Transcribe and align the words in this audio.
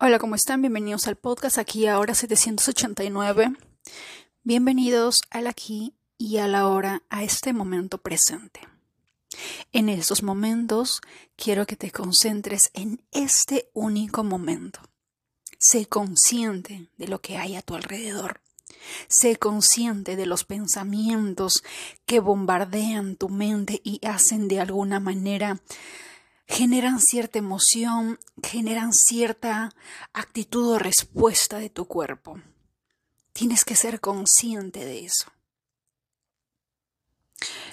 Hola, 0.00 0.18
¿cómo 0.18 0.34
están? 0.34 0.60
Bienvenidos 0.60 1.06
al 1.06 1.14
podcast 1.14 1.56
aquí 1.56 1.86
ahora 1.86 2.16
789. 2.16 3.52
Bienvenidos 4.42 5.22
al 5.30 5.46
aquí 5.46 5.94
y 6.18 6.38
a 6.38 6.48
la 6.48 6.66
hora, 6.66 7.04
a 7.10 7.22
este 7.22 7.52
momento 7.52 7.98
presente. 7.98 8.60
En 9.72 9.88
estos 9.88 10.24
momentos 10.24 11.00
quiero 11.36 11.64
que 11.64 11.76
te 11.76 11.92
concentres 11.92 12.70
en 12.74 13.04
este 13.12 13.70
único 13.72 14.24
momento. 14.24 14.80
Sé 15.60 15.86
consciente 15.86 16.88
de 16.96 17.06
lo 17.06 17.20
que 17.20 17.36
hay 17.36 17.54
a 17.54 17.62
tu 17.62 17.76
alrededor. 17.76 18.40
Sé 19.06 19.36
consciente 19.36 20.16
de 20.16 20.26
los 20.26 20.44
pensamientos 20.44 21.62
que 22.04 22.18
bombardean 22.18 23.14
tu 23.14 23.28
mente 23.28 23.80
y 23.84 24.04
hacen 24.04 24.48
de 24.48 24.58
alguna 24.58 24.98
manera 24.98 25.60
generan 26.46 27.00
cierta 27.00 27.38
emoción, 27.38 28.18
generan 28.42 28.92
cierta 28.92 29.70
actitud 30.12 30.72
o 30.72 30.78
respuesta 30.78 31.58
de 31.58 31.70
tu 31.70 31.86
cuerpo. 31.86 32.40
Tienes 33.32 33.64
que 33.64 33.76
ser 33.76 34.00
consciente 34.00 34.84
de 34.84 35.04
eso. 35.04 35.32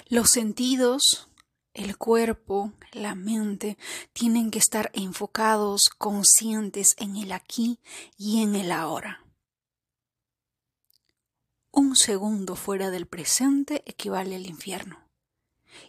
Los 0.08 0.30
sentidos, 0.30 1.28
el 1.74 1.96
cuerpo, 1.96 2.72
la 2.92 3.14
mente, 3.14 3.78
tienen 4.12 4.50
que 4.50 4.58
estar 4.58 4.90
enfocados, 4.92 5.88
conscientes 5.88 6.88
en 6.98 7.16
el 7.16 7.32
aquí 7.32 7.78
y 8.18 8.42
en 8.42 8.56
el 8.56 8.72
ahora. 8.72 9.24
Un 11.70 11.96
segundo 11.96 12.56
fuera 12.56 12.90
del 12.90 13.06
presente 13.06 13.82
equivale 13.86 14.36
al 14.36 14.46
infierno. 14.46 15.01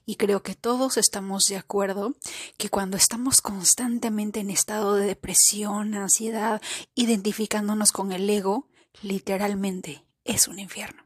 Y 0.05 0.15
creo 0.15 0.43
que 0.43 0.55
todos 0.55 0.97
estamos 0.97 1.45
de 1.45 1.57
acuerdo 1.57 2.15
que 2.57 2.69
cuando 2.69 2.97
estamos 2.97 3.41
constantemente 3.41 4.39
en 4.39 4.49
estado 4.49 4.95
de 4.95 5.05
depresión, 5.05 5.95
ansiedad, 5.95 6.61
identificándonos 6.95 7.91
con 7.91 8.11
el 8.11 8.29
ego, 8.29 8.67
literalmente 9.01 10.05
es 10.23 10.47
un 10.47 10.59
infierno. 10.59 11.03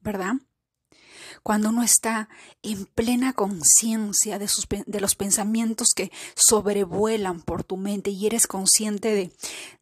¿Verdad? 0.00 0.34
Cuando 1.42 1.70
uno 1.70 1.82
está 1.82 2.28
en 2.62 2.86
plena 2.86 3.32
conciencia 3.32 4.38
de, 4.38 4.48
de, 4.86 5.00
los 5.00 5.14
pensamientos 5.14 5.88
que 5.94 6.10
sobrevuelan 6.34 7.40
por 7.40 7.64
tu 7.64 7.76
mente 7.76 8.10
y 8.10 8.26
eres 8.26 8.46
consciente 8.46 9.14
de, 9.14 9.32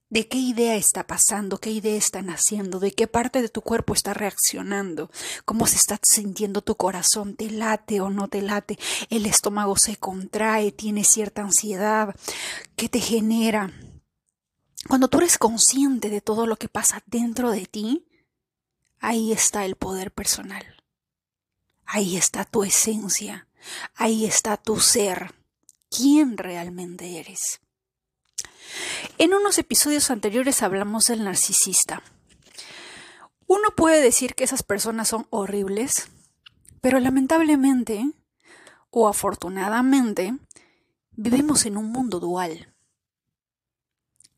de 0.09 0.29
qué 0.29 0.39
idea 0.39 0.77
está 0.77 1.07
pasando, 1.07 1.59
qué 1.59 1.71
idea 1.71 1.97
está 1.97 2.23
naciendo, 2.23 2.79
de 2.79 2.93
qué 2.93 3.07
parte 3.07 3.43
de 3.43 3.49
tu 3.49 3.61
cuerpo 3.63 3.93
está 3.93 4.15
reaccionando, 4.15 5.11
cómo 5.45 5.67
se 5.67 5.77
está 5.77 5.99
sintiendo 6.03 6.63
tu 6.63 6.77
corazón, 6.77 7.35
te 7.35 7.51
late 7.51 8.01
o 8.01 8.11
no 8.11 8.29
te 8.29 8.43
late, 8.43 8.79
el 9.11 9.27
estómago 9.27 9.77
se 9.77 9.97
contrae, 9.97 10.71
tiene 10.71 11.03
cierta 11.03 11.43
ansiedad, 11.43 12.15
qué 12.77 12.89
te 12.89 13.01
genera. 13.01 13.73
Cuando 14.89 15.09
tú 15.09 15.19
eres 15.19 15.39
consciente 15.39 16.09
de 16.11 16.21
todo 16.21 16.47
lo 16.47 16.57
que 16.57 16.69
pasa 16.69 17.03
dentro 17.07 17.51
de 17.51 17.67
ti, 17.67 18.07
ahí 19.01 19.33
está 19.33 19.65
el 19.65 19.75
poder 19.75 20.13
personal. 20.13 20.65
Ahí 21.85 22.17
está 22.17 22.45
tu 22.45 22.65
esencia, 22.65 23.49
ahí 23.95 24.25
está 24.25 24.57
tu 24.57 24.81
ser, 24.81 25.35
quién 25.89 26.37
realmente 26.37 27.19
eres. 27.19 27.61
En 29.19 29.33
unos 29.33 29.57
episodios 29.57 30.11
anteriores 30.11 30.63
hablamos 30.63 31.07
del 31.07 31.25
narcisista. 31.25 32.03
Uno 33.47 33.71
puede 33.75 34.03
decir 34.03 34.35
que 34.35 34.45
esas 34.45 34.63
personas 34.63 35.09
son 35.09 35.27
horribles, 35.31 36.09
pero 36.83 37.01
lamentablemente 37.01 38.11
o 38.91 39.09
afortunadamente 39.09 40.37
vivimos 41.13 41.65
en 41.65 41.79
un 41.79 41.93
mundo 41.93 42.21
dual. 42.21 42.75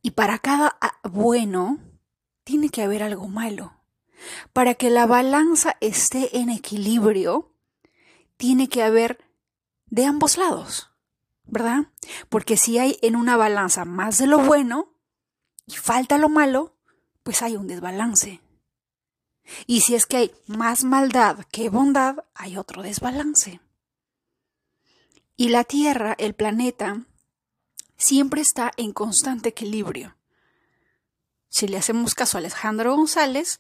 Y 0.00 0.12
para 0.12 0.38
cada 0.38 0.78
bueno 1.02 1.80
tiene 2.44 2.68
que 2.68 2.82
haber 2.82 3.02
algo 3.02 3.26
malo. 3.26 3.72
Para 4.52 4.74
que 4.74 4.90
la 4.90 5.06
balanza 5.06 5.76
esté 5.80 6.38
en 6.38 6.50
equilibrio, 6.50 7.52
tiene 8.36 8.68
que 8.68 8.84
haber 8.84 9.18
de 9.86 10.04
ambos 10.04 10.38
lados. 10.38 10.90
¿Verdad? 11.48 11.88
Porque 12.28 12.56
si 12.56 12.78
hay 12.78 12.98
en 13.02 13.16
una 13.16 13.36
balanza 13.36 13.84
más 13.84 14.18
de 14.18 14.26
lo 14.26 14.38
bueno 14.38 14.94
y 15.66 15.74
falta 15.74 16.18
lo 16.18 16.28
malo, 16.28 16.76
pues 17.22 17.42
hay 17.42 17.56
un 17.56 17.66
desbalance. 17.66 18.40
Y 19.66 19.80
si 19.80 19.94
es 19.94 20.06
que 20.06 20.16
hay 20.18 20.34
más 20.46 20.84
maldad 20.84 21.44
que 21.50 21.70
bondad, 21.70 22.24
hay 22.34 22.56
otro 22.56 22.82
desbalance. 22.82 23.60
Y 25.36 25.48
la 25.48 25.64
Tierra, 25.64 26.14
el 26.18 26.34
planeta, 26.34 27.06
siempre 27.96 28.40
está 28.40 28.72
en 28.76 28.92
constante 28.92 29.50
equilibrio. 29.50 30.16
Si 31.48 31.66
le 31.66 31.78
hacemos 31.78 32.14
caso 32.14 32.36
a 32.36 32.40
Alejandro 32.40 32.94
González, 32.94 33.58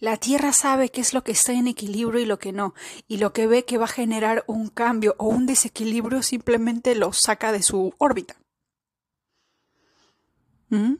la 0.00 0.16
Tierra 0.16 0.52
sabe 0.52 0.90
qué 0.90 1.00
es 1.00 1.12
lo 1.12 1.24
que 1.24 1.32
está 1.32 1.52
en 1.52 1.66
equilibrio 1.66 2.20
y 2.20 2.26
lo 2.26 2.38
que 2.38 2.52
no, 2.52 2.74
y 3.08 3.18
lo 3.18 3.32
que 3.32 3.46
ve 3.46 3.64
que 3.64 3.78
va 3.78 3.86
a 3.86 3.88
generar 3.88 4.44
un 4.46 4.68
cambio 4.68 5.14
o 5.18 5.28
un 5.28 5.46
desequilibrio 5.46 6.22
simplemente 6.22 6.94
lo 6.94 7.12
saca 7.12 7.52
de 7.52 7.62
su 7.62 7.94
órbita. 7.98 8.36
¿Mm? 10.70 10.94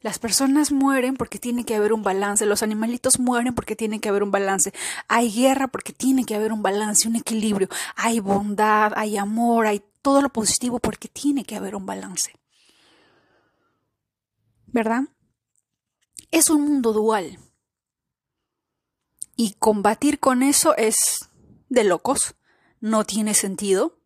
Las 0.00 0.18
personas 0.18 0.70
mueren 0.70 1.16
porque 1.16 1.38
tiene 1.38 1.64
que 1.64 1.74
haber 1.74 1.92
un 1.92 2.02
balance, 2.02 2.46
los 2.46 2.62
animalitos 2.62 3.18
mueren 3.18 3.54
porque 3.54 3.74
tiene 3.74 4.00
que 4.00 4.08
haber 4.08 4.22
un 4.22 4.30
balance, 4.30 4.72
hay 5.08 5.30
guerra 5.30 5.68
porque 5.68 5.92
tiene 5.92 6.24
que 6.24 6.34
haber 6.34 6.52
un 6.52 6.62
balance, 6.62 7.08
un 7.08 7.16
equilibrio, 7.16 7.68
hay 7.96 8.20
bondad, 8.20 8.92
hay 8.96 9.16
amor, 9.16 9.66
hay 9.66 9.82
todo 10.02 10.22
lo 10.22 10.28
positivo 10.28 10.78
porque 10.78 11.08
tiene 11.08 11.44
que 11.44 11.56
haber 11.56 11.74
un 11.74 11.86
balance. 11.86 12.32
¿Verdad? 14.66 15.04
Es 16.30 16.50
un 16.50 16.62
mundo 16.62 16.92
dual. 16.92 17.38
Y 19.40 19.54
combatir 19.60 20.18
con 20.18 20.42
eso 20.42 20.76
es 20.76 21.30
de 21.68 21.84
locos, 21.84 22.34
no 22.80 23.04
tiene 23.04 23.34
sentido. 23.34 23.96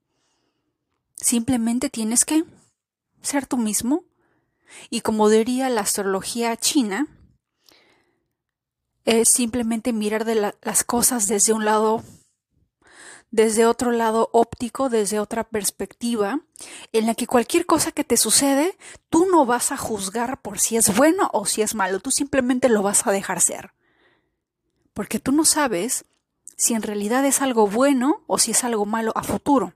Simplemente 1.16 1.88
tienes 1.88 2.26
que 2.26 2.44
ser 3.22 3.46
tú 3.46 3.56
mismo. 3.56 4.04
Y 4.90 5.00
como 5.00 5.30
diría 5.30 5.70
la 5.70 5.80
astrología 5.80 6.54
china, 6.58 7.06
es 9.06 9.30
simplemente 9.32 9.94
mirar 9.94 10.26
de 10.26 10.52
las 10.60 10.84
cosas 10.84 11.28
desde 11.28 11.54
un 11.54 11.64
lado, 11.64 12.04
desde 13.30 13.64
otro 13.64 13.90
lado 13.90 14.28
óptico, 14.34 14.90
desde 14.90 15.18
otra 15.18 15.44
perspectiva, 15.44 16.40
en 16.92 17.06
la 17.06 17.14
que 17.14 17.26
cualquier 17.26 17.64
cosa 17.64 17.90
que 17.90 18.04
te 18.04 18.18
sucede, 18.18 18.76
tú 19.08 19.24
no 19.32 19.46
vas 19.46 19.72
a 19.72 19.78
juzgar 19.78 20.42
por 20.42 20.60
si 20.60 20.76
es 20.76 20.94
bueno 20.94 21.30
o 21.32 21.46
si 21.46 21.62
es 21.62 21.74
malo, 21.74 22.00
tú 22.00 22.10
simplemente 22.10 22.68
lo 22.68 22.82
vas 22.82 23.06
a 23.06 23.12
dejar 23.12 23.40
ser 23.40 23.72
porque 24.94 25.18
tú 25.18 25.32
no 25.32 25.44
sabes 25.44 26.04
si 26.56 26.74
en 26.74 26.82
realidad 26.82 27.24
es 27.24 27.42
algo 27.42 27.66
bueno 27.66 28.22
o 28.26 28.38
si 28.38 28.52
es 28.52 28.64
algo 28.64 28.86
malo 28.86 29.12
a 29.14 29.22
futuro, 29.22 29.74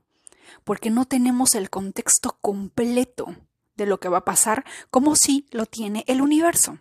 porque 0.63 0.89
no 0.89 1.05
tenemos 1.05 1.55
el 1.55 1.69
contexto 1.69 2.37
completo 2.41 3.35
de 3.75 3.85
lo 3.85 3.99
que 3.99 4.09
va 4.09 4.19
a 4.19 4.25
pasar 4.25 4.65
como 4.89 5.15
si 5.15 5.45
lo 5.51 5.65
tiene 5.65 6.03
el 6.07 6.21
universo. 6.21 6.77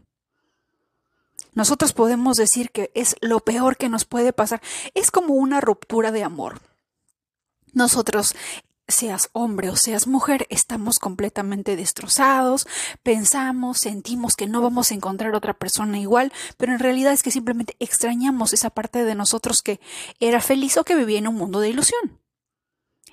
Nosotros 1.55 1.93
podemos 1.93 2.37
decir 2.37 2.71
que 2.71 2.91
es 2.95 3.17
lo 3.21 3.41
peor 3.41 3.77
que 3.77 3.89
nos 3.89 4.05
puede 4.05 4.33
pasar. 4.33 4.61
Es 4.95 5.11
como 5.11 5.35
una 5.35 5.61
ruptura 5.61 6.13
de 6.13 6.23
amor. 6.23 6.61
Nosotros 7.73 8.35
seas 8.89 9.31
hombre 9.33 9.69
o 9.69 9.77
seas 9.77 10.07
mujer, 10.07 10.47
estamos 10.51 10.99
completamente 10.99 11.77
destrozados, 11.77 12.67
pensamos, 13.03 13.79
sentimos 13.79 14.37
que 14.37 14.47
no 14.47 14.61
vamos 14.61 14.91
a 14.91 14.95
encontrar 14.95 15.35
otra 15.35 15.55
persona 15.55 15.99
igual, 15.99 16.33
pero 16.57 16.73
en 16.73 16.79
realidad 16.79 17.13
es 17.13 17.23
que 17.23 17.31
simplemente 17.31 17.77
extrañamos 17.81 18.53
esa 18.53 18.71
parte 18.71 19.05
de 19.05 19.15
nosotros 19.15 19.63
que 19.63 19.81
era 20.21 20.41
feliz 20.41 20.77
o 20.77 20.85
que 20.85 20.95
vivía 20.95 21.19
en 21.19 21.29
un 21.29 21.35
mundo 21.35 21.61
de 21.61 21.71
ilusión. 21.71 22.21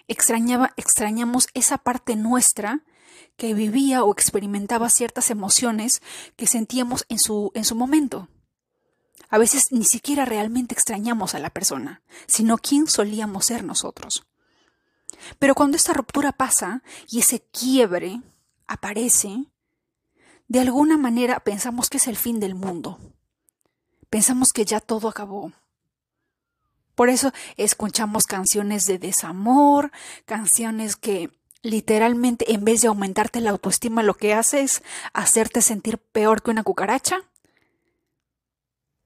Extrañaba, 0.07 0.73
extrañamos 0.78 1.47
esa 1.53 1.78
parte 1.78 2.16
nuestra 2.16 2.84
que 3.38 3.53
vivía 3.53 4.03
o 4.03 4.11
experimentaba 4.11 4.90
ciertas 4.90 5.29
emociones 5.29 6.02
que 6.35 6.46
sentíamos 6.46 7.05
en 7.09 7.19
su, 7.19 7.52
en 7.55 7.66
su 7.66 7.76
momento. 7.76 8.28
A 9.29 9.40
veces 9.40 9.72
ni 9.72 9.85
siquiera 9.85 10.26
realmente 10.26 10.76
extrañamos 10.76 11.34
a 11.34 11.40
la 11.40 11.49
persona, 11.49 12.03
sino 12.28 12.58
quién 12.58 12.87
solíamos 12.87 13.47
ser 13.47 13.64
nosotros. 13.64 14.28
Pero 15.40 15.56
cuando 15.56 15.78
esta 15.78 15.94
ruptura 15.94 16.32
pasa 16.32 16.84
y 17.10 17.20
ese 17.20 17.42
quiebre 17.42 18.22
aparece, 18.68 19.46
de 20.48 20.60
alguna 20.60 20.98
manera 20.98 21.40
pensamos 21.40 21.90
que 21.90 21.98
es 21.98 22.08
el 22.08 22.18
fin 22.18 22.40
del 22.40 22.56
mundo. 22.56 23.00
Pensamos 24.10 24.54
que 24.54 24.66
ya 24.66 24.80
todo 24.80 25.08
acabó. 25.08 25.52
Por 26.96 27.10
eso 27.10 27.32
escuchamos 27.58 28.26
canciones 28.26 28.86
de 28.86 29.00
desamor, 29.00 29.92
canciones 30.26 30.96
que 30.96 31.32
literalmente 31.64 32.54
en 32.54 32.66
vez 32.66 32.82
de 32.82 32.90
aumentarte 32.90 33.42
la 33.42 33.50
autoestima 33.50 34.04
lo 34.04 34.14
que 34.14 34.34
hace 34.34 34.62
es 34.62 34.84
hacerte 35.14 35.62
sentir 35.62 35.98
peor 35.98 36.44
que 36.44 36.52
una 36.52 36.64
cucaracha. 36.64 37.22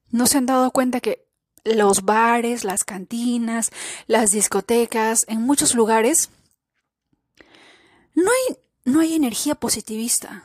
¿No 0.10 0.26
se 0.28 0.38
han 0.38 0.46
dado 0.46 0.72
cuenta 0.72 1.00
que 1.00 1.27
los 1.76 2.04
bares, 2.06 2.64
las 2.64 2.84
cantinas, 2.84 3.72
las 4.08 4.32
discotecas, 4.32 5.26
en 5.28 5.42
muchos 5.42 5.76
lugares, 5.76 6.30
no 8.14 8.32
hay, 8.32 8.58
no 8.86 9.00
hay 9.00 9.14
energía 9.14 9.56
positivista. 9.56 10.44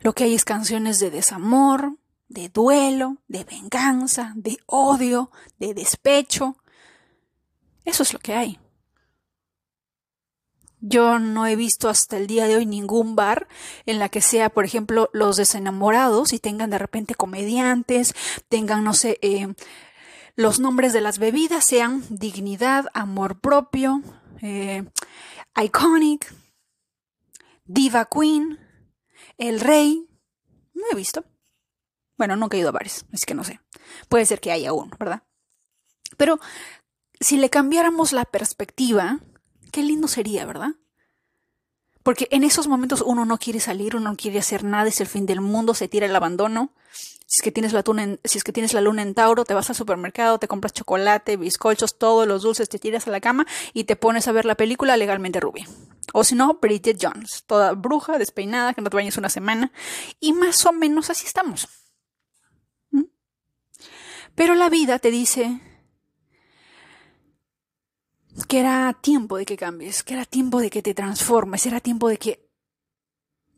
Lo 0.00 0.12
que 0.12 0.24
hay 0.24 0.34
es 0.34 0.44
canciones 0.44 0.98
de 0.98 1.10
desamor, 1.10 1.96
de 2.28 2.48
duelo, 2.48 3.18
de 3.28 3.44
venganza, 3.44 4.32
de 4.36 4.58
odio, 4.66 5.30
de 5.58 5.74
despecho. 5.74 6.56
Eso 7.84 8.02
es 8.02 8.12
lo 8.12 8.18
que 8.18 8.34
hay. 8.34 8.58
Yo 10.88 11.18
no 11.18 11.48
he 11.48 11.56
visto 11.56 11.88
hasta 11.88 12.16
el 12.16 12.28
día 12.28 12.46
de 12.46 12.54
hoy 12.54 12.64
ningún 12.64 13.16
bar 13.16 13.48
en 13.86 13.98
la 13.98 14.08
que 14.08 14.20
sea, 14.20 14.50
por 14.50 14.64
ejemplo, 14.64 15.10
los 15.12 15.36
desenamorados 15.36 16.32
y 16.32 16.38
tengan 16.38 16.70
de 16.70 16.78
repente 16.78 17.16
comediantes, 17.16 18.14
tengan, 18.48 18.84
no 18.84 18.94
sé, 18.94 19.18
eh, 19.20 19.52
los 20.36 20.60
nombres 20.60 20.92
de 20.92 21.00
las 21.00 21.18
bebidas 21.18 21.64
sean 21.64 22.04
dignidad, 22.08 22.86
amor 22.94 23.40
propio, 23.40 24.00
eh, 24.42 24.84
iconic, 25.60 26.32
diva 27.64 28.04
queen, 28.04 28.60
el 29.38 29.58
rey. 29.58 30.08
No 30.72 30.82
he 30.92 30.94
visto. 30.94 31.24
Bueno, 32.16 32.36
nunca 32.36 32.56
he 32.56 32.60
ido 32.60 32.68
a 32.68 32.72
bares, 32.72 33.06
así 33.12 33.26
que 33.26 33.34
no 33.34 33.42
sé. 33.42 33.60
Puede 34.08 34.24
ser 34.24 34.40
que 34.40 34.52
haya 34.52 34.72
uno, 34.72 34.94
¿verdad? 35.00 35.24
Pero 36.16 36.38
si 37.18 37.38
le 37.38 37.50
cambiáramos 37.50 38.12
la 38.12 38.24
perspectiva, 38.24 39.18
qué 39.76 39.82
lindo 39.82 40.08
sería, 40.08 40.46
¿verdad? 40.46 40.70
Porque 42.02 42.28
en 42.30 42.44
esos 42.44 42.66
momentos 42.66 43.02
uno 43.04 43.26
no 43.26 43.36
quiere 43.36 43.60
salir, 43.60 43.94
uno 43.94 44.12
no 44.12 44.16
quiere 44.16 44.38
hacer 44.38 44.64
nada, 44.64 44.88
es 44.88 45.02
el 45.02 45.06
fin 45.06 45.26
del 45.26 45.42
mundo, 45.42 45.74
se 45.74 45.86
tira 45.86 46.06
el 46.06 46.16
abandono. 46.16 46.72
Si 47.26 47.40
es 47.40 47.42
que 47.42 47.52
tienes 47.52 47.74
la, 47.74 47.84
si 48.24 48.38
es 48.38 48.42
que 48.42 48.52
tienes 48.54 48.72
la 48.72 48.80
luna 48.80 49.02
en 49.02 49.12
Tauro, 49.12 49.44
te 49.44 49.52
vas 49.52 49.68
al 49.68 49.76
supermercado, 49.76 50.38
te 50.38 50.48
compras 50.48 50.72
chocolate, 50.72 51.36
bizcochos, 51.36 51.98
todos 51.98 52.26
los 52.26 52.40
dulces, 52.40 52.70
te 52.70 52.78
tiras 52.78 53.06
a 53.06 53.10
la 53.10 53.20
cama 53.20 53.46
y 53.74 53.84
te 53.84 53.96
pones 53.96 54.28
a 54.28 54.32
ver 54.32 54.46
la 54.46 54.54
película 54.54 54.96
legalmente 54.96 55.40
rubia. 55.40 55.68
O 56.14 56.24
si 56.24 56.34
no, 56.36 56.54
Bridget 56.54 56.96
Jones, 56.98 57.44
toda 57.46 57.72
bruja, 57.72 58.16
despeinada, 58.16 58.72
que 58.72 58.80
no 58.80 58.88
te 58.88 58.96
bañes 58.96 59.18
una 59.18 59.28
semana. 59.28 59.72
Y 60.20 60.32
más 60.32 60.64
o 60.64 60.72
menos 60.72 61.10
así 61.10 61.26
estamos. 61.26 61.68
¿Mm? 62.92 63.02
Pero 64.34 64.54
la 64.54 64.70
vida 64.70 64.98
te 65.00 65.10
dice, 65.10 65.60
que 68.44 68.60
era 68.60 68.92
tiempo 69.00 69.38
de 69.38 69.46
que 69.46 69.56
cambies, 69.56 70.02
que 70.02 70.14
era 70.14 70.24
tiempo 70.24 70.60
de 70.60 70.70
que 70.70 70.82
te 70.82 70.94
transformes, 70.94 71.64
era 71.66 71.80
tiempo 71.80 72.08
de 72.08 72.18
que 72.18 72.50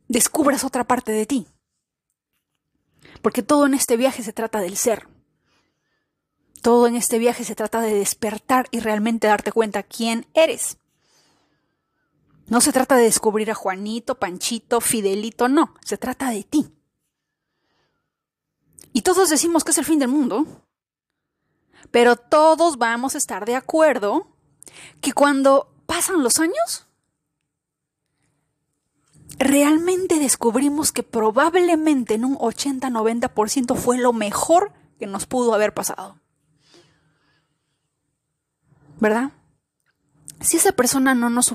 descubras 0.06 0.64
otra 0.64 0.84
parte 0.84 1.12
de 1.12 1.26
ti. 1.26 1.46
Porque 3.22 3.42
todo 3.42 3.66
en 3.66 3.74
este 3.74 3.96
viaje 3.96 4.22
se 4.22 4.32
trata 4.32 4.60
del 4.60 4.76
ser. 4.76 5.08
Todo 6.62 6.86
en 6.86 6.96
este 6.96 7.18
viaje 7.18 7.44
se 7.44 7.54
trata 7.54 7.80
de 7.80 7.94
despertar 7.94 8.68
y 8.70 8.80
realmente 8.80 9.26
darte 9.26 9.52
cuenta 9.52 9.82
quién 9.82 10.26
eres. 10.34 10.78
No 12.46 12.60
se 12.60 12.72
trata 12.72 12.96
de 12.96 13.04
descubrir 13.04 13.50
a 13.50 13.54
Juanito, 13.54 14.18
Panchito, 14.18 14.80
Fidelito, 14.80 15.48
no, 15.48 15.74
se 15.84 15.98
trata 15.98 16.30
de 16.30 16.44
ti. 16.44 16.72
Y 18.92 19.02
todos 19.02 19.28
decimos 19.28 19.64
que 19.64 19.72
es 19.72 19.78
el 19.78 19.84
fin 19.84 19.98
del 19.98 20.08
mundo, 20.08 20.46
pero 21.90 22.16
todos 22.16 22.78
vamos 22.78 23.14
a 23.14 23.18
estar 23.18 23.44
de 23.44 23.54
acuerdo 23.54 24.37
que 25.00 25.12
cuando 25.12 25.68
pasan 25.86 26.22
los 26.22 26.38
años, 26.38 26.86
realmente 29.38 30.18
descubrimos 30.18 30.92
que 30.92 31.02
probablemente 31.02 32.14
en 32.14 32.24
un 32.24 32.36
80-90% 32.36 33.76
fue 33.76 33.98
lo 33.98 34.12
mejor 34.12 34.72
que 34.98 35.06
nos 35.06 35.26
pudo 35.26 35.54
haber 35.54 35.72
pasado. 35.72 36.18
¿Verdad? 39.00 39.30
Si 40.40 40.56
esa 40.56 40.72
persona 40.72 41.14
no 41.14 41.30
nos, 41.30 41.54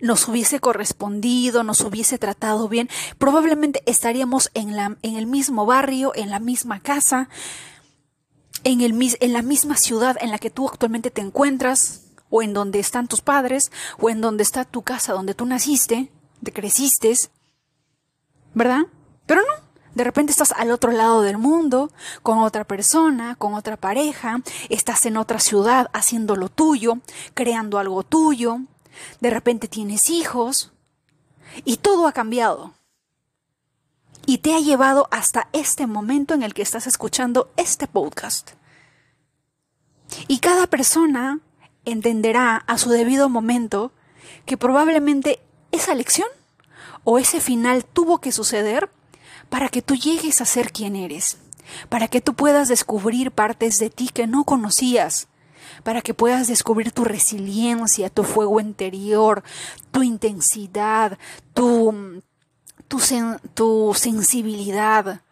nos, 0.00 0.28
hubiese 0.28 0.60
correspondido, 0.60 1.64
nos 1.64 1.80
hubiese 1.80 2.18
tratado 2.18 2.68
bien, 2.68 2.88
probablemente 3.18 3.82
estaríamos 3.86 4.50
en, 4.54 4.76
la, 4.76 4.96
en 5.02 5.16
el 5.16 5.26
mismo 5.26 5.66
barrio, 5.66 6.12
en 6.14 6.30
la 6.30 6.38
misma 6.38 6.80
casa, 6.80 7.28
en, 8.62 8.82
el, 8.82 9.16
en 9.20 9.32
la 9.32 9.42
misma 9.42 9.76
ciudad 9.76 10.16
en 10.20 10.30
la 10.30 10.38
que 10.38 10.50
tú 10.50 10.68
actualmente 10.68 11.10
te 11.10 11.20
encuentras, 11.20 12.09
o 12.30 12.42
en 12.42 12.54
donde 12.54 12.78
están 12.78 13.08
tus 13.08 13.20
padres, 13.20 13.70
o 13.98 14.08
en 14.08 14.20
donde 14.20 14.42
está 14.42 14.64
tu 14.64 14.82
casa 14.82 15.12
donde 15.12 15.34
tú 15.34 15.44
naciste, 15.44 16.10
te 16.42 16.52
creciste, 16.52 17.14
¿verdad? 18.54 18.82
Pero 19.26 19.42
no, 19.42 19.70
de 19.94 20.04
repente 20.04 20.32
estás 20.32 20.52
al 20.52 20.70
otro 20.70 20.92
lado 20.92 21.22
del 21.22 21.36
mundo, 21.36 21.90
con 22.22 22.38
otra 22.38 22.64
persona, 22.64 23.34
con 23.34 23.54
otra 23.54 23.76
pareja, 23.76 24.40
estás 24.68 25.04
en 25.06 25.16
otra 25.16 25.40
ciudad 25.40 25.90
haciendo 25.92 26.36
lo 26.36 26.48
tuyo, 26.48 26.98
creando 27.34 27.78
algo 27.78 28.02
tuyo, 28.02 28.60
de 29.20 29.30
repente 29.30 29.68
tienes 29.68 30.08
hijos, 30.10 30.72
y 31.64 31.78
todo 31.78 32.06
ha 32.06 32.12
cambiado. 32.12 32.74
Y 34.26 34.38
te 34.38 34.54
ha 34.54 34.60
llevado 34.60 35.08
hasta 35.10 35.48
este 35.52 35.86
momento 35.86 36.34
en 36.34 36.42
el 36.42 36.54
que 36.54 36.62
estás 36.62 36.86
escuchando 36.86 37.50
este 37.56 37.88
podcast. 37.88 38.50
Y 40.28 40.38
cada 40.38 40.66
persona 40.66 41.40
entenderá 41.90 42.56
a 42.66 42.78
su 42.78 42.90
debido 42.90 43.28
momento 43.28 43.92
que 44.46 44.56
probablemente 44.56 45.40
esa 45.72 45.94
lección 45.94 46.28
o 47.04 47.18
ese 47.18 47.40
final 47.40 47.84
tuvo 47.84 48.20
que 48.20 48.32
suceder 48.32 48.90
para 49.48 49.68
que 49.68 49.82
tú 49.82 49.94
llegues 49.94 50.40
a 50.40 50.44
ser 50.44 50.72
quien 50.72 50.96
eres, 50.96 51.38
para 51.88 52.08
que 52.08 52.20
tú 52.20 52.34
puedas 52.34 52.68
descubrir 52.68 53.32
partes 53.32 53.78
de 53.78 53.90
ti 53.90 54.08
que 54.08 54.26
no 54.26 54.44
conocías, 54.44 55.28
para 55.82 56.02
que 56.02 56.14
puedas 56.14 56.46
descubrir 56.46 56.92
tu 56.92 57.04
resiliencia, 57.04 58.10
tu 58.10 58.24
fuego 58.24 58.60
interior, 58.60 59.42
tu 59.90 60.02
intensidad, 60.02 61.18
tu, 61.54 62.22
tu, 62.88 63.00
tu 63.54 63.92
sensibilidad, 63.94 65.22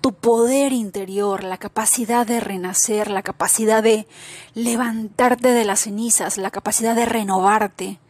tu 0.00 0.14
poder 0.14 0.72
interior, 0.72 1.44
la 1.44 1.58
capacidad 1.58 2.26
de 2.26 2.40
renacer, 2.40 3.10
la 3.10 3.22
capacidad 3.22 3.82
de 3.82 4.06
levantarte 4.54 5.48
de 5.48 5.64
las 5.64 5.80
cenizas, 5.80 6.38
la 6.38 6.50
capacidad 6.50 6.94
de 6.94 7.06
renovarte, 7.06 8.00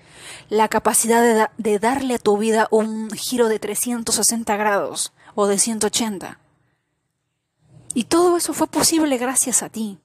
la 0.48 0.68
capacidad 0.68 1.50
de, 1.56 1.78
darle 1.78 2.14
a 2.14 2.18
tu 2.18 2.36
vida 2.38 2.68
un 2.70 3.10
giro 3.10 3.48
de 3.48 3.58
360 3.58 4.56
grados 4.56 5.12
o 5.34 5.46
de 5.46 5.58
180. 5.58 6.38
Y 7.94 8.04
todo 8.04 8.36
eso 8.36 8.52
fue 8.52 8.66
posible 8.66 9.16
gracias 9.16 9.62
a 9.62 9.68
ti. 9.68 9.98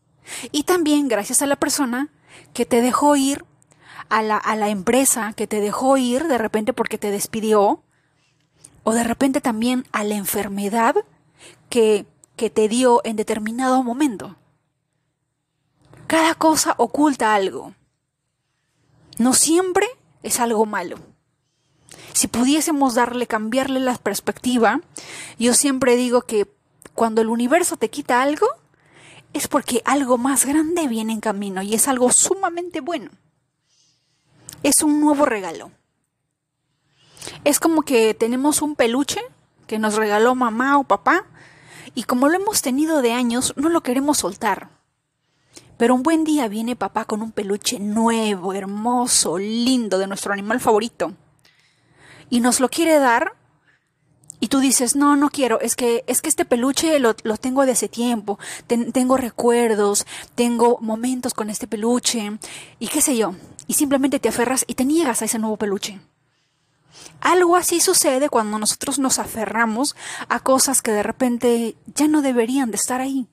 Y 0.51 0.63
también 0.63 1.07
gracias 1.07 1.41
a 1.41 1.47
la 1.47 1.57
persona 1.57 2.09
que 2.53 2.65
te 2.65 2.81
dejó 2.81 3.15
ir, 3.15 3.45
a 4.09 4.21
la, 4.21 4.37
a 4.37 4.55
la 4.55 4.69
empresa 4.69 5.33
que 5.33 5.47
te 5.47 5.59
dejó 5.59 5.97
ir 5.97 6.27
de 6.27 6.37
repente 6.37 6.73
porque 6.73 6.97
te 6.97 7.11
despidió, 7.11 7.83
o 8.83 8.93
de 8.93 9.03
repente 9.03 9.41
también 9.41 9.85
a 9.91 10.03
la 10.03 10.15
enfermedad 10.15 10.95
que, 11.73 12.05
te 12.53 12.67
dio 12.67 13.01
en 13.03 13.15
determinado 13.15 13.81
momento. 13.81 14.35
Cada 16.05 16.35
cosa 16.35 16.75
oculta 16.77 17.33
algo. 17.33 17.73
No 19.17 19.33
siempre 19.33 19.87
es 20.21 20.39
algo 20.39 20.67
malo. 20.67 20.97
Si 22.11 22.27
pudiésemos 22.27 22.93
darle, 22.93 23.25
cambiarle 23.25 23.79
la 23.79 23.97
perspectiva, 23.97 24.81
yo 25.39 25.55
siempre 25.55 25.95
digo 25.95 26.21
que 26.21 26.47
cuando 26.93 27.21
el 27.21 27.29
universo 27.29 27.75
te 27.75 27.89
quita 27.89 28.21
algo, 28.21 28.47
es 29.31 29.47
porque 29.47 29.81
algo 29.85 30.19
más 30.19 30.45
grande 30.45 30.87
viene 30.87 31.13
en 31.13 31.21
camino 31.21 31.63
y 31.63 31.73
es 31.73 31.87
algo 31.87 32.11
sumamente 32.11 32.81
bueno. 32.81 33.09
Es 34.61 34.83
un 34.83 35.01
nuevo 35.01 35.25
regalo. 35.25 35.71
Es 37.45 37.59
como 37.59 37.81
que 37.81 38.13
tenemos 38.13 38.61
un 38.61 38.75
peluche 38.75 39.21
que 39.65 39.79
nos 39.79 39.95
regaló 39.95 40.35
mamá 40.35 40.77
o 40.77 40.83
papá 40.83 41.25
y 41.95 42.03
como 42.03 42.29
lo 42.29 42.35
hemos 42.35 42.61
tenido 42.61 43.01
de 43.01 43.13
años, 43.13 43.53
no 43.55 43.69
lo 43.69 43.81
queremos 43.81 44.19
soltar. 44.19 44.69
Pero 45.77 45.95
un 45.95 46.03
buen 46.03 46.23
día 46.23 46.47
viene 46.47 46.75
papá 46.75 47.05
con 47.05 47.21
un 47.21 47.31
peluche 47.31 47.79
nuevo, 47.79 48.53
hermoso, 48.53 49.37
lindo, 49.37 49.97
de 49.97 50.07
nuestro 50.07 50.33
animal 50.33 50.59
favorito. 50.59 51.13
Y 52.29 52.39
nos 52.39 52.59
lo 52.59 52.69
quiere 52.69 52.99
dar. 52.99 53.33
Y 54.39 54.47
tú 54.49 54.59
dices, 54.59 54.95
no, 54.95 55.15
no 55.15 55.29
quiero, 55.29 55.61
es 55.61 55.75
que, 55.75 56.03
es 56.05 56.21
que 56.21 56.27
este 56.27 56.43
peluche 56.43 56.99
lo, 56.99 57.15
tengo 57.15 57.65
de 57.65 57.71
hace 57.71 57.87
tiempo, 57.87 58.39
tengo 58.67 59.15
recuerdos, 59.15 60.05
tengo 60.35 60.79
momentos 60.81 61.33
con 61.33 61.49
este 61.49 61.65
peluche, 61.65 62.37
y 62.77 62.87
qué 62.87 62.99
sé 63.01 63.15
yo, 63.15 63.35
y 63.67 63.75
simplemente 63.75 64.19
te 64.19 64.27
aferras 64.27 64.65
y 64.67 64.73
te 64.73 64.83
niegas 64.83 65.21
a 65.21 65.25
ese 65.25 65.39
nuevo 65.39 65.55
peluche. 65.55 66.01
Algo 67.21 67.55
así 67.55 67.79
sucede 67.79 68.29
cuando 68.29 68.59
nosotros 68.59 68.99
nos 68.99 69.19
aferramos 69.19 69.95
a 70.27 70.39
cosas 70.39 70.81
que 70.81 70.91
de 70.91 71.03
repente 71.03 71.75
ya 71.87 72.07
no 72.07 72.21
deberían 72.21 72.71
de 72.71 72.77
estar 72.77 73.01
ahí. 73.01 73.27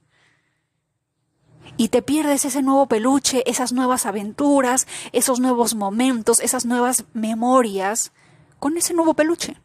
Y 1.76 1.88
te 1.88 2.02
pierdes 2.02 2.44
ese 2.44 2.62
nuevo 2.62 2.86
peluche, 2.86 3.42
esas 3.50 3.72
nuevas 3.72 4.06
aventuras, 4.06 4.86
esos 5.12 5.40
nuevos 5.40 5.74
momentos, 5.74 6.40
esas 6.40 6.66
nuevas 6.66 7.04
memorias 7.14 8.12
con 8.58 8.76
ese 8.76 8.94
nuevo 8.94 9.14
peluche. 9.14 9.56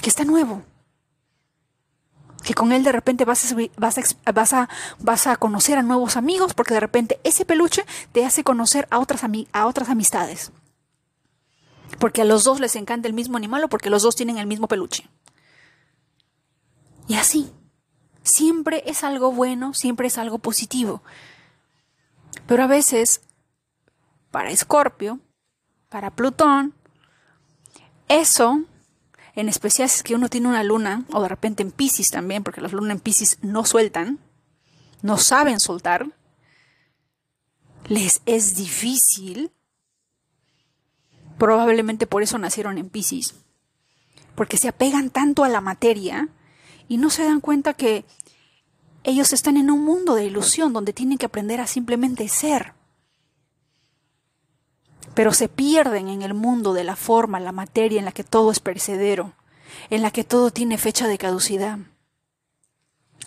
Que 0.00 0.08
está 0.08 0.24
nuevo. 0.24 0.62
Que 2.42 2.54
con 2.54 2.72
él 2.72 2.82
de 2.82 2.92
repente 2.92 3.24
vas 3.24 3.44
a, 4.52 4.68
a 5.30 5.36
conocer 5.36 5.78
a 5.78 5.82
nuevos 5.82 6.16
amigos 6.16 6.54
porque 6.54 6.74
de 6.74 6.80
repente 6.80 7.20
ese 7.24 7.44
peluche 7.44 7.84
te 8.12 8.24
hace 8.24 8.42
conocer 8.42 8.88
a 8.90 9.00
otras, 9.00 9.22
a 9.52 9.66
otras 9.66 9.88
amistades. 9.90 10.50
Porque 11.98 12.22
a 12.22 12.24
los 12.24 12.44
dos 12.44 12.60
les 12.60 12.76
encanta 12.76 13.08
el 13.08 13.14
mismo 13.14 13.36
animal 13.36 13.64
o 13.64 13.68
porque 13.68 13.90
los 13.90 14.02
dos 14.02 14.16
tienen 14.16 14.38
el 14.38 14.46
mismo 14.46 14.68
peluche. 14.68 15.08
Y 17.08 17.14
así. 17.14 17.50
Siempre 18.22 18.82
es 18.86 19.04
algo 19.04 19.32
bueno, 19.32 19.72
siempre 19.72 20.08
es 20.08 20.18
algo 20.18 20.38
positivo. 20.38 21.02
Pero 22.46 22.62
a 22.62 22.66
veces, 22.66 23.22
para 24.30 24.50
Escorpio, 24.50 25.18
para 25.88 26.10
Plutón, 26.10 26.74
eso, 28.08 28.62
en 29.34 29.48
especial 29.48 29.88
si 29.88 29.96
es 29.96 30.02
que 30.02 30.14
uno 30.14 30.28
tiene 30.28 30.48
una 30.48 30.62
luna, 30.62 31.04
o 31.12 31.22
de 31.22 31.28
repente 31.28 31.62
en 31.62 31.70
Pisces 31.70 32.08
también, 32.08 32.44
porque 32.44 32.60
las 32.60 32.72
lunas 32.72 32.96
en 32.96 33.00
Pisces 33.00 33.38
no 33.42 33.64
sueltan, 33.64 34.18
no 35.02 35.16
saben 35.16 35.60
soltar, 35.60 36.06
les 37.86 38.20
es 38.26 38.54
difícil. 38.54 39.52
Probablemente 41.38 42.06
por 42.06 42.22
eso 42.22 42.36
nacieron 42.38 42.78
en 42.78 42.90
Pisces, 42.90 43.34
porque 44.34 44.56
se 44.56 44.68
apegan 44.68 45.10
tanto 45.10 45.44
a 45.44 45.48
la 45.48 45.60
materia 45.60 46.28
y 46.88 46.98
no 46.98 47.10
se 47.10 47.24
dan 47.24 47.40
cuenta 47.40 47.74
que 47.74 48.04
ellos 49.04 49.32
están 49.32 49.56
en 49.56 49.70
un 49.70 49.84
mundo 49.84 50.14
de 50.14 50.24
ilusión 50.24 50.72
donde 50.72 50.92
tienen 50.92 51.16
que 51.16 51.26
aprender 51.26 51.60
a 51.60 51.66
simplemente 51.66 52.28
ser. 52.28 52.74
Pero 55.14 55.32
se 55.32 55.48
pierden 55.48 56.08
en 56.08 56.22
el 56.22 56.34
mundo 56.34 56.74
de 56.74 56.84
la 56.84 56.96
forma, 56.96 57.40
la 57.40 57.52
materia 57.52 57.98
en 57.98 58.04
la 58.04 58.12
que 58.12 58.24
todo 58.24 58.50
es 58.50 58.60
perecedero, 58.60 59.34
en 59.90 60.02
la 60.02 60.10
que 60.10 60.24
todo 60.24 60.50
tiene 60.50 60.78
fecha 60.78 61.08
de 61.08 61.18
caducidad. 61.18 61.78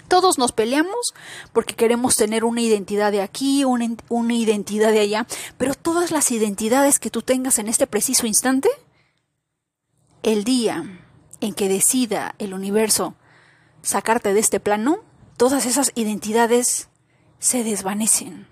Todos 0.08 0.38
nos 0.38 0.52
peleamos 0.52 1.14
porque 1.54 1.76
queremos 1.76 2.18
tener 2.18 2.44
una 2.44 2.62
identidad 2.62 3.12
de 3.12 3.22
aquí, 3.22 3.64
una, 3.64 4.34
identidad 4.34 4.92
de 4.92 5.00
allá, 5.00 5.26
pero 5.58 5.74
todas 5.74 6.12
las 6.12 6.32
identidades 6.32 7.00
que 7.00 7.10
tú 7.10 7.22
tengas 7.22 7.60
en 7.60 7.68
este 7.68 7.88
preciso 7.88 8.28
instante, 8.28 8.70
el 10.24 10.44
día 10.44 11.00
en 11.40 11.54
que 11.54 11.70
decida 11.70 12.36
el 12.40 12.54
universo 12.54 13.16
sacarte 13.82 14.34
de 14.34 14.42
este 14.42 14.60
plano, 14.60 15.00
todas 15.38 15.66
esas 15.66 15.92
identidades 15.96 16.90
se 17.40 17.64
desvanecen. 17.64 18.51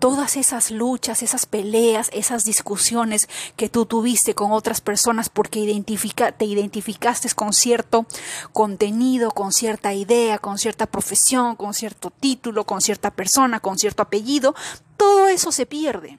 Todas 0.00 0.36
esas 0.36 0.70
luchas, 0.70 1.22
esas 1.22 1.46
peleas, 1.46 2.08
esas 2.12 2.44
discusiones 2.44 3.28
que 3.56 3.68
tú 3.68 3.86
tuviste 3.86 4.34
con 4.34 4.50
otras 4.50 4.80
personas 4.80 5.28
porque 5.28 5.60
te 5.60 6.44
identificaste 6.46 7.30
con 7.34 7.52
cierto 7.52 8.06
contenido, 8.52 9.30
con 9.30 9.52
cierta 9.52 9.92
idea, 9.92 10.38
con 10.38 10.58
cierta 10.58 10.86
profesión, 10.86 11.54
con 11.54 11.74
cierto 11.74 12.10
título, 12.10 12.64
con 12.64 12.80
cierta 12.80 13.10
persona, 13.10 13.60
con 13.60 13.78
cierto 13.78 14.02
apellido, 14.02 14.54
todo 14.96 15.28
eso 15.28 15.52
se 15.52 15.66
pierde. 15.66 16.18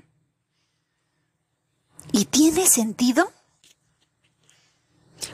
¿Y 2.12 2.26
tiene 2.26 2.68
sentido? 2.68 3.32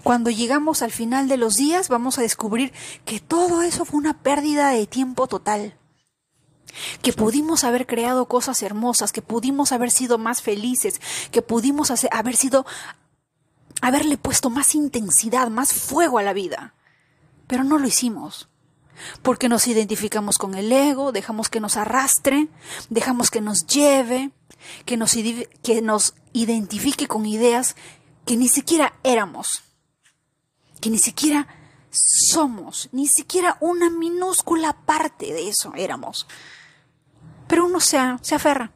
Cuando 0.04 0.30
llegamos 0.30 0.82
al 0.82 0.92
final 0.92 1.28
de 1.28 1.38
los 1.38 1.58
días 1.58 1.90
vamos 1.90 2.18
a 2.18 2.22
descubrir 2.22 2.74
que 3.06 3.20
todo 3.20 3.62
eso 3.62 3.86
fue 3.86 4.00
una 4.00 4.22
pérdida 4.22 4.70
de 4.70 4.88
tiempo 4.88 5.28
total. 5.28 5.77
Que 7.02 7.14
pudimos 7.14 7.64
haber 7.64 7.88
creado 7.88 8.28
cosas 8.28 8.62
hermosas, 8.62 9.12
que 9.12 9.22
pudimos 9.22 9.72
haber 9.72 9.92
sido 9.92 10.18
más 10.18 10.42
felices, 10.42 11.02
que 11.32 11.42
pudimos 11.42 11.92
haber 12.12 12.36
sido 12.36 12.66
haberle 13.82 14.18
puesto 14.18 14.50
más 14.50 14.76
intensidad, 14.76 15.50
más 15.50 15.74
fuego 15.74 16.18
a 16.18 16.24
la 16.24 16.34
vida. 16.34 16.74
Pero 17.48 17.64
no 17.64 17.78
lo 17.78 17.88
hicimos. 17.88 18.50
Porque 19.22 19.48
nos 19.48 19.68
identificamos 19.68 20.38
con 20.38 20.56
el 20.56 20.72
ego, 20.72 21.12
dejamos 21.12 21.50
que 21.50 21.60
nos 21.60 21.78
arrastre, 21.78 22.48
dejamos 22.90 23.30
que 23.30 23.42
nos 23.42 23.68
lleve, 23.68 24.32
que 24.86 24.98
nos, 24.98 25.14
que 25.62 25.82
nos 25.84 26.16
identifique 26.34 27.08
con 27.08 27.26
ideas 27.26 27.76
que 28.26 28.36
ni 28.36 28.48
siquiera 28.48 28.94
éramos 29.04 29.64
que 30.80 30.90
ni 30.90 30.98
siquiera 30.98 31.48
somos, 31.92 32.90
ni 32.92 33.08
siquiera 33.08 33.58
una 33.60 33.90
minúscula 33.90 34.74
parte 34.74 35.34
de 35.34 35.50
eso 35.50 35.74
éramos. 35.76 36.28
Pero 37.48 37.66
uno 37.66 37.80
se, 37.80 37.98
se 38.22 38.36
aferra. 38.36 38.72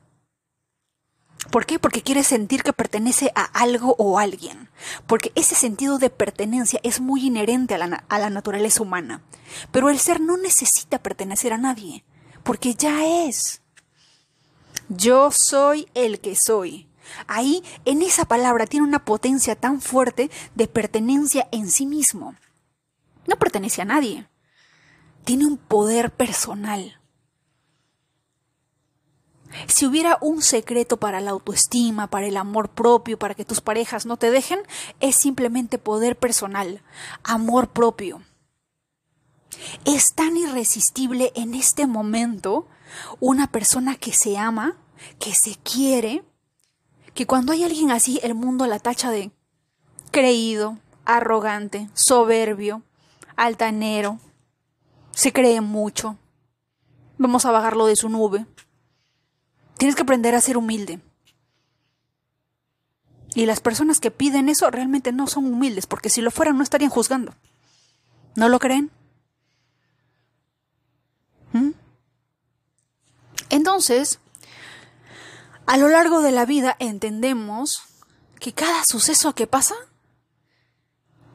¿Por 1.50 1.66
qué? 1.66 1.80
Porque 1.80 2.04
quiere 2.04 2.24
sentir 2.24 2.64
que 2.64 2.72
pertenece 2.72 3.32
a 3.36 3.44
algo 3.44 3.96
o 3.98 4.20
alguien. 4.20 4.70
Porque 5.08 5.32
ese 5.36 5.56
sentido 5.56 5.98
de 5.98 6.10
pertenencia 6.10 6.80
es 6.84 7.02
muy 7.02 7.26
inherente 7.26 7.76
a 7.76 7.78
la, 7.80 8.04
a 8.08 8.20
la 8.20 8.30
naturaleza 8.30 8.84
humana. 8.84 9.22
Pero 9.72 9.90
el 9.90 10.00
ser 10.00 10.22
no 10.22 10.38
necesita 10.38 11.00
pertenecer 11.00 11.52
a 11.52 11.58
nadie, 11.58 12.06
porque 12.44 12.76
ya 12.76 13.06
es. 13.06 13.62
Yo 14.88 15.32
soy 15.32 15.90
el 15.94 16.22
que 16.22 16.36
soy. 16.36 16.88
Ahí, 17.28 17.64
en 17.84 18.02
esa 18.02 18.26
palabra, 18.26 18.66
tiene 18.66 18.88
una 18.88 19.04
potencia 19.04 19.56
tan 19.56 19.82
fuerte 19.82 20.32
de 20.56 20.68
pertenencia 20.68 21.50
en 21.52 21.70
sí 21.70 21.86
mismo. 21.86 22.36
No 23.28 23.36
pertenece 23.38 23.82
a 23.82 23.86
nadie. 23.86 24.30
Tiene 25.26 25.46
un 25.46 25.58
poder 25.58 26.12
personal. 26.12 27.01
Si 29.68 29.86
hubiera 29.86 30.18
un 30.22 30.42
secreto 30.42 30.98
para 30.98 31.22
la 31.22 31.32
autoestima, 31.32 32.08
para 32.08 32.28
el 32.28 32.38
amor 32.38 32.70
propio, 32.70 33.20
para 33.20 33.36
que 33.36 33.46
tus 33.46 33.62
parejas 33.62 34.06
no 34.06 34.18
te 34.18 34.32
dejen, 34.32 34.60
es 35.00 35.16
simplemente 35.16 35.78
poder 35.78 36.18
personal, 36.18 36.82
amor 37.24 37.70
propio. 37.70 38.22
Es 39.86 40.14
tan 40.16 40.38
irresistible 40.38 41.32
en 41.36 41.54
este 41.54 41.88
momento 41.88 42.68
una 43.20 43.48
persona 43.48 43.96
que 43.96 44.14
se 44.14 44.38
ama, 44.38 44.78
que 45.20 45.34
se 45.34 45.56
quiere, 45.56 46.24
que 47.14 47.28
cuando 47.28 47.52
hay 47.52 47.64
alguien 47.64 47.92
así, 47.92 48.20
el 48.24 48.36
mundo 48.36 48.66
la 48.68 48.80
tacha 48.80 49.12
de 49.12 49.32
creído, 50.12 50.78
arrogante, 51.06 51.90
soberbio, 51.94 52.84
altanero, 53.36 54.20
se 55.12 55.34
cree 55.34 55.62
mucho. 55.62 56.18
Vamos 57.18 57.46
a 57.46 57.52
bajarlo 57.52 57.86
de 57.86 57.96
su 57.96 58.10
nube. 58.10 58.46
Tienes 59.82 59.96
que 59.96 60.04
aprender 60.04 60.36
a 60.36 60.42
ser 60.42 60.58
humilde. 60.58 61.00
Y 63.34 63.48
las 63.48 63.62
personas 63.62 64.00
que 64.00 64.12
piden 64.12 64.48
eso 64.48 64.70
realmente 64.70 65.12
no 65.12 65.26
son 65.26 65.52
humildes, 65.52 65.88
porque 65.88 66.12
si 66.12 66.22
lo 66.22 66.30
fueran 66.30 66.56
no 66.56 66.62
estarían 66.62 66.92
juzgando. 66.92 67.34
¿No 68.36 68.48
lo 68.48 68.60
creen? 68.60 68.92
¿Mm? 71.54 71.72
Entonces, 73.50 74.20
a 75.66 75.78
lo 75.78 75.88
largo 75.88 76.22
de 76.22 76.32
la 76.32 76.46
vida 76.46 76.76
entendemos 76.78 77.82
que 78.40 78.54
cada 78.54 78.84
suceso 78.86 79.34
que 79.34 79.48
pasa 79.48 79.74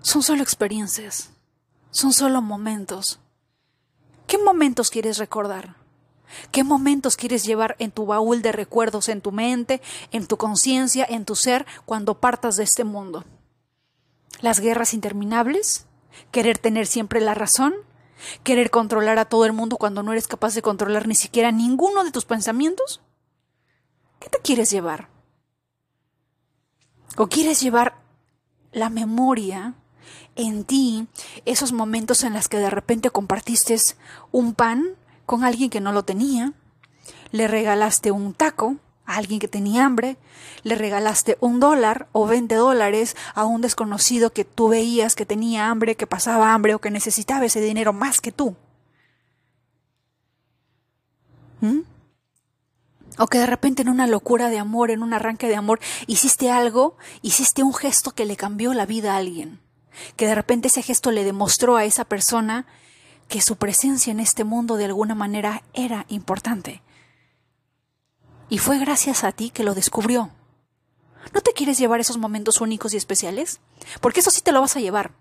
son 0.02 0.22
solo 0.22 0.44
experiencias, 0.44 1.30
son 1.90 2.12
solo 2.12 2.42
momentos. 2.42 3.18
¿Qué 4.28 4.38
momentos 4.38 4.90
quieres 4.90 5.18
recordar? 5.18 5.84
¿Qué 6.50 6.64
momentos 6.64 7.16
quieres 7.16 7.44
llevar 7.44 7.76
en 7.78 7.90
tu 7.90 8.06
baúl 8.06 8.42
de 8.42 8.52
recuerdos, 8.52 9.08
en 9.08 9.20
tu 9.20 9.32
mente, 9.32 9.80
en 10.12 10.26
tu 10.26 10.36
conciencia, 10.36 11.06
en 11.08 11.24
tu 11.24 11.34
ser, 11.34 11.66
cuando 11.84 12.20
partas 12.20 12.56
de 12.56 12.64
este 12.64 12.84
mundo? 12.84 13.24
¿Las 14.40 14.60
guerras 14.60 14.94
interminables? 14.94 15.86
¿Querer 16.30 16.58
tener 16.58 16.86
siempre 16.86 17.20
la 17.20 17.34
razón? 17.34 17.74
¿Querer 18.42 18.70
controlar 18.70 19.18
a 19.18 19.26
todo 19.26 19.44
el 19.44 19.52
mundo 19.52 19.76
cuando 19.76 20.02
no 20.02 20.12
eres 20.12 20.26
capaz 20.26 20.54
de 20.54 20.62
controlar 20.62 21.06
ni 21.06 21.14
siquiera 21.14 21.52
ninguno 21.52 22.04
de 22.04 22.10
tus 22.10 22.24
pensamientos? 22.24 23.02
¿Qué 24.20 24.28
te 24.28 24.38
quieres 24.38 24.70
llevar? 24.70 25.08
¿O 27.16 27.28
quieres 27.28 27.60
llevar 27.60 27.96
la 28.72 28.90
memoria 28.90 29.74
en 30.36 30.64
ti, 30.64 31.08
esos 31.46 31.72
momentos 31.72 32.22
en 32.22 32.34
los 32.34 32.48
que 32.48 32.58
de 32.58 32.70
repente 32.70 33.10
compartiste 33.10 33.76
un 34.32 34.54
pan 34.54 34.96
con 35.26 35.44
alguien 35.44 35.70
que 35.70 35.80
no 35.80 35.92
lo 35.92 36.04
tenía, 36.04 36.52
le 37.32 37.48
regalaste 37.48 38.12
un 38.12 38.32
taco 38.32 38.76
a 39.04 39.16
alguien 39.16 39.40
que 39.40 39.48
tenía 39.48 39.84
hambre, 39.84 40.16
le 40.62 40.74
regalaste 40.74 41.36
un 41.40 41.60
dólar 41.60 42.08
o 42.12 42.26
veinte 42.26 42.54
dólares 42.54 43.16
a 43.34 43.44
un 43.44 43.60
desconocido 43.60 44.32
que 44.32 44.44
tú 44.44 44.68
veías 44.68 45.14
que 45.14 45.26
tenía 45.26 45.68
hambre, 45.68 45.96
que 45.96 46.06
pasaba 46.06 46.54
hambre 46.54 46.74
o 46.74 46.80
que 46.80 46.90
necesitaba 46.90 47.44
ese 47.44 47.60
dinero 47.60 47.92
más 47.92 48.20
que 48.20 48.32
tú. 48.32 48.56
¿Mm? 51.60 51.80
O 53.18 53.26
que 53.28 53.38
de 53.38 53.46
repente 53.46 53.82
en 53.82 53.88
una 53.88 54.06
locura 54.06 54.48
de 54.48 54.58
amor, 54.58 54.90
en 54.90 55.02
un 55.02 55.14
arranque 55.14 55.48
de 55.48 55.56
amor, 55.56 55.80
hiciste 56.06 56.50
algo, 56.50 56.96
hiciste 57.22 57.62
un 57.62 57.72
gesto 57.72 58.10
que 58.10 58.26
le 58.26 58.36
cambió 58.36 58.74
la 58.74 58.86
vida 58.86 59.14
a 59.14 59.16
alguien. 59.18 59.60
Que 60.16 60.26
de 60.26 60.34
repente 60.34 60.68
ese 60.68 60.82
gesto 60.82 61.10
le 61.10 61.24
demostró 61.24 61.76
a 61.76 61.84
esa 61.84 62.04
persona 62.04 62.66
que 63.28 63.40
su 63.40 63.56
presencia 63.56 64.10
en 64.10 64.20
este 64.20 64.44
mundo 64.44 64.76
de 64.76 64.86
alguna 64.86 65.14
manera 65.14 65.62
era 65.74 66.06
importante. 66.08 66.82
Y 68.48 68.58
fue 68.58 68.78
gracias 68.78 69.24
a 69.24 69.32
ti 69.32 69.50
que 69.50 69.64
lo 69.64 69.74
descubrió. 69.74 70.30
¿No 71.34 71.40
te 71.40 71.52
quieres 71.52 71.78
llevar 71.78 72.00
esos 72.00 72.18
momentos 72.18 72.60
únicos 72.60 72.94
y 72.94 72.96
especiales? 72.96 73.60
Porque 74.00 74.20
eso 74.20 74.30
sí 74.30 74.40
te 74.40 74.52
lo 74.52 74.60
vas 74.60 74.76
a 74.76 74.80
llevar. 74.80 75.12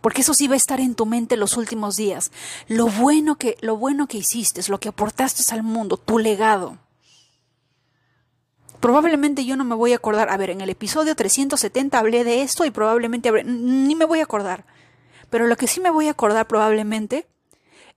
Porque 0.00 0.22
eso 0.22 0.34
sí 0.34 0.48
va 0.48 0.54
a 0.54 0.56
estar 0.56 0.80
en 0.80 0.94
tu 0.94 1.06
mente 1.06 1.36
los 1.36 1.56
últimos 1.56 1.96
días. 1.96 2.32
Lo 2.66 2.88
bueno 2.88 3.36
que, 3.36 3.56
lo 3.60 3.76
bueno 3.76 4.08
que 4.08 4.18
hiciste, 4.18 4.60
lo 4.68 4.80
que 4.80 4.88
aportaste 4.88 5.42
al 5.54 5.62
mundo, 5.62 5.96
tu 5.96 6.18
legado 6.18 6.78
Probablemente 8.84 9.46
yo 9.46 9.56
no 9.56 9.64
me 9.64 9.74
voy 9.74 9.94
a 9.94 9.96
acordar. 9.96 10.28
A 10.28 10.36
ver, 10.36 10.50
en 10.50 10.60
el 10.60 10.68
episodio 10.68 11.16
370 11.16 11.98
hablé 11.98 12.22
de 12.22 12.42
esto 12.42 12.66
y 12.66 12.70
probablemente 12.70 13.32
ni 13.42 13.94
me 13.94 14.04
voy 14.04 14.20
a 14.20 14.24
acordar. 14.24 14.66
Pero 15.34 15.48
lo 15.48 15.56
que 15.56 15.66
sí 15.66 15.80
me 15.80 15.90
voy 15.90 16.06
a 16.06 16.12
acordar 16.12 16.46
probablemente 16.46 17.26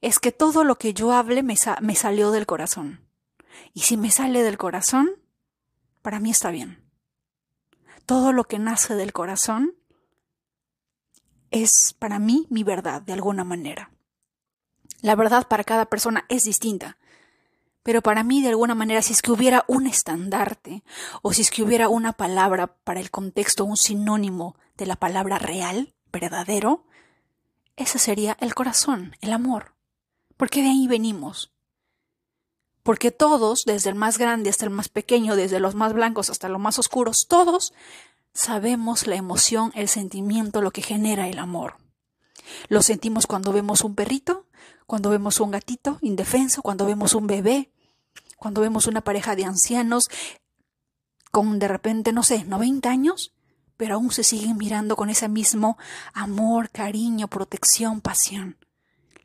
es 0.01 0.17
que 0.17 0.31
todo 0.31 0.63
lo 0.63 0.79
que 0.79 0.95
yo 0.95 1.11
hable 1.11 1.43
me, 1.43 1.55
salió 1.55 2.31
del 2.31 2.47
corazón. 2.47 3.07
Y 3.75 3.81
si 3.81 3.95
me 3.95 4.09
sale 4.09 4.41
del 4.41 4.57
corazón, 4.57 5.11
para 6.01 6.19
mí 6.19 6.31
está 6.31 6.49
bien. 6.49 6.83
Todo 8.07 8.33
lo 8.33 8.45
que 8.45 8.57
nace 8.57 8.95
del 8.95 9.13
corazón 9.13 9.75
es 11.51 11.95
para 11.99 12.17
mí 12.17 12.47
mi 12.49 12.63
verdad, 12.63 13.03
de 13.03 13.13
alguna 13.13 13.43
manera. 13.43 13.91
La 15.01 15.13
verdad 15.13 15.47
para 15.47 15.63
cada 15.63 15.85
persona 15.85 16.25
es 16.29 16.41
distinta. 16.41 16.97
Pero 17.83 18.01
para 18.01 18.23
mí, 18.23 18.41
de 18.41 18.49
alguna 18.49 18.73
manera, 18.73 19.03
si 19.03 19.13
es 19.13 19.21
que 19.21 19.31
hubiera 19.31 19.63
un 19.67 19.85
estandarte, 19.85 20.83
o 21.21 21.33
si 21.33 21.43
es 21.43 21.51
que 21.51 21.61
hubiera 21.61 21.87
una 21.87 22.13
palabra 22.13 22.65
para 22.65 22.99
el 22.99 23.11
contexto, 23.11 23.63
un 23.63 23.77
sinónimo 23.77 24.55
de 24.75 24.87
la 24.87 24.95
palabra 24.95 25.37
real, 25.37 25.93
verdadero, 26.11 26.87
ese 27.77 27.99
sería 27.99 28.35
el 28.41 28.53
corazón, 28.55 29.15
el 29.21 29.31
amor. 29.31 29.75
Porque 30.35 30.61
de 30.61 30.69
ahí 30.69 30.87
venimos. 30.87 31.53
Porque 32.83 33.11
todos, 33.11 33.63
desde 33.65 33.89
el 33.89 33.95
más 33.95 34.17
grande 34.17 34.49
hasta 34.49 34.65
el 34.65 34.71
más 34.71 34.89
pequeño, 34.89 35.35
desde 35.35 35.59
los 35.59 35.75
más 35.75 35.93
blancos 35.93 36.29
hasta 36.29 36.49
los 36.49 36.59
más 36.59 36.79
oscuros, 36.79 37.27
todos 37.29 37.73
sabemos 38.33 39.07
la 39.07 39.15
emoción, 39.15 39.71
el 39.75 39.87
sentimiento, 39.87 40.61
lo 40.61 40.71
que 40.71 40.81
genera 40.81 41.27
el 41.27 41.39
amor. 41.39 41.77
Lo 42.67 42.81
sentimos 42.81 43.27
cuando 43.27 43.51
vemos 43.51 43.83
un 43.83 43.95
perrito, 43.95 44.47
cuando 44.85 45.09
vemos 45.09 45.39
un 45.39 45.51
gatito 45.51 45.97
indefenso, 46.01 46.61
cuando 46.61 46.85
vemos 46.85 47.13
un 47.13 47.27
bebé, 47.27 47.71
cuando 48.37 48.61
vemos 48.61 48.87
una 48.87 49.01
pareja 49.01 49.35
de 49.35 49.45
ancianos 49.45 50.09
con 51.31 51.59
de 51.59 51.67
repente, 51.67 52.13
no 52.13 52.23
sé, 52.23 52.45
90 52.45 52.89
años, 52.89 53.33
pero 53.77 53.95
aún 53.95 54.11
se 54.11 54.23
siguen 54.23 54.57
mirando 54.57 54.95
con 54.95 55.09
ese 55.09 55.29
mismo 55.29 55.77
amor, 56.13 56.69
cariño, 56.69 57.27
protección, 57.27 58.01
pasión. 58.01 58.57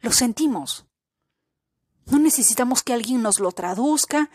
Lo 0.01 0.13
sentimos. 0.13 0.87
No 2.07 2.19
necesitamos 2.19 2.83
que 2.83 2.93
alguien 2.93 3.23
nos 3.23 3.41
lo 3.41 3.53
traduzca, 3.53 4.31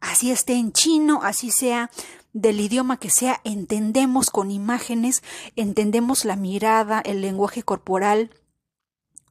así 0.00 0.30
esté 0.30 0.54
en 0.54 0.72
chino, 0.72 1.20
así 1.22 1.50
sea 1.50 1.90
del 2.32 2.60
idioma 2.60 2.98
que 2.98 3.08
sea, 3.08 3.40
entendemos 3.44 4.28
con 4.28 4.50
imágenes, 4.50 5.22
entendemos 5.56 6.26
la 6.26 6.36
mirada, 6.36 7.00
el 7.00 7.22
lenguaje 7.22 7.62
corporal 7.62 8.30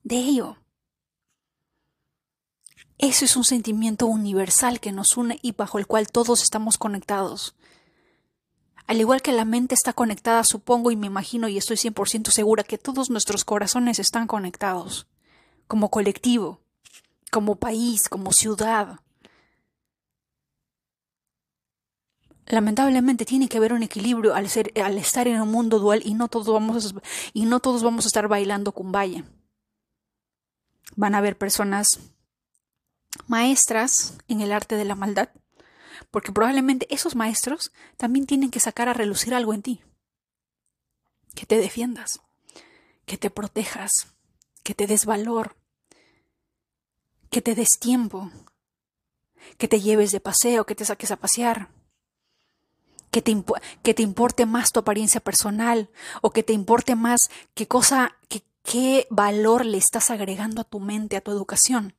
de 0.03 0.15
ello. 0.15 0.57
Eso 2.97 3.25
es 3.25 3.35
un 3.35 3.43
sentimiento 3.43 4.07
universal 4.07 4.79
que 4.79 4.91
nos 4.91 5.17
une 5.17 5.37
y 5.43 5.51
bajo 5.51 5.77
el 5.77 5.85
cual 5.85 6.07
todos 6.07 6.41
estamos 6.41 6.79
conectados. 6.79 7.55
Al 8.87 8.99
igual 8.99 9.21
que 9.21 9.31
la 9.31 9.45
mente 9.45 9.73
está 9.73 9.93
conectada, 9.93 10.43
supongo 10.43 10.91
y 10.91 10.95
me 10.95 11.07
imagino 11.07 11.47
y 11.47 11.57
estoy 11.57 11.77
100% 11.77 12.29
segura 12.29 12.63
que 12.63 12.77
todos 12.77 13.09
nuestros 13.09 13.43
corazones 13.43 13.97
están 13.97 14.27
conectados, 14.27 15.07
como 15.67 15.89
colectivo, 15.89 16.59
como 17.31 17.55
país, 17.55 18.07
como 18.09 18.31
ciudad. 18.31 18.99
Lamentablemente 22.45 23.25
tiene 23.25 23.49
que 23.49 23.57
haber 23.57 23.73
un 23.73 23.81
equilibrio 23.81 24.35
al, 24.35 24.45
estar 24.45 25.27
en 25.27 25.41
un 25.41 25.49
mundo 25.49 25.79
dual 25.79 26.03
y 26.05 26.13
no 26.13 26.27
todos 26.27 26.53
vamos 26.53 26.93
a, 26.93 27.01
y 27.33 27.45
no 27.45 27.59
todos 27.59 27.81
vamos 27.81 28.05
a 28.05 28.09
estar 28.09 28.27
bailando 28.27 28.71
kumbaya. 28.71 29.23
Van 30.95 31.15
a 31.15 31.17
haber 31.17 31.39
personas 31.39 31.99
maestras 33.25 34.15
en 34.27 34.41
el 34.41 34.51
arte 34.51 34.75
de 34.75 34.85
la 34.85 34.93
maldad, 34.93 35.29
porque 36.11 36.31
probablemente 36.31 36.87
esos 36.93 37.15
maestros 37.15 37.71
también 37.97 38.25
tienen 38.25 38.51
que 38.51 38.59
sacar 38.59 38.89
a 38.89 38.93
relucir 38.93 39.33
algo 39.33 39.53
en 39.53 39.61
ti. 39.61 39.81
Que 41.33 41.45
te 41.45 41.57
defiendas, 41.57 42.21
que 43.05 43.17
te 43.17 43.29
protejas, 43.29 44.07
que 44.63 44.73
te 44.73 44.87
des 44.87 45.05
valor, 45.05 45.55
que 47.29 47.41
te 47.41 47.55
des 47.55 47.79
tiempo, 47.79 48.31
que 49.57 49.67
te 49.67 49.81
lleves 49.81 50.11
de 50.11 50.19
paseo, 50.19 50.65
que 50.65 50.75
te 50.75 50.85
saques 50.85 51.11
a 51.11 51.17
pasear, 51.17 51.69
que 53.11 53.21
te, 53.21 53.43
que 53.83 53.93
te 53.93 54.03
importe 54.03 54.45
más 54.45 54.71
tu 54.71 54.79
apariencia 54.79 55.21
personal 55.21 55.89
o 56.21 56.31
que 56.31 56.43
te 56.43 56.53
importe 56.53 56.95
más 56.95 57.29
qué 57.53 57.67
cosa, 57.67 58.17
qué 58.63 59.07
valor 59.09 59.65
le 59.65 59.77
estás 59.77 60.11
agregando 60.11 60.61
a 60.61 60.65
tu 60.65 60.79
mente, 60.79 61.15
a 61.15 61.21
tu 61.21 61.31
educación. 61.31 61.93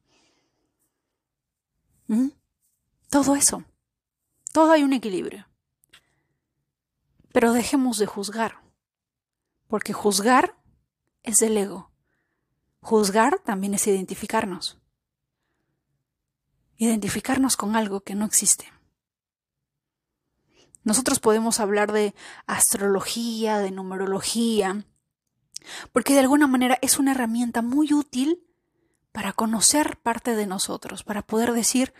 ¿Mm? 2.09 2.29
Todo 3.09 3.37
eso. 3.37 3.65
Todo 4.57 4.73
hay 4.73 4.85
un 4.85 4.95
equilibrio. 4.95 5.47
Pero 7.31 7.53
dejemos 7.53 7.99
de 7.99 8.07
juzgar. 8.07 8.63
Porque 9.67 9.93
juzgar 9.93 10.57
es 11.23 11.37
del 11.37 11.59
ego. 11.59 11.91
Juzgar 12.81 13.39
también 13.41 13.75
es 13.75 13.87
identificarnos. 13.87 14.79
Identificarnos 16.79 17.59
con 17.59 17.77
algo 17.77 18.01
que 18.01 18.15
no 18.15 18.25
existe. 18.25 18.73
Nosotros 20.85 21.21
podemos 21.21 21.61
hablar 21.61 21.93
de 21.93 22.15
astrología, 22.47 23.59
de 23.59 23.73
numerología, 23.73 24.87
porque 25.93 26.15
de 26.15 26.21
alguna 26.21 26.47
manera 26.47 26.79
es 26.81 26.99
una 26.99 27.11
herramienta 27.11 27.61
muy 27.61 27.93
útil 27.93 28.43
para 29.13 29.35
conocer 29.35 29.99
parte 29.99 30.35
de 30.35 30.47
nosotros, 30.47 31.05
para 31.05 31.21
poder 31.21 31.53
decir, 31.53 31.93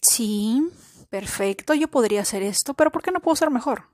sí, 0.00 0.70
perfecto, 1.14 1.74
yo 1.74 1.86
podría 1.86 2.22
hacer 2.22 2.42
esto, 2.42 2.74
pero 2.74 2.90
¿por 2.90 3.00
qué 3.00 3.12
no 3.12 3.20
puedo 3.20 3.36
ser 3.36 3.48
mejor? 3.48 3.86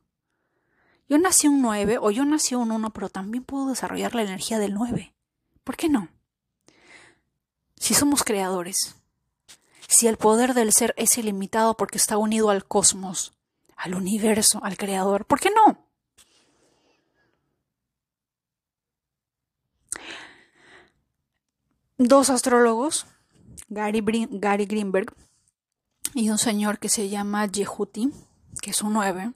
Yo 1.06 1.18
nací 1.18 1.48
un 1.48 1.60
9 1.60 1.98
o 2.00 2.10
yo 2.10 2.24
nací 2.24 2.54
un 2.54 2.72
1, 2.72 2.94
pero 2.94 3.10
también 3.10 3.44
puedo 3.44 3.68
desarrollar 3.68 4.14
la 4.14 4.22
energía 4.22 4.58
del 4.58 4.72
9. 4.72 5.12
¿Por 5.62 5.76
qué 5.76 5.90
no? 5.90 6.08
Si 7.76 7.92
somos 7.92 8.24
creadores, 8.24 8.96
si 9.86 10.06
el 10.06 10.16
poder 10.16 10.54
del 10.54 10.72
ser 10.72 10.94
es 10.96 11.18
ilimitado 11.18 11.76
porque 11.76 11.98
está 11.98 12.16
unido 12.16 12.48
al 12.48 12.64
cosmos, 12.64 13.34
al 13.76 13.96
universo, 13.96 14.58
al 14.64 14.78
creador, 14.78 15.26
¿por 15.26 15.40
qué 15.40 15.50
no? 15.50 15.84
dos 21.98 22.30
astrólogos, 22.30 23.04
Gary, 23.68 24.02
Gary 24.30 24.64
Greenberg 24.64 25.14
y 26.14 26.30
un 26.30 26.38
señor 26.38 26.78
que 26.78 26.88
se 26.88 27.08
llama 27.08 27.46
Yehuti, 27.46 28.10
que 28.60 28.70
es 28.70 28.82
un 28.82 28.94
9, 28.94 29.32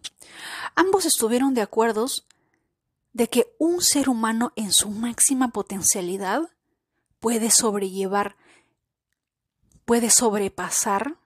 ambos 0.75 1.07
estuvieron 1.07 1.55
de 1.55 1.63
acuerdo 1.63 2.07
de 3.13 3.29
que 3.29 3.55
un 3.59 3.81
ser 3.81 4.09
humano 4.09 4.53
en 4.57 4.73
su 4.73 4.91
máxima 4.91 5.49
potencialidad 5.49 6.51
puede 7.21 7.51
sobrellevar, 7.51 8.37
puede 9.85 10.11
sobrepasar 10.11 11.17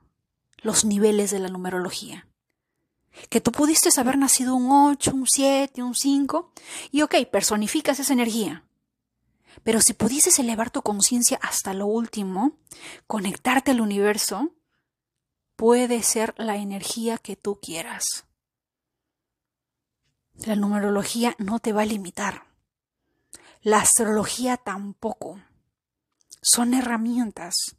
los 0.59 0.85
niveles 0.85 1.31
de 1.31 1.39
la 1.39 1.49
numerología. 1.49 2.27
Que 3.31 3.41
tú 3.41 3.53
pudiste 3.53 3.89
haber 3.99 4.19
nacido 4.19 4.55
un 4.55 4.71
8, 4.71 5.13
un 5.13 5.27
7, 5.27 5.83
un 5.83 5.95
5, 5.95 6.53
y 6.93 7.03
ok, 7.03 7.15
personificas 7.33 7.99
esa 7.99 8.13
energía. 8.13 8.65
Pero 9.65 9.81
si 9.81 9.93
pudieses 9.93 10.39
elevar 10.39 10.71
tu 10.71 10.83
conciencia 10.83 11.39
hasta 11.43 11.75
lo 11.75 11.87
último, 11.87 12.53
conectarte 13.07 13.73
al 13.73 13.81
universo, 13.81 14.53
puede 15.59 16.05
ser 16.05 16.35
la 16.39 16.57
energía 16.57 17.19
que 17.19 17.35
tú 17.35 17.59
quieras. 17.61 18.27
La 20.47 20.55
numerología 20.55 21.35
no 21.39 21.59
te 21.59 21.73
va 21.73 21.83
a 21.83 21.85
limitar. 21.85 22.47
La 23.63 23.79
astrología 23.79 24.57
tampoco. 24.57 25.43
Son 26.41 26.75
herramientas, 26.75 27.77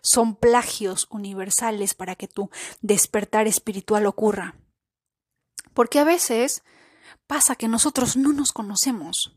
son 0.00 0.36
plagios 0.36 1.06
universales 1.10 1.92
para 1.92 2.16
que 2.16 2.28
tu 2.28 2.48
despertar 2.80 3.46
espiritual 3.46 4.06
ocurra. 4.06 4.54
Porque 5.74 5.98
a 5.98 6.04
veces 6.04 6.62
pasa 7.26 7.56
que 7.56 7.68
nosotros 7.68 8.16
no 8.16 8.32
nos 8.32 8.52
conocemos. 8.52 9.36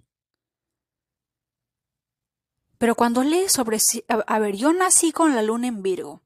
Pero 2.77 2.95
cuando 2.95 3.21
lees 3.25 3.51
sobre, 3.51 3.80
a, 4.08 4.39
ver, 4.39 4.56
yo 4.56 4.71
nací 4.71 5.12
con 5.12 5.36
la 5.36 5.41
luna 5.41 5.67
en 5.67 5.84
Virgo 5.84 6.23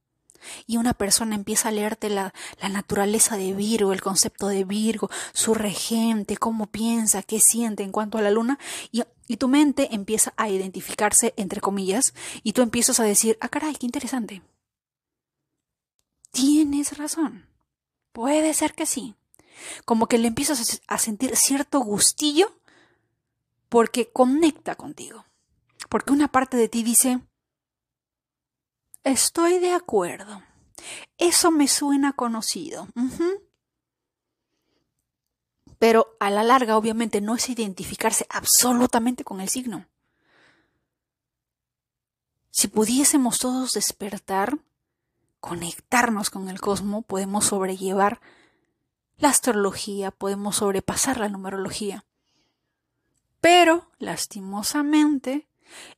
y 0.67 0.77
una 0.77 0.93
persona 0.93 1.35
empieza 1.35 1.69
a 1.69 1.71
leerte 1.71 2.09
la, 2.09 2.33
naturaleza 2.69 3.37
de 3.37 3.53
Virgo, 3.53 3.93
el 3.93 4.01
concepto 4.01 4.47
de 4.47 4.63
Virgo, 4.63 5.09
su 5.33 5.53
regente, 5.53 6.37
cómo 6.37 6.67
piensa, 6.67 7.23
qué 7.23 7.39
siente 7.39 7.83
en 7.83 7.91
cuanto 7.91 8.17
a 8.17 8.21
la 8.21 8.31
luna, 8.31 8.59
y, 8.91 9.03
y, 9.27 9.37
tu 9.37 9.47
mente 9.47 9.93
empieza 9.93 10.33
a 10.37 10.49
identificarse, 10.49 11.33
entre 11.37 11.61
comillas, 11.61 12.13
y 12.43 12.53
tú 12.53 12.61
empiezas 12.61 12.99
a 12.99 13.03
decir, 13.03 13.37
ah, 13.41 13.49
caray, 13.49 13.75
qué 13.75 13.85
interesante. 13.85 14.41
Tienes 16.31 16.97
razón. 16.97 17.47
Puede 18.11 18.53
ser 18.53 18.73
que 18.73 18.85
sí. 18.85 19.15
Como 19.85 20.07
que 20.07 20.17
le 20.17 20.27
empiezas 20.27 20.81
a 20.87 20.97
sentir 20.97 21.35
cierto 21.35 21.79
gustillo 21.79 22.51
porque 23.69 24.09
conecta 24.11 24.75
contigo. 24.75 25.25
Porque 25.89 26.13
una 26.13 26.27
parte 26.27 26.57
de 26.57 26.67
ti 26.67 26.83
dice, 26.83 27.21
estoy 29.05 29.59
de 29.59 29.71
acuerdo. 29.71 30.43
Eso 31.17 31.51
me 31.51 31.69
suena 31.69 32.11
conocido. 32.11 32.89
Pero 35.79 36.17
a 36.19 36.29
la 36.29 36.43
larga, 36.43 36.77
obviamente, 36.77 37.21
no 37.21 37.35
es 37.35 37.49
identificarse 37.49 38.25
absolutamente 38.29 39.23
con 39.23 39.39
el 39.39 39.47
signo. 39.47 39.85
Si 42.49 42.67
pudiésemos 42.67 43.39
todos 43.39 43.73
despertar, 43.73 44.57
conectarnos 45.39 46.29
con 46.29 46.49
el 46.49 46.59
cosmos, 46.59 47.05
podemos 47.05 47.45
sobrellevar 47.45 48.19
la 49.17 49.29
astrología, 49.29 50.11
podemos 50.11 50.57
sobrepasar 50.57 51.19
la 51.19 51.29
numerología. 51.29 52.05
Pero, 53.41 53.91
lastimosamente, 53.99 55.47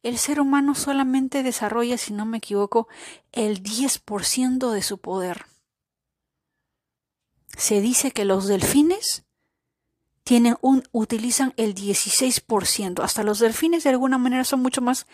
el 0.03 0.17
ser 0.17 0.39
humano 0.39 0.75
solamente 0.75 1.43
desarrolla, 1.43 1.97
si 1.97 2.13
no 2.13 2.25
me 2.25 2.37
equivoco, 2.37 2.87
el 3.31 3.63
10% 3.63 4.71
de 4.71 4.81
su 4.81 4.97
poder. 4.97 5.45
Se 7.57 7.81
dice 7.81 8.11
que 8.11 8.25
los 8.25 8.47
delfines 8.47 9.23
utilizan 10.91 11.53
el 11.57 11.73
16%. 11.73 13.03
Hasta 13.03 13.23
los 13.23 13.39
delfines 13.39 13.83
de 13.83 13.91
alguna 13.91 14.17
manera 14.17 14.43
son 14.43 14.61
mucho 14.61 14.81
más 14.81 15.07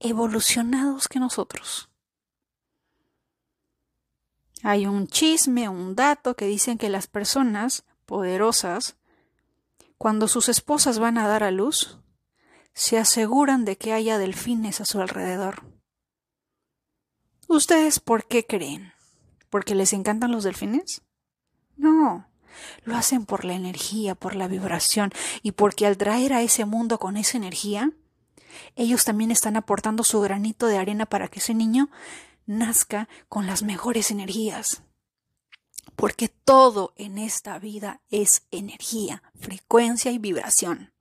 evolucionados 0.00 1.08
que 1.08 1.18
nosotros. 1.18 1.88
Hay 4.62 4.86
un 4.86 5.06
chisme, 5.06 5.68
un 5.68 5.94
dato 5.94 6.36
que 6.36 6.46
dicen 6.46 6.78
que 6.78 6.88
las 6.88 7.06
personas 7.06 7.84
poderosas, 8.06 8.96
cuando 9.98 10.26
sus 10.26 10.48
esposas 10.48 10.98
van 10.98 11.18
a 11.18 11.28
dar 11.28 11.44
a 11.44 11.50
luz, 11.50 11.98
se 12.74 12.98
aseguran 12.98 13.64
de 13.64 13.76
que 13.76 13.92
haya 13.92 14.18
delfines 14.18 14.80
a 14.80 14.84
su 14.84 15.00
alrededor. 15.00 15.62
¿Ustedes 17.48 18.00
por 18.00 18.26
qué 18.26 18.44
creen? 18.46 18.92
¿Porque 19.50 19.74
les 19.74 19.92
encantan 19.92 20.32
los 20.32 20.44
delfines? 20.44 21.02
No, 21.76 22.26
lo 22.84 22.96
hacen 22.96 23.26
por 23.26 23.44
la 23.44 23.54
energía, 23.54 24.14
por 24.14 24.34
la 24.34 24.48
vibración 24.48 25.10
y 25.42 25.52
porque 25.52 25.86
al 25.86 25.96
traer 25.96 26.32
a 26.32 26.42
ese 26.42 26.64
mundo 26.64 26.98
con 26.98 27.16
esa 27.16 27.36
energía, 27.36 27.92
ellos 28.76 29.04
también 29.04 29.30
están 29.30 29.56
aportando 29.56 30.04
su 30.04 30.20
granito 30.20 30.66
de 30.66 30.78
arena 30.78 31.06
para 31.06 31.28
que 31.28 31.40
ese 31.40 31.54
niño 31.54 31.90
nazca 32.46 33.08
con 33.28 33.46
las 33.46 33.62
mejores 33.62 34.10
energías. 34.10 34.82
Porque 35.96 36.28
todo 36.28 36.92
en 36.96 37.18
esta 37.18 37.58
vida 37.58 38.00
es 38.10 38.46
energía, 38.50 39.22
frecuencia 39.38 40.10
y 40.10 40.18
vibración. 40.18 40.93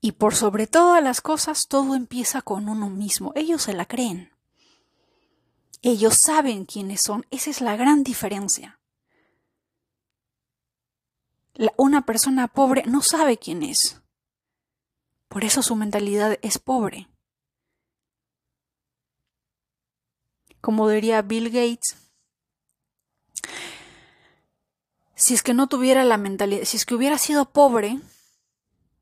Y 0.00 0.12
por 0.12 0.34
sobre 0.34 0.66
todas 0.66 1.02
las 1.02 1.20
cosas, 1.20 1.66
todo 1.68 1.94
empieza 1.94 2.42
con 2.42 2.68
uno 2.68 2.88
mismo. 2.88 3.32
Ellos 3.34 3.62
se 3.62 3.74
la 3.74 3.86
creen. 3.86 4.30
Ellos 5.82 6.18
saben 6.24 6.64
quiénes 6.64 7.02
son. 7.02 7.26
Esa 7.30 7.50
es 7.50 7.60
la 7.60 7.76
gran 7.76 8.02
diferencia. 8.02 8.80
una 11.78 12.04
persona 12.04 12.48
pobre 12.48 12.82
no 12.86 13.02
sabe 13.02 13.38
quién 13.38 13.62
es. 13.62 14.02
Por 15.28 15.44
eso 15.44 15.62
su 15.62 15.74
mentalidad 15.74 16.38
es 16.42 16.58
pobre. 16.58 17.08
Como 20.60 20.88
diría 20.88 21.22
Bill 21.22 21.50
Gates, 21.50 22.05
si 25.16 25.32
es 25.32 25.42
que 25.42 25.54
no 25.54 25.66
tuviera 25.66 26.04
la 26.04 26.18
mentalidad, 26.18 26.64
si 26.64 26.76
es 26.76 26.84
que 26.84 26.94
hubiera 26.94 27.16
sido 27.16 27.46
pobre 27.46 27.98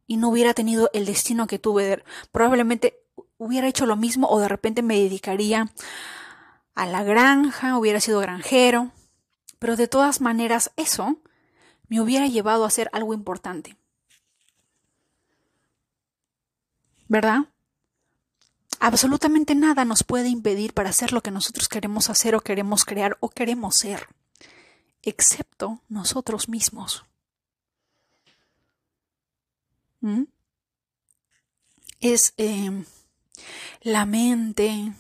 y 0.07 0.17
no 0.17 0.29
hubiera 0.29 0.55
tenido 0.55 0.89
el 0.95 1.07
destino 1.07 1.49
que 1.49 1.59
tuve, 1.59 2.05
probablemente 2.31 3.03
hubiera 3.37 3.67
hecho 3.67 3.85
lo 3.85 3.97
mismo 3.97 4.29
o 4.29 4.39
de 4.39 4.49
repente 4.49 4.83
me 4.83 4.97
dedicaría 4.97 5.73
a 6.77 6.87
la 6.87 7.03
granja, 7.03 7.77
hubiera 7.77 8.01
sido 8.01 8.21
granjero, 8.21 8.93
pero 9.59 9.77
de 9.77 9.89
todas 9.89 10.21
maneras 10.21 10.71
eso 10.77 11.19
me 11.89 12.01
hubiera 12.01 12.29
llevado 12.29 12.65
a 12.65 12.69
hacer 12.69 12.89
algo 12.93 13.13
importante. 13.13 13.77
¿Verdad? 17.09 17.41
Absolutamente 18.79 19.55
nada 19.57 19.85
nos 19.85 20.05
puede 20.05 20.29
impedir 20.29 20.75
para 20.75 20.91
hacer 20.91 21.13
lo 21.13 21.23
que 21.23 21.33
nosotros 21.33 21.69
queremos 21.69 22.09
hacer 22.09 22.37
o 22.37 22.41
queremos 22.41 22.85
crear 22.85 23.17
o 23.21 23.31
queremos 23.31 23.77
ser 23.77 24.07
excepto 25.05 25.81
nosotros 25.89 26.49
mismos. 26.49 27.05
¿Mm? 30.01 30.25
Es 32.01 32.35
eh, 32.37 32.85
la 33.83 34.07
mente, 34.07 34.93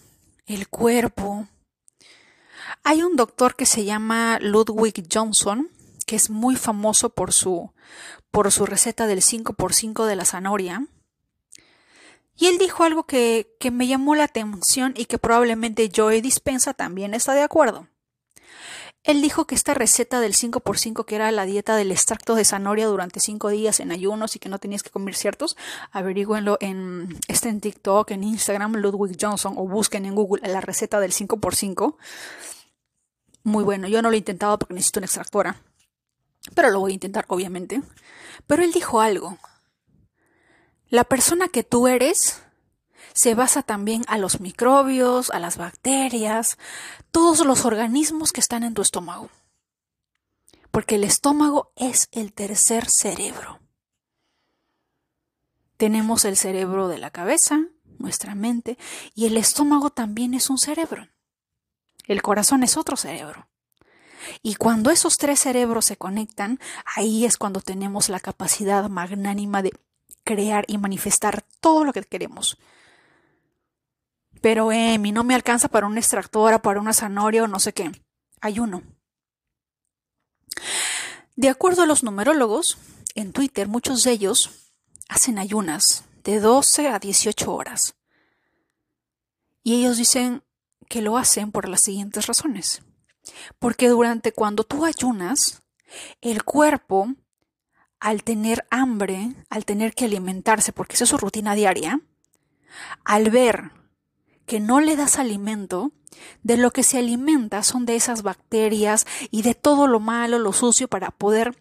el 0.47 0.69
cuerpo. 0.69 1.47
Hay 2.83 3.03
un 3.03 3.17
doctor 3.17 3.57
que 3.57 3.67
se 3.67 3.85
llama 3.85 4.38
Ludwig 4.40 5.07
Johnson, 5.12 5.71
que 6.07 6.17
es 6.17 6.31
muy 6.31 6.57
famoso 6.57 7.11
por 7.11 7.33
su, 7.33 7.73
por 8.31 8.51
su 8.53 8.67
receta 8.67 9.07
del 9.07 9.21
5x5 9.21 10.07
de 10.07 10.17
la 10.17 10.25
zanahoria. 10.25 10.87
Y 12.37 12.47
él 12.47 12.59
dijo 12.59 12.83
algo 12.83 13.05
que, 13.05 13.55
que 13.61 13.71
me 13.71 13.87
llamó 13.87 14.14
la 14.14 14.25
atención 14.25 14.93
y 14.97 15.05
que 15.05 15.19
probablemente 15.19 15.90
Joey 15.95 16.21
Dispensa 16.21 16.75
también 16.75 17.14
está 17.14 17.35
de 17.35 17.43
acuerdo. 17.43 17.87
Él 19.05 19.21
dijo 19.21 19.47
que 19.47 19.55
esta 19.55 19.75
receta 19.75 20.19
del 20.21 20.33
5x5, 20.33 21.05
que 21.05 21.14
era 21.14 21.31
la 21.31 21.45
dieta 21.45 21.77
del 21.77 21.93
extracto 21.93 22.35
de 22.35 22.45
zanahoria 22.47 22.87
durante 22.87 23.21
5 23.21 23.51
días 23.51 23.79
en 23.81 23.93
ayunos 23.93 24.35
y 24.35 24.38
que 24.38 24.49
no 24.49 24.59
tenías 24.59 24.83
que 24.83 24.88
comer 24.88 25.14
ciertos, 25.14 25.59
averigüenlo 25.93 26.57
en, 26.61 27.19
este 27.29 27.51
en 27.51 27.61
TikTok, 27.61 28.11
en 28.12 28.25
Instagram, 28.25 28.77
Ludwig 28.77 29.19
Johnson, 29.21 29.55
o 29.59 29.69
busquen 29.69 30.07
en 30.07 30.14
Google 30.14 30.49
la 30.49 30.62
receta 30.62 31.01
del 31.01 31.12
5x5. 31.12 31.97
Muy 33.43 33.62
bueno, 33.62 33.88
yo 33.88 34.01
no 34.01 34.09
lo 34.09 34.14
he 34.14 34.19
intentado 34.19 34.59
porque 34.59 34.73
necesito 34.73 35.01
una 35.01 35.07
extractora, 35.07 35.61
pero 36.55 36.71
lo 36.71 36.81
voy 36.81 36.93
a 36.93 36.95
intentar, 36.95 37.27
obviamente. 37.29 37.83
Pero 38.47 38.62
él 38.62 38.73
dijo 38.73 39.03
algo. 39.03 39.37
La 40.88 41.05
persona 41.05 41.49
que 41.49 41.62
tú 41.62 41.88
eres 41.88 42.43
se 43.14 43.35
basa 43.35 43.62
también 43.62 44.05
a 44.09 44.18
los 44.18 44.40
microbios, 44.40 45.31
a 45.31 45.38
las 45.38 45.57
bacterias, 45.57 46.59
todos 47.12 47.46
los 47.46 47.64
organismos 47.64 48.33
que 48.33 48.40
están 48.40 48.64
en 48.64 48.74
tu 48.74 48.83
estómago. 48.83 49.31
Porque 50.72 50.96
el 50.96 51.05
estómago 51.05 51.72
es 51.77 52.09
el 52.11 52.33
tercer 52.33 52.90
cerebro. 52.90 53.61
Tenemos 55.77 56.24
el 56.24 56.37
cerebro 56.37 56.88
de 56.88 56.98
la 56.98 57.11
cabeza, 57.11 57.61
nuestra 57.98 58.35
mente, 58.35 58.77
y 59.14 59.27
el 59.27 59.37
estómago 59.37 59.90
también 59.90 60.35
es 60.35 60.50
un 60.50 60.59
cerebro. 60.59 61.09
El 62.07 62.20
corazón 62.20 62.64
es 62.64 62.77
otro 62.77 62.96
cerebro. 62.96 63.48
Y 64.42 64.57
cuando 64.57 64.90
esos 64.90 65.18
tres 65.18 65.38
cerebros 65.38 65.85
se 65.85 65.96
conectan, 65.96 66.59
ahí 66.96 67.24
es 67.24 67.37
cuando 67.38 67.61
tenemos 67.61 68.09
la 68.09 68.18
capacidad 68.18 68.88
magnánima 68.88 69.62
de 69.62 69.72
crear 70.24 70.64
y 70.66 70.79
manifestar 70.79 71.44
todo 71.61 71.85
lo 71.85 71.92
que 71.92 72.03
queremos. 72.03 72.59
Pero, 74.44 74.72
Emi, 74.72 75.11
no 75.11 75.24
me 75.24 75.35
alcanza 75.35 75.68
para 75.68 75.87
una 75.87 76.00
extractora, 76.00 76.61
para 76.61 76.78
una 76.78 76.92
zanahoria 76.92 77.44
o 77.44 77.48
no 77.48 77.59
sé 77.59 77.72
qué. 77.72 77.90
Ayuno. 78.42 78.83
De 81.35 81.48
acuerdo 81.48 81.80
a 81.80 81.87
los 81.87 82.02
numerólogos, 82.02 82.76
en 83.14 83.33
Twitter 83.33 83.68
muchos 83.68 84.02
de 84.02 84.11
ellos 84.11 84.74
hacen 85.09 85.38
ayunas 85.38 86.04
de 86.24 86.40
12 86.40 86.88
a 86.88 86.98
18 86.98 87.54
horas. 87.54 87.96
Y 89.62 89.76
ellos 89.80 89.96
dicen 89.96 90.42
que 90.90 91.00
lo 91.00 91.16
hacen 91.16 91.50
por 91.50 91.66
las 91.66 91.80
siguientes 91.80 92.26
razones. 92.26 92.83
Porque 93.59 93.88
durante 93.88 94.33
cuando 94.33 94.64
tú 94.64 94.85
ayunas, 94.85 95.62
el 96.20 96.44
cuerpo, 96.44 97.14
al 97.98 98.22
tener 98.24 98.66
hambre, 98.70 99.35
al 99.48 99.64
tener 99.64 99.94
que 99.94 100.04
alimentarse, 100.04 100.74
porque 100.74 100.96
esa 100.96 101.04
es 101.04 101.11
su 101.11 101.16
rutina 101.16 101.54
diaria, 101.54 101.98
al 103.07 103.30
ver 103.30 103.70
que 104.46 104.61
no 104.61 104.80
le 104.80 104.96
das 104.96 105.18
alimento, 105.18 105.92
de 106.42 106.57
lo 106.57 106.72
que 106.72 106.83
se 106.83 106.98
alimenta 106.98 107.62
son 107.62 107.87
de 107.87 107.96
esas 107.96 108.22
bacterias 108.22 109.07
y 109.30 109.42
de 109.42 109.54
todo 109.54 109.87
lo 109.87 110.00
malo, 110.00 110.38
lo 110.38 110.52
sucio 110.52 110.88
para 110.88 111.11
poder, 111.11 111.57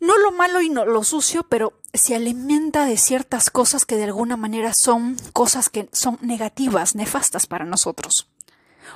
no 0.00 0.18
lo 0.18 0.32
malo 0.32 0.60
y 0.60 0.68
no 0.68 0.84
lo 0.84 1.04
sucio, 1.04 1.44
pero 1.44 1.80
se 1.94 2.14
alimenta 2.14 2.84
de 2.84 2.96
ciertas 2.98 3.50
cosas 3.50 3.86
que 3.86 3.96
de 3.96 4.04
alguna 4.04 4.36
manera 4.36 4.72
son 4.74 5.16
cosas 5.32 5.70
que 5.70 5.88
son 5.92 6.18
negativas, 6.20 6.94
nefastas 6.94 7.46
para 7.46 7.64
nosotros. 7.64 8.28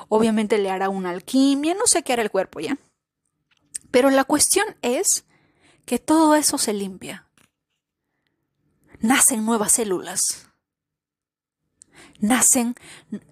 Obviamente 0.08 0.58
le 0.58 0.70
hará 0.70 0.88
una 0.88 1.10
alquimia, 1.10 1.74
no 1.74 1.86
sé 1.86 2.02
qué 2.02 2.12
hará 2.12 2.22
el 2.22 2.30
cuerpo 2.30 2.60
ya. 2.60 2.76
Pero 3.90 4.10
la 4.10 4.24
cuestión 4.24 4.66
es 4.82 5.24
que 5.86 5.98
todo 5.98 6.34
eso 6.34 6.58
se 6.58 6.72
limpia. 6.72 7.26
Nacen 9.00 9.44
nuevas 9.46 9.72
células 9.72 10.49
nacen 12.20 12.74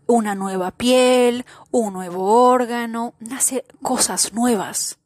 una 0.07 0.35
nueva 0.35 0.71
piel, 0.73 1.45
un 1.71 1.93
nuevo 1.93 2.49
órgano, 2.51 3.15
nacen 3.21 3.63
cosas 3.83 4.33
nuevas. 4.33 4.99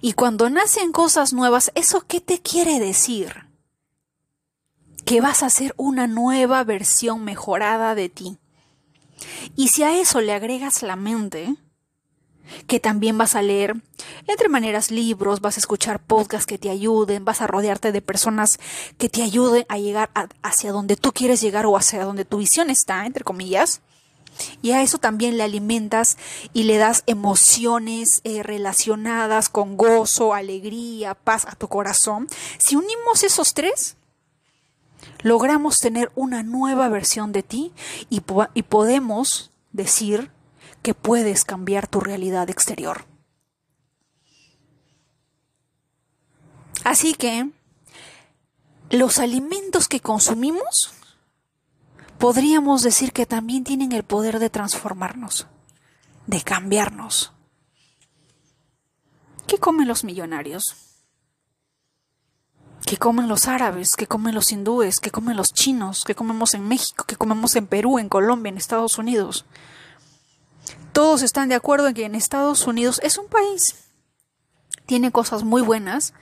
Y 0.00 0.12
cuando 0.12 0.50
nacen 0.50 0.92
cosas 0.92 1.32
nuevas, 1.32 1.72
¿eso 1.74 2.04
qué 2.06 2.20
te 2.20 2.40
quiere 2.40 2.78
decir? 2.78 3.46
Que 5.04 5.20
vas 5.20 5.42
a 5.42 5.50
ser 5.50 5.74
una 5.76 6.06
nueva 6.06 6.62
versión 6.64 7.24
mejorada 7.24 7.94
de 7.94 8.08
ti. 8.08 8.38
Y 9.56 9.68
si 9.68 9.82
a 9.82 9.98
eso 9.98 10.20
le 10.20 10.32
agregas 10.32 10.82
la 10.82 10.96
mente, 10.96 11.56
que 12.66 12.80
también 12.80 13.16
vas 13.18 13.34
a 13.34 13.42
leer 13.42 13.76
entre 14.26 14.48
maneras 14.48 14.90
libros, 14.90 15.40
vas 15.40 15.56
a 15.56 15.60
escuchar 15.60 16.00
podcasts 16.00 16.46
que 16.46 16.58
te 16.58 16.70
ayuden, 16.70 17.24
vas 17.24 17.40
a 17.40 17.46
rodearte 17.46 17.92
de 17.92 18.02
personas 18.02 18.58
que 18.98 19.08
te 19.08 19.22
ayuden 19.22 19.64
a 19.68 19.78
llegar 19.78 20.10
hacia 20.42 20.72
donde 20.72 20.96
tú 20.96 21.12
quieres 21.12 21.40
llegar 21.40 21.66
o 21.66 21.76
hacia 21.76 22.04
donde 22.04 22.24
tu 22.24 22.38
visión 22.38 22.70
está, 22.70 23.06
entre 23.06 23.24
comillas. 23.24 23.80
Y 24.62 24.70
a 24.72 24.82
eso 24.82 24.98
también 24.98 25.36
le 25.36 25.42
alimentas 25.42 26.16
y 26.52 26.62
le 26.62 26.78
das 26.78 27.02
emociones 27.06 28.20
eh, 28.24 28.42
relacionadas 28.42 29.48
con 29.48 29.76
gozo, 29.76 30.34
alegría, 30.34 31.14
paz 31.14 31.46
a 31.46 31.56
tu 31.56 31.68
corazón. 31.68 32.28
Si 32.58 32.76
unimos 32.76 33.22
esos 33.22 33.52
tres, 33.52 33.96
logramos 35.22 35.78
tener 35.78 36.10
una 36.14 36.42
nueva 36.42 36.88
versión 36.88 37.32
de 37.32 37.42
ti 37.42 37.72
y, 38.08 38.22
y 38.54 38.62
podemos 38.62 39.50
decir 39.72 40.30
que 40.82 40.94
puedes 40.94 41.44
cambiar 41.44 41.86
tu 41.86 42.00
realidad 42.00 42.50
exterior. 42.50 43.04
Así 46.84 47.14
que 47.14 47.50
los 48.90 49.18
alimentos 49.18 49.86
que 49.88 50.00
consumimos 50.00 50.92
podríamos 52.18 52.82
decir 52.82 53.12
que 53.12 53.26
también 53.26 53.64
tienen 53.64 53.92
el 53.92 54.02
poder 54.02 54.38
de 54.38 54.50
transformarnos, 54.50 55.46
de 56.26 56.42
cambiarnos. 56.42 57.32
¿Qué 59.46 59.58
comen 59.58 59.88
los 59.88 60.04
millonarios? 60.04 60.76
¿Qué 62.86 62.96
comen 62.96 63.28
los 63.28 63.46
árabes? 63.46 63.94
¿Qué 63.96 64.06
comen 64.06 64.34
los 64.34 64.52
hindúes? 64.52 65.00
¿Qué 65.00 65.10
comen 65.10 65.36
los 65.36 65.52
chinos? 65.52 66.04
¿Qué 66.04 66.14
comemos 66.14 66.54
en 66.54 66.66
México? 66.66 67.04
¿Qué 67.06 67.16
comemos 67.16 67.54
en 67.56 67.66
Perú, 67.66 67.98
en 67.98 68.08
Colombia, 68.08 68.50
en 68.50 68.56
Estados 68.56 68.98
Unidos? 68.98 69.44
Todos 70.92 71.22
están 71.22 71.48
de 71.48 71.54
acuerdo 71.54 71.88
en 71.88 71.94
que 71.94 72.04
en 72.04 72.14
Estados 72.14 72.66
Unidos 72.66 73.00
es 73.02 73.18
un 73.18 73.26
país. 73.26 73.76
Tiene 74.86 75.12
cosas 75.12 75.44
muy 75.44 75.62
buenas, 75.62 76.14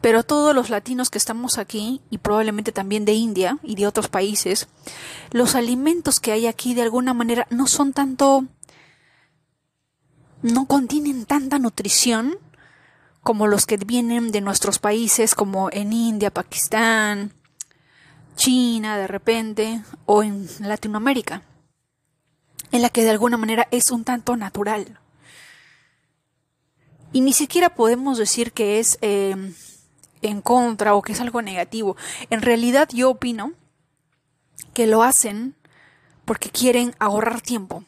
pero 0.00 0.22
todos 0.22 0.54
los 0.54 0.70
latinos 0.70 1.10
que 1.10 1.18
estamos 1.18 1.58
aquí, 1.58 2.00
y 2.10 2.18
probablemente 2.18 2.72
también 2.72 3.04
de 3.04 3.12
India 3.12 3.58
y 3.62 3.74
de 3.74 3.86
otros 3.86 4.08
países, 4.08 4.68
los 5.32 5.54
alimentos 5.54 6.20
que 6.20 6.32
hay 6.32 6.46
aquí 6.46 6.74
de 6.74 6.82
alguna 6.82 7.12
manera 7.12 7.46
no 7.50 7.66
son 7.66 7.92
tanto, 7.92 8.44
no 10.42 10.66
contienen 10.66 11.26
tanta 11.26 11.58
nutrición 11.58 12.38
como 13.22 13.48
los 13.48 13.66
que 13.66 13.76
vienen 13.76 14.30
de 14.30 14.40
nuestros 14.40 14.78
países 14.78 15.34
como 15.34 15.68
en 15.72 15.92
India, 15.92 16.30
Pakistán, 16.30 17.32
China 18.36 18.96
de 18.96 19.08
repente, 19.08 19.82
o 20.04 20.22
en 20.22 20.48
Latinoamérica, 20.60 21.42
en 22.72 22.82
la 22.82 22.90
que 22.90 23.04
de 23.04 23.10
alguna 23.10 23.36
manera 23.36 23.68
es 23.70 23.90
un 23.90 24.04
tanto 24.04 24.36
natural. 24.36 24.98
Y 27.12 27.20
ni 27.20 27.32
siquiera 27.32 27.70
podemos 27.70 28.18
decir 28.18 28.52
que 28.52 28.78
es 28.78 28.98
eh, 29.00 29.34
en 30.22 30.40
contra 30.40 30.94
o 30.94 31.02
que 31.02 31.12
es 31.12 31.20
algo 31.20 31.42
negativo. 31.42 31.96
En 32.30 32.42
realidad 32.42 32.88
yo 32.92 33.10
opino 33.10 33.52
que 34.74 34.86
lo 34.86 35.02
hacen 35.02 35.54
porque 36.24 36.50
quieren 36.50 36.94
ahorrar 36.98 37.40
tiempo. 37.40 37.84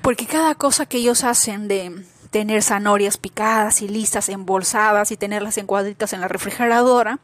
Porque 0.00 0.26
cada 0.26 0.54
cosa 0.54 0.86
que 0.86 0.98
ellos 0.98 1.24
hacen 1.24 1.68
de 1.68 2.04
tener 2.30 2.62
zanahorias 2.62 3.18
picadas 3.18 3.82
y 3.82 3.88
listas, 3.88 4.28
embolsadas 4.30 5.12
y 5.12 5.16
tenerlas 5.16 5.58
en 5.58 5.66
cuadritas 5.66 6.12
en 6.12 6.22
la 6.22 6.28
refrigeradora, 6.28 7.20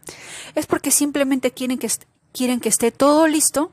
es 0.55 0.67
porque 0.67 0.91
simplemente 0.91 1.51
quieren 1.51 1.79
que, 1.79 1.91
quieren 2.33 2.61
que 2.61 2.69
esté 2.69 2.93
todo 2.93 3.27
listo, 3.27 3.73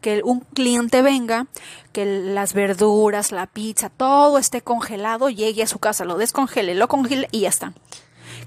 que 0.00 0.22
un 0.24 0.40
cliente 0.40 1.02
venga, 1.02 1.46
que 1.92 2.04
las 2.04 2.52
verduras, 2.54 3.32
la 3.32 3.46
pizza, 3.46 3.88
todo 3.88 4.38
esté 4.38 4.62
congelado, 4.62 5.30
llegue 5.30 5.62
a 5.62 5.66
su 5.66 5.78
casa, 5.78 6.04
lo 6.04 6.16
descongele, 6.16 6.74
lo 6.74 6.88
congele 6.88 7.28
y 7.30 7.40
ya 7.40 7.48
está 7.48 7.72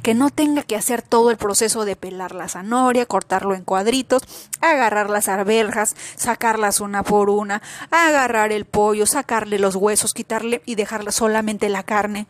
que 0.02 0.14
no 0.14 0.30
tenga 0.30 0.64
que 0.64 0.76
hacer 0.76 1.02
todo 1.02 1.32
el 1.32 1.38
proceso 1.38 1.86
de 1.86 1.96
pelar 1.96 2.34
la 2.34 2.48
zanahoria, 2.48 3.06
cortarlo 3.06 3.56
en 3.56 3.64
cuadritos, 3.64 4.24
agarrar 4.62 5.10
las 5.10 5.28
arvejas, 5.28 5.96
sacarlas 6.16 6.80
una 6.80 7.04
por 7.04 7.30
una, 7.30 7.62
agarrar 7.92 8.52
el 8.52 8.66
pollo, 8.66 9.06
sacarle 9.06 9.60
los 9.60 9.76
huesos, 9.76 10.14
quitarle 10.14 10.62
y 10.66 10.76
dejarle 10.76 11.12
solamente 11.12 11.70
la 11.70 11.84
carne, 11.84 12.28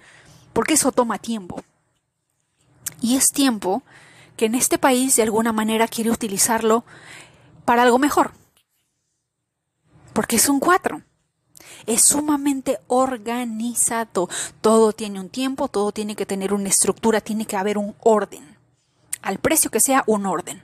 porque 0.54 0.74
eso 0.74 0.92
toma 0.92 1.20
tiempo. 1.20 1.64
Y 3.02 3.16
es 3.16 3.28
tiempo 3.28 3.84
que 4.36 4.46
en 4.46 4.56
este 4.56 4.78
país 4.78 5.16
de 5.16 5.24
alguna 5.24 5.52
manera 5.52 5.88
quiere 5.88 6.12
utilizarlo 6.12 6.84
para 7.66 7.84
algo 7.84 8.00
mejor. 8.00 8.32
Porque 10.17 10.38
es 10.38 10.49
un 10.49 10.60
cuatro 10.60 11.03
es 11.86 12.01
sumamente 12.01 12.80
organizado. 12.88 14.30
Todo 14.62 14.91
tiene 14.91 15.19
un 15.19 15.30
tiempo, 15.30 15.67
todo 15.67 15.91
tiene 15.91 16.15
que 16.15 16.25
tener 16.25 16.53
una 16.53 16.69
estructura, 16.69 17.21
tiene 17.21 17.45
que 17.45 17.56
haber 17.56 17.77
un 17.77 17.93
orden. 17.99 18.58
Al 19.21 19.38
precio 19.38 19.69
que 19.69 19.80
sea, 19.80 20.03
un 20.08 20.25
orden. 20.25 20.63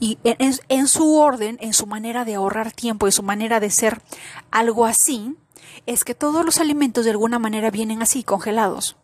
Y 0.00 0.16
en, 0.24 0.88
su 0.88 1.18
orden, 1.18 1.58
en 1.60 1.74
su 1.74 1.86
manera 1.86 2.24
de 2.24 2.36
ahorrar 2.36 2.72
tiempo, 2.72 3.04
en 3.04 3.12
su 3.12 3.22
manera 3.22 3.60
de 3.60 3.68
ser 3.68 4.00
algo 4.50 4.86
así, 4.86 5.36
es 5.84 6.02
que 6.02 6.14
todos 6.14 6.46
los 6.46 6.60
alimentos 6.60 7.04
de 7.04 7.10
alguna 7.10 7.38
manera 7.38 7.70
vienen 7.70 8.00
así, 8.00 8.24
congelados. 8.24 8.96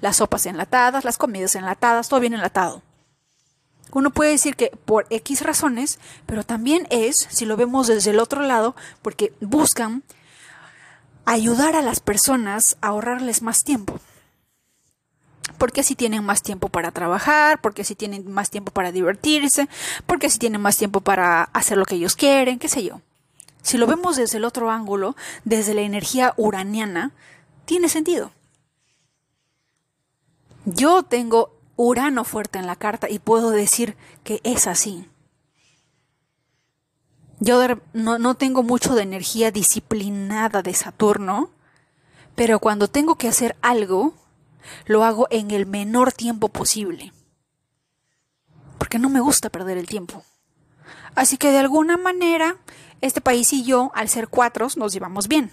Las 0.00 0.18
sopas 0.18 0.46
enlatadas, 0.46 1.04
las 1.04 1.18
comidas 1.18 1.56
enlatadas, 1.56 2.08
todo 2.08 2.20
viene 2.20 2.36
enlatado. 2.36 2.84
Uno 3.92 4.10
puede 4.10 4.30
decir 4.30 4.56
que 4.56 4.70
por 4.84 5.06
X 5.10 5.42
razones, 5.42 5.98
pero 6.26 6.44
también 6.44 6.86
es, 6.90 7.16
si 7.30 7.46
lo 7.46 7.56
vemos 7.56 7.86
desde 7.86 8.10
el 8.10 8.18
otro 8.18 8.42
lado, 8.42 8.76
porque 9.02 9.32
buscan 9.40 10.02
ayudar 11.24 11.76
a 11.76 11.82
las 11.82 12.00
personas 12.00 12.76
a 12.80 12.88
ahorrarles 12.88 13.42
más 13.42 13.60
tiempo. 13.60 14.00
Porque 15.56 15.80
así 15.80 15.94
tienen 15.94 16.24
más 16.24 16.42
tiempo 16.42 16.68
para 16.68 16.90
trabajar, 16.90 17.60
porque 17.60 17.82
así 17.82 17.94
tienen 17.94 18.30
más 18.30 18.50
tiempo 18.50 18.72
para 18.72 18.92
divertirse, 18.92 19.68
porque 20.06 20.28
así 20.28 20.38
tienen 20.38 20.60
más 20.60 20.76
tiempo 20.76 21.00
para 21.00 21.42
hacer 21.42 21.78
lo 21.78 21.84
que 21.84 21.96
ellos 21.96 22.16
quieren, 22.16 22.58
qué 22.58 22.68
sé 22.68 22.84
yo. 22.84 23.00
Si 23.62 23.76
lo 23.76 23.86
vemos 23.86 24.16
desde 24.16 24.38
el 24.38 24.44
otro 24.44 24.70
ángulo, 24.70 25.16
desde 25.44 25.74
la 25.74 25.82
energía 25.82 26.32
uraniana, 26.36 27.12
tiene 27.64 27.88
sentido. 27.88 28.30
Yo 30.64 31.02
tengo 31.02 31.57
Urano 31.78 32.24
fuerte 32.24 32.58
en 32.58 32.66
la 32.66 32.74
carta 32.74 33.08
y 33.08 33.20
puedo 33.20 33.50
decir 33.50 33.96
que 34.24 34.40
es 34.42 34.66
así. 34.66 35.08
Yo 37.38 37.62
no, 37.92 38.34
tengo 38.34 38.64
mucho 38.64 38.96
de 38.96 39.02
energía 39.02 39.52
disciplinada 39.52 40.60
de 40.62 40.74
Saturno, 40.74 41.50
pero 42.34 42.58
cuando 42.58 42.88
tengo 42.88 43.14
que 43.14 43.28
hacer 43.28 43.56
algo, 43.62 44.14
lo 44.86 45.04
hago 45.04 45.28
en 45.30 45.52
el 45.52 45.66
menor 45.66 46.12
tiempo 46.12 46.48
posible. 46.48 47.12
Porque 48.76 48.98
no 48.98 49.08
me 49.08 49.20
gusta 49.20 49.48
perder 49.48 49.78
el 49.78 49.86
tiempo. 49.86 50.24
Así 51.14 51.36
que 51.36 51.52
de 51.52 51.58
alguna 51.58 51.96
manera, 51.96 52.56
este 53.00 53.20
país 53.20 53.52
y 53.52 53.62
yo, 53.62 53.92
al 53.94 54.08
ser 54.08 54.26
cuatro, 54.26 54.66
nos 54.74 54.92
llevamos 54.92 55.28
bien. 55.28 55.52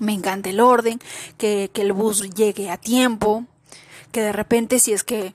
Me 0.00 0.14
encanta 0.14 0.48
el 0.48 0.60
orden, 0.60 0.98
que, 1.36 1.70
que 1.74 1.82
el 1.82 1.92
bus 1.92 2.30
llegue 2.30 2.70
a 2.70 2.78
tiempo, 2.78 3.44
que 4.12 4.22
de 4.22 4.32
repente 4.32 4.78
si 4.78 4.92
es 4.92 5.04
que... 5.04 5.34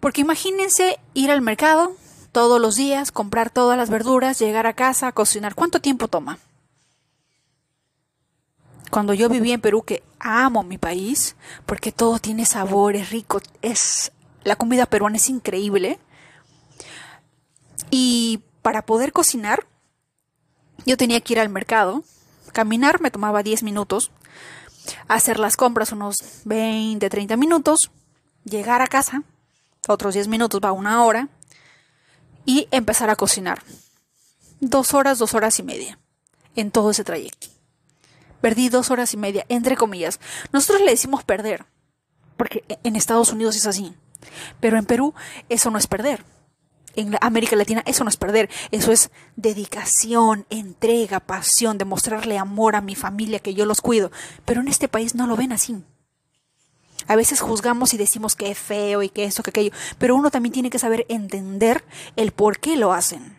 Porque 0.00 0.22
imagínense 0.22 0.98
ir 1.14 1.30
al 1.30 1.42
mercado, 1.42 1.94
todos 2.32 2.60
los 2.60 2.76
días, 2.76 3.12
comprar 3.12 3.50
todas 3.50 3.76
las 3.76 3.90
verduras, 3.90 4.38
llegar 4.38 4.66
a 4.66 4.72
casa, 4.72 5.12
cocinar. 5.12 5.54
¿Cuánto 5.54 5.80
tiempo 5.80 6.08
toma? 6.08 6.38
Cuando 8.90 9.14
yo 9.14 9.28
viví 9.28 9.52
en 9.52 9.60
Perú, 9.60 9.82
que 9.82 10.02
amo 10.18 10.62
mi 10.62 10.78
país, 10.78 11.36
porque 11.66 11.92
todo 11.92 12.18
tiene 12.18 12.44
sabor, 12.46 12.96
es 12.96 13.10
rico, 13.10 13.40
es 13.62 14.10
la 14.42 14.56
comida 14.56 14.86
peruana 14.86 15.16
es 15.16 15.28
increíble. 15.28 15.98
Y 17.90 18.40
para 18.62 18.82
poder 18.82 19.12
cocinar, 19.12 19.66
yo 20.86 20.96
tenía 20.96 21.20
que 21.20 21.34
ir 21.34 21.40
al 21.40 21.48
mercado, 21.48 22.02
caminar 22.52 23.00
me 23.00 23.10
tomaba 23.10 23.42
10 23.42 23.62
minutos, 23.62 24.10
hacer 25.08 25.38
las 25.38 25.56
compras 25.56 25.92
unos 25.92 26.42
20, 26.44 27.08
30 27.08 27.36
minutos, 27.36 27.90
llegar 28.50 28.82
a 28.82 28.86
casa, 28.86 29.22
otros 29.88 30.14
10 30.14 30.28
minutos 30.28 30.60
va 30.62 30.72
una 30.72 31.04
hora, 31.04 31.28
y 32.44 32.68
empezar 32.70 33.10
a 33.10 33.16
cocinar. 33.16 33.62
Dos 34.60 34.92
horas, 34.92 35.18
dos 35.18 35.34
horas 35.34 35.58
y 35.58 35.62
media 35.62 35.98
en 36.56 36.70
todo 36.70 36.90
ese 36.90 37.04
trayecto. 37.04 37.48
Perdí 38.40 38.68
dos 38.68 38.90
horas 38.90 39.12
y 39.14 39.16
media, 39.16 39.44
entre 39.48 39.76
comillas. 39.76 40.18
Nosotros 40.52 40.82
le 40.82 40.90
decimos 40.90 41.24
perder, 41.24 41.64
porque 42.36 42.64
e, 42.68 42.78
en 42.84 42.96
Estados 42.96 43.32
Unidos 43.32 43.56
es 43.56 43.66
así. 43.66 43.94
Pero 44.60 44.78
en 44.78 44.86
Perú 44.86 45.14
eso 45.48 45.70
no 45.70 45.78
es 45.78 45.86
perder. 45.86 46.24
En 46.96 47.16
América 47.20 47.54
Latina 47.54 47.82
eso 47.86 48.02
no 48.02 48.10
es 48.10 48.16
perder, 48.16 48.50
eso 48.72 48.90
es 48.90 49.10
dedicación, 49.36 50.44
entrega, 50.50 51.20
pasión, 51.20 51.78
demostrarle 51.78 52.36
amor 52.36 52.74
a 52.74 52.80
mi 52.80 52.96
familia, 52.96 53.38
que 53.38 53.54
yo 53.54 53.64
los 53.64 53.80
cuido. 53.80 54.10
Pero 54.44 54.60
en 54.60 54.68
este 54.68 54.88
país 54.88 55.14
no 55.14 55.26
lo 55.26 55.36
ven 55.36 55.52
así. 55.52 55.84
A 57.10 57.16
veces 57.16 57.40
juzgamos 57.40 57.92
y 57.92 57.96
decimos 57.96 58.36
que 58.36 58.52
es 58.52 58.56
feo 58.56 59.02
y 59.02 59.08
que 59.08 59.24
esto, 59.24 59.42
que 59.42 59.50
aquello, 59.50 59.72
pero 59.98 60.14
uno 60.14 60.30
también 60.30 60.52
tiene 60.52 60.70
que 60.70 60.78
saber 60.78 61.06
entender 61.08 61.82
el 62.14 62.30
por 62.30 62.60
qué 62.60 62.76
lo 62.76 62.92
hacen. 62.92 63.36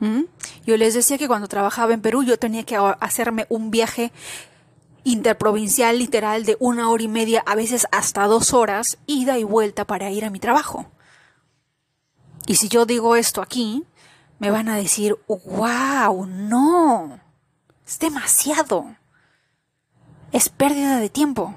¿Mm? 0.00 0.22
Yo 0.66 0.76
les 0.76 0.94
decía 0.94 1.16
que 1.16 1.28
cuando 1.28 1.46
trabajaba 1.46 1.94
en 1.94 2.00
Perú 2.00 2.24
yo 2.24 2.40
tenía 2.40 2.64
que 2.64 2.76
hacerme 2.98 3.46
un 3.50 3.70
viaje 3.70 4.10
interprovincial 5.04 5.96
literal 5.96 6.44
de 6.44 6.56
una 6.58 6.90
hora 6.90 7.04
y 7.04 7.08
media, 7.08 7.44
a 7.46 7.54
veces 7.54 7.86
hasta 7.92 8.26
dos 8.26 8.52
horas, 8.52 8.98
ida 9.06 9.38
y 9.38 9.44
vuelta 9.44 9.86
para 9.86 10.10
ir 10.10 10.24
a 10.24 10.30
mi 10.30 10.40
trabajo. 10.40 10.90
Y 12.48 12.56
si 12.56 12.68
yo 12.68 12.84
digo 12.84 13.14
esto 13.14 13.42
aquí, 13.42 13.84
me 14.40 14.50
van 14.50 14.68
a 14.68 14.74
decir, 14.74 15.16
wow, 15.28 16.26
no, 16.26 17.20
es 17.86 18.00
demasiado, 18.00 18.96
es 20.32 20.48
pérdida 20.48 20.98
de 20.98 21.08
tiempo. 21.08 21.54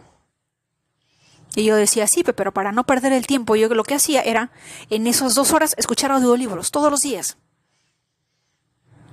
Y 1.55 1.63
yo 1.63 1.75
decía, 1.75 2.05
sí, 2.07 2.23
pero 2.23 2.53
para 2.53 2.73
no 2.73 2.85
perder 2.85 3.13
el 3.13 3.27
tiempo, 3.27 3.55
yo 3.55 3.69
lo 3.69 3.83
que 3.83 3.95
hacía 3.95 4.21
era, 4.21 4.51
en 4.89 5.07
esas 5.07 5.35
dos 5.35 5.53
horas, 5.53 5.73
escuchar 5.77 6.11
audiolibros 6.11 6.69
todos 6.69 6.91
los 6.91 7.01
días. 7.01 7.37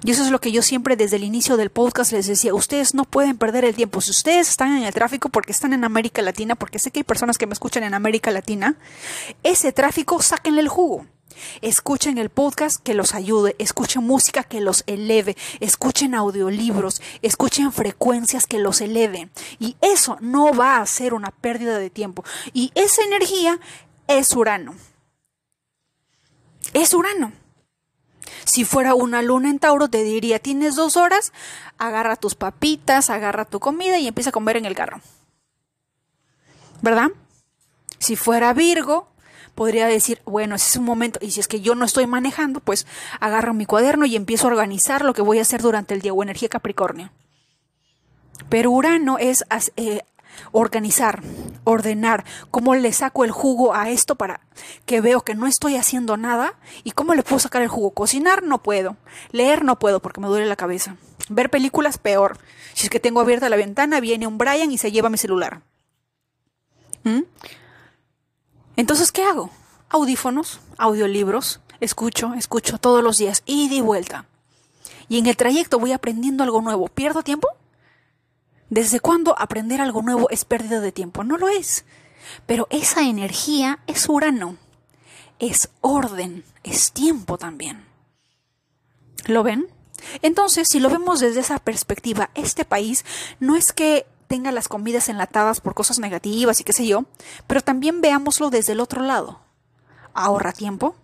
Y 0.04 0.10
eso 0.10 0.24
es 0.24 0.30
lo 0.30 0.40
que 0.40 0.50
yo 0.50 0.62
siempre 0.62 0.96
desde 0.96 1.16
el 1.16 1.22
inicio 1.22 1.56
del 1.56 1.70
podcast 1.70 2.10
les 2.10 2.26
decía, 2.26 2.52
ustedes 2.52 2.92
no 2.92 3.04
pueden 3.04 3.38
perder 3.38 3.64
el 3.64 3.76
tiempo. 3.76 4.00
Si 4.00 4.10
ustedes 4.10 4.48
están 4.48 4.76
en 4.76 4.82
el 4.82 4.92
tráfico 4.92 5.28
porque 5.28 5.52
están 5.52 5.72
en 5.72 5.84
América 5.84 6.22
Latina, 6.22 6.56
porque 6.56 6.80
sé 6.80 6.90
que 6.90 7.00
hay 7.00 7.04
personas 7.04 7.38
que 7.38 7.46
me 7.46 7.52
escuchan 7.52 7.84
en 7.84 7.94
América 7.94 8.32
Latina, 8.32 8.74
ese 9.44 9.70
tráfico 9.70 10.20
sáquenle 10.20 10.60
el 10.62 10.68
jugo. 10.68 11.06
Escuchen 11.60 12.18
el 12.18 12.30
podcast 12.30 12.82
que 12.82 12.94
los 12.94 13.14
ayude, 13.14 13.56
escuchen 13.58 14.04
música 14.04 14.44
que 14.44 14.60
los 14.60 14.84
eleve, 14.86 15.36
escuchen 15.60 16.14
audiolibros, 16.14 17.02
escuchen 17.22 17.72
frecuencias 17.72 18.46
que 18.46 18.58
los 18.58 18.80
eleven. 18.80 19.30
Y 19.58 19.76
eso 19.80 20.16
no 20.20 20.52
va 20.52 20.78
a 20.78 20.86
ser 20.86 21.14
una 21.14 21.30
pérdida 21.30 21.78
de 21.78 21.90
tiempo. 21.90 22.24
Y 22.52 22.72
esa 22.74 23.02
energía 23.02 23.58
es 24.06 24.32
Urano. 24.32 24.74
Es 26.72 26.94
Urano. 26.94 27.32
Si 28.44 28.64
fuera 28.64 28.94
una 28.94 29.22
luna 29.22 29.50
en 29.50 29.58
Tauro, 29.58 29.88
te 29.88 30.02
diría, 30.02 30.38
tienes 30.38 30.74
dos 30.74 30.96
horas, 30.96 31.32
agarra 31.78 32.16
tus 32.16 32.34
papitas, 32.34 33.10
agarra 33.10 33.44
tu 33.44 33.60
comida 33.60 33.98
y 33.98 34.08
empieza 34.08 34.30
a 34.30 34.32
comer 34.32 34.56
en 34.56 34.64
el 34.64 34.74
carro. 34.74 35.00
¿Verdad? 36.80 37.10
Si 37.98 38.16
fuera 38.16 38.52
Virgo, 38.52 39.11
podría 39.54 39.86
decir, 39.86 40.20
bueno, 40.24 40.54
ese 40.54 40.70
es 40.70 40.76
un 40.76 40.84
momento, 40.84 41.18
y 41.22 41.30
si 41.30 41.40
es 41.40 41.48
que 41.48 41.60
yo 41.60 41.74
no 41.74 41.84
estoy 41.84 42.06
manejando, 42.06 42.60
pues 42.60 42.86
agarro 43.20 43.54
mi 43.54 43.66
cuaderno 43.66 44.06
y 44.06 44.16
empiezo 44.16 44.46
a 44.46 44.50
organizar 44.50 45.04
lo 45.04 45.14
que 45.14 45.22
voy 45.22 45.38
a 45.38 45.42
hacer 45.42 45.62
durante 45.62 45.94
el 45.94 46.00
día, 46.00 46.12
o 46.12 46.22
energía 46.22 46.48
Capricornio. 46.48 47.10
Pero 48.48 48.70
Urano 48.70 49.18
es 49.18 49.44
eh, 49.76 50.02
organizar, 50.50 51.22
ordenar, 51.64 52.24
cómo 52.50 52.74
le 52.74 52.92
saco 52.92 53.24
el 53.24 53.30
jugo 53.30 53.74
a 53.74 53.90
esto 53.90 54.16
para 54.16 54.40
que 54.86 55.00
veo 55.00 55.22
que 55.22 55.34
no 55.34 55.46
estoy 55.46 55.76
haciendo 55.76 56.16
nada 56.16 56.54
y 56.84 56.92
cómo 56.92 57.14
le 57.14 57.22
puedo 57.22 57.38
sacar 57.38 57.62
el 57.62 57.68
jugo. 57.68 57.90
Cocinar 57.90 58.42
no 58.42 58.62
puedo, 58.62 58.96
leer 59.30 59.64
no 59.64 59.78
puedo 59.78 60.00
porque 60.00 60.20
me 60.20 60.28
duele 60.28 60.46
la 60.46 60.56
cabeza. 60.56 60.96
Ver 61.28 61.50
películas 61.50 61.98
peor. 61.98 62.38
Si 62.74 62.84
es 62.84 62.90
que 62.90 63.00
tengo 63.00 63.20
abierta 63.20 63.48
la 63.48 63.56
ventana, 63.56 64.00
viene 64.00 64.26
un 64.26 64.38
Brian 64.38 64.70
y 64.72 64.78
se 64.78 64.92
lleva 64.92 65.08
mi 65.08 65.18
celular. 65.18 65.60
¿Mm? 67.04 67.22
Entonces, 68.76 69.12
¿qué 69.12 69.24
hago? 69.24 69.50
Audífonos, 69.88 70.60
audiolibros, 70.78 71.60
escucho, 71.80 72.34
escucho 72.34 72.78
todos 72.78 73.02
los 73.02 73.18
días, 73.18 73.42
ida 73.46 73.74
y 73.74 73.80
vuelta. 73.80 74.26
Y 75.08 75.18
en 75.18 75.26
el 75.26 75.36
trayecto 75.36 75.78
voy 75.78 75.92
aprendiendo 75.92 76.42
algo 76.42 76.62
nuevo. 76.62 76.88
¿Pierdo 76.88 77.22
tiempo? 77.22 77.48
¿Desde 78.70 79.00
cuándo 79.00 79.38
aprender 79.38 79.80
algo 79.80 80.00
nuevo 80.00 80.30
es 80.30 80.46
pérdida 80.46 80.80
de 80.80 80.92
tiempo? 80.92 81.24
No 81.24 81.36
lo 81.36 81.48
es. 81.48 81.84
Pero 82.46 82.66
esa 82.70 83.02
energía 83.02 83.80
es 83.86 84.08
Urano. 84.08 84.56
Es 85.38 85.68
orden, 85.80 86.44
es 86.62 86.92
tiempo 86.92 87.36
también. 87.36 87.84
¿Lo 89.26 89.42
ven? 89.42 89.68
Entonces, 90.22 90.68
si 90.68 90.80
lo 90.80 90.88
vemos 90.88 91.20
desde 91.20 91.40
esa 91.40 91.58
perspectiva, 91.58 92.30
este 92.34 92.64
país 92.64 93.04
no 93.40 93.56
es 93.56 93.72
que 93.72 94.06
tenga 94.32 94.50
las 94.50 94.66
comidas 94.66 95.10
enlatadas 95.10 95.60
por 95.60 95.74
cosas 95.74 95.98
negativas 95.98 96.58
y 96.58 96.64
qué 96.64 96.72
sé 96.72 96.86
yo, 96.86 97.04
pero 97.46 97.60
también 97.60 98.00
veámoslo 98.00 98.48
desde 98.48 98.72
el 98.72 98.80
otro 98.80 99.02
lado. 99.02 99.42
Ahorra 100.14 100.54
tiempo, 100.54 100.96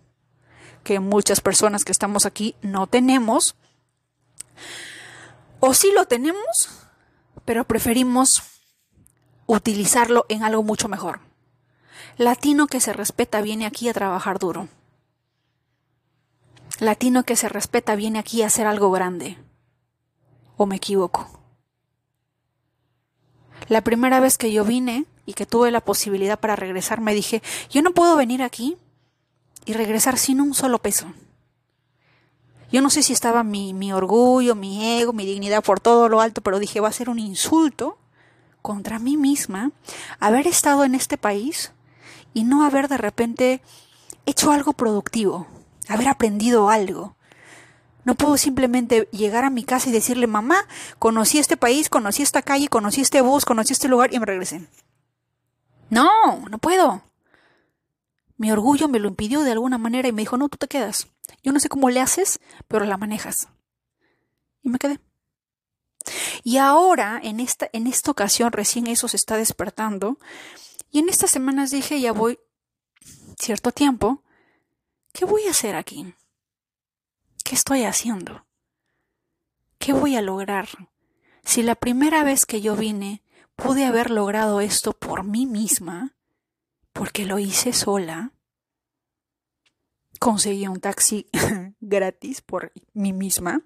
que 0.83 0.99
muchas 0.99 1.43
personas 1.43 1.85
que 1.85 1.93
estamos 1.93 2.25
aquí 2.25 2.55
no 2.62 2.87
tenemos, 2.87 3.55
o 5.61 5.75
si 5.75 5.93
lo 5.93 6.07
tenemos, 6.07 6.71
pero 7.45 7.64
preferimos 7.64 8.43
utilizarlo 9.45 10.25
en 10.31 10.43
algo 10.43 10.62
mucho 10.62 10.88
mejor. 10.88 11.21
Latino 12.17 12.67
que 12.67 12.81
se 12.81 12.95
respeta 12.95 13.43
viene 13.43 13.67
aquí 13.67 13.91
a 13.91 13.93
trabajar 13.93 14.38
duro. 14.38 14.69
Latino 16.81 17.25
que 17.25 17.37
se 17.37 17.51
respeta 17.51 17.95
viene 17.95 18.21
aquí 18.21 18.41
a 18.41 18.47
hacer 18.47 18.67
algo 18.67 18.91
grande. 18.91 19.37
¿O 20.57 20.64
me 20.64 20.77
equivoco? 20.77 21.38
La 23.68 23.83
primera 23.83 24.21
vez 24.21 24.38
que 24.38 24.53
yo 24.53 24.64
vine 24.64 25.05
y 25.27 25.35
que 25.35 25.47
tuve 25.47 25.71
la 25.71 25.81
posibilidad 25.81 26.38
para 26.38 26.57
regresar, 26.57 27.01
me 27.01 27.14
dije, 27.14 27.42
yo 27.71 27.83
no 27.83 27.92
puedo 27.92 28.16
venir 28.16 28.42
aquí 28.42 28.77
y 29.64 29.73
regresar 29.73 30.18
sin 30.18 30.40
un 30.40 30.55
solo 30.55 30.79
peso. 30.79 31.07
Yo 32.71 32.83
no 32.83 32.90
sé 32.90 33.03
si 33.03 33.12
estaba 33.12 33.42
mi, 33.42 33.73
mi 33.75 33.92
orgullo, 33.92 34.55
mi 34.55 35.01
ego, 35.01 35.12
mi 35.12 35.27
dignidad 35.27 35.62
por 35.62 35.81
todo 35.81 36.09
lo 36.09 36.21
alto, 36.21 36.42
pero 36.42 36.59
dije, 36.59 36.81
va 36.81 36.88
a 36.88 36.92
ser 36.92 37.09
un 37.09 37.18
insulto 37.18 37.99
contra 38.62 38.99
mí 38.99 39.16
misma 39.16 39.73
haber 40.21 40.47
estado 40.47 40.85
en 40.85 40.94
este 40.94 41.16
país 41.16 41.73
y 42.35 42.44
no 42.44 42.64
haber 42.64 42.88
de 42.88 42.99
repente 42.99 43.62
hecho 44.27 44.53
algo 44.53 44.75
productivo, 44.75 45.47
haber 45.88 46.09
aprendido 46.09 46.68
algo. 46.68 47.16
No 48.09 48.14
puedo 48.14 48.38
simplemente 48.38 49.07
llegar 49.12 49.44
a 49.44 49.51
mi 49.51 49.64
casa 49.64 49.90
y 49.90 49.92
decirle, 49.92 50.27
mamá, 50.27 50.66
conocí 50.99 51.38
este 51.38 51.59
país, 51.59 51.90
conocí 51.90 52.23
esta 52.23 52.40
calle, 52.40 52.68
conocí 52.68 53.03
este 53.03 53.21
bus, 53.21 53.44
conocí 53.44 53.75
este 53.75 53.87
lugar 53.87 54.14
y 54.14 54.18
me 54.18 54.25
regresé. 54.25 54.66
No, 55.90 56.38
no 56.49 56.57
puedo. 56.57 57.03
Mi 58.38 58.51
orgullo 58.51 58.88
me 58.88 58.99
lo 58.99 59.09
impidió 59.09 59.42
de 59.42 59.53
alguna 59.53 59.77
manera 59.77 60.09
y 60.09 60.12
me 60.12 60.23
dijo, 60.23 60.38
no, 60.38 60.49
tú 60.49 60.57
te 60.57 60.68
quedas. 60.68 61.09
Yo 61.42 61.53
no 61.53 61.61
sé 61.61 61.68
cómo 61.68 61.90
le 61.90 62.01
haces, 62.01 62.40
pero 62.66 62.87
la 62.87 62.97
manejas. 62.97 63.49
Y 64.62 64.71
me 64.71 64.79
quedé. 64.79 65.01
Y 66.44 66.57
ahora, 66.57 67.21
en 67.23 67.40
esta, 67.40 67.68
en 67.75 67.87
esta 67.87 68.11
ocasión, 68.11 68.53
recién 68.53 68.87
eso 68.87 69.07
se 69.09 69.18
está 69.18 69.37
despertando. 69.37 70.18
Y 70.90 71.01
en 71.01 71.11
estas 71.11 71.31
semanas 71.31 71.71
dije, 71.73 72.01
ya 72.01 72.12
voy 72.12 72.38
cierto 73.38 73.71
tiempo, 73.71 74.23
¿qué 75.12 75.27
voy 75.27 75.42
a 75.47 75.51
hacer 75.51 75.77
aquí? 75.77 76.14
¿Qué 77.48 77.54
estoy 77.54 77.84
haciendo? 77.84 78.44
¿Qué 79.78 79.94
voy 79.94 80.16
a 80.16 80.20
lograr? 80.20 80.68
Si 81.42 81.62
la 81.62 81.76
primera 81.76 82.22
vez 82.22 82.44
que 82.44 82.61
yo 82.61 82.76
vine 82.76 83.22
pude 83.56 83.87
haber 83.87 84.11
logrado 84.11 84.61
esto 84.61 84.92
por 84.92 85.24
mí 85.24 85.46
misma, 85.46 86.14
porque 86.92 87.24
lo 87.24 87.38
hice 87.38 87.72
sola, 87.72 88.32
conseguí 90.20 90.68
un 90.68 90.78
taxi 90.78 91.26
gratis 91.80 92.42
por 92.42 92.70
mí 92.92 93.14
misma. 93.14 93.62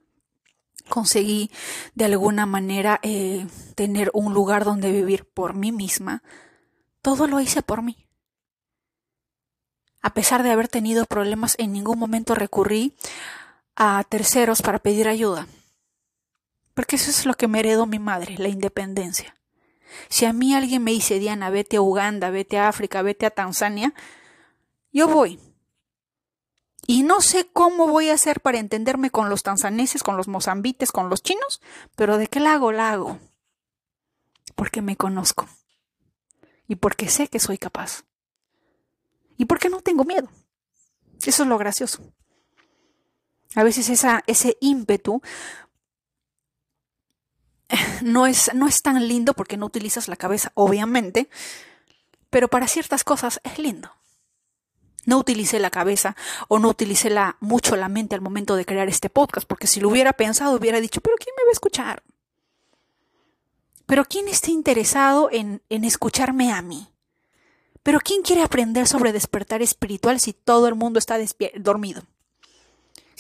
Conseguí 0.89 1.51
de 1.97 2.05
alguna 2.05 2.47
manera 2.47 3.01
eh, 3.03 3.49
tener 3.75 4.13
un 4.15 4.33
lugar 4.33 4.65
donde 4.65 4.93
vivir 4.93 5.25
por 5.25 5.55
mí 5.55 5.73
misma. 5.73 6.23
Todo 7.01 7.27
lo 7.27 7.41
hice 7.41 7.63
por 7.63 7.83
mí. 7.83 8.07
A 10.03 10.15
pesar 10.15 10.45
de 10.45 10.53
haber 10.53 10.69
tenido 10.69 11.05
problemas, 11.05 11.57
en 11.59 11.73
ningún 11.73 11.99
momento 11.99 12.37
recurrí 12.37 12.97
a 13.77 14.05
terceros 14.09 14.63
para 14.63 14.79
pedir 14.79 15.09
ayuda. 15.09 15.47
Porque 16.75 16.97
eso 16.97 17.11
es 17.11 17.27
lo 17.27 17.35
que 17.35 17.49
me 17.49 17.61
heredó 17.61 17.87
mi 17.87 17.99
madre, 17.99 18.37
la 18.39 18.49
independencia. 18.49 19.37
Si 20.09 20.25
a 20.25 20.33
mí 20.33 20.55
alguien 20.55 20.83
me 20.83 20.93
dice, 20.93 21.19
Diana, 21.19 21.51
vete 21.51 21.77
a 21.77 21.83
Uganda, 21.83 22.31
vete 22.31 22.59
a 22.59 22.69
África, 22.69 23.03
vete 23.03 23.27
a 23.27 23.31
Tanzania, 23.31 23.93
yo 24.91 25.07
voy, 25.09 25.39
y 26.87 27.05
no 27.05 27.21
sé 27.21 27.49
cómo 27.53 27.87
voy 27.87 28.09
a 28.09 28.15
hacer 28.15 28.41
para 28.41 28.59
entenderme 28.59 29.11
con 29.11 29.29
los 29.29 29.43
tanzaneses, 29.43 30.03
con 30.03 30.17
los 30.17 30.29
mozambites, 30.29 30.91
con 30.91 31.09
los 31.09 31.23
chinos, 31.23 31.61
pero 31.95 32.19
de 32.19 32.27
qué 32.27 32.41
la 32.41 32.55
hago, 32.55 32.73
la 32.73 32.91
hago. 32.91 33.19
Porque 34.57 34.83
me 34.83 34.97
conozco. 34.97 35.49
Y 36.67 36.77
porque 36.77 37.09
sé 37.09 37.29
que 37.29 37.39
soy 37.39 37.57
capaz. 37.57 38.05
Y 39.37 39.45
porque 39.45 39.69
no 39.69 39.81
tengo 39.81 40.05
miedo. 40.05 40.29
Eso 41.25 41.45
es 41.45 41.49
lo 41.49 41.57
gracioso. 41.57 42.03
A 43.55 43.63
veces 43.63 43.89
ese 44.27 44.57
ímpetu 44.61 45.21
no 48.03 48.27
es, 48.27 48.51
no 48.55 48.67
es 48.67 48.83
tan 48.83 49.07
lindo 49.07 49.35
porque 49.35 49.57
no 49.57 49.67
utilizas 49.67 50.09
la 50.09 50.17
cabeza, 50.17 50.53
obviamente, 50.55 51.29
pero 52.31 52.49
para 52.49 52.69
ciertas 52.69 53.05
cosas 53.05 53.41
es 53.45 53.59
lindo. 53.59 53.91
No 55.05 55.19
utilicé 55.19 55.59
la 55.59 55.71
cabeza 55.71 56.17
o 56.49 56.59
no 56.59 56.69
utilicé 56.69 57.11
la, 57.11 57.37
mucho 57.41 57.75
la 57.77 57.89
mente 57.89 58.15
al 58.15 58.21
momento 58.21 58.55
de 58.55 58.65
crear 58.65 58.89
este 58.89 59.11
podcast, 59.11 59.47
porque 59.47 59.67
si 59.67 59.81
lo 59.81 59.89
hubiera 59.89 60.13
pensado 60.13 60.57
hubiera 60.57 60.81
dicho, 60.81 61.01
pero 61.01 61.17
¿quién 61.19 61.35
me 61.37 61.45
va 61.45 61.51
a 61.51 61.53
escuchar? 61.53 62.03
Pero 63.87 64.05
¿quién 64.05 64.29
está 64.29 64.51
interesado 64.51 65.29
en, 65.33 65.61
en 65.69 65.85
escucharme 65.85 66.53
a 66.53 66.63
mí? 66.63 66.89
Pero 67.83 67.99
¿quién 67.99 68.23
quiere 68.23 68.43
aprender 68.43 68.87
sobre 68.87 69.13
despertar 69.13 69.61
espiritual 69.61 70.21
si 70.21 70.33
todo 70.33 70.69
el 70.69 70.77
mundo 70.77 71.01
está 71.01 71.19
dormido? 71.57 72.05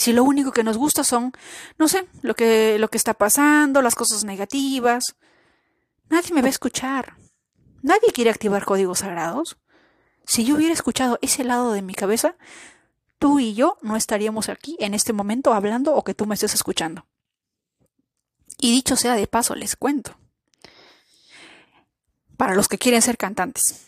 Si 0.02 0.12
lo 0.12 0.24
único 0.24 0.50
que 0.50 0.64
nos 0.64 0.78
gusta 0.78 1.04
son, 1.04 1.30
no 1.78 1.86
sé, 1.86 2.08
lo 2.22 2.34
que, 2.34 2.76
lo 2.80 2.88
que 2.88 2.98
está 2.98 3.14
pasando, 3.14 3.82
las 3.82 3.94
cosas 3.94 4.24
negativas. 4.24 5.14
Nadie 6.10 6.34
me 6.34 6.40
va 6.40 6.48
a 6.48 6.50
escuchar. 6.50 7.14
Nadie 7.82 8.10
quiere 8.12 8.30
activar 8.30 8.64
códigos 8.64 8.98
sagrados. 8.98 9.58
Si 10.26 10.44
yo 10.44 10.56
hubiera 10.56 10.74
escuchado 10.74 11.20
ese 11.22 11.44
lado 11.44 11.70
de 11.70 11.82
mi 11.82 11.94
cabeza, 11.94 12.34
tú 13.20 13.38
y 13.38 13.54
yo 13.54 13.78
no 13.80 13.94
estaríamos 13.94 14.48
aquí 14.48 14.76
en 14.80 14.94
este 14.94 15.12
momento 15.12 15.54
hablando 15.54 15.94
o 15.94 16.02
que 16.02 16.14
tú 16.14 16.26
me 16.26 16.34
estés 16.34 16.54
escuchando. 16.54 17.06
Y 18.58 18.72
dicho 18.72 18.96
sea 18.96 19.14
de 19.14 19.28
paso, 19.28 19.54
les 19.54 19.76
cuento. 19.76 20.18
Para 22.36 22.56
los 22.56 22.66
que 22.66 22.78
quieren 22.78 23.02
ser 23.02 23.16
cantantes. 23.16 23.86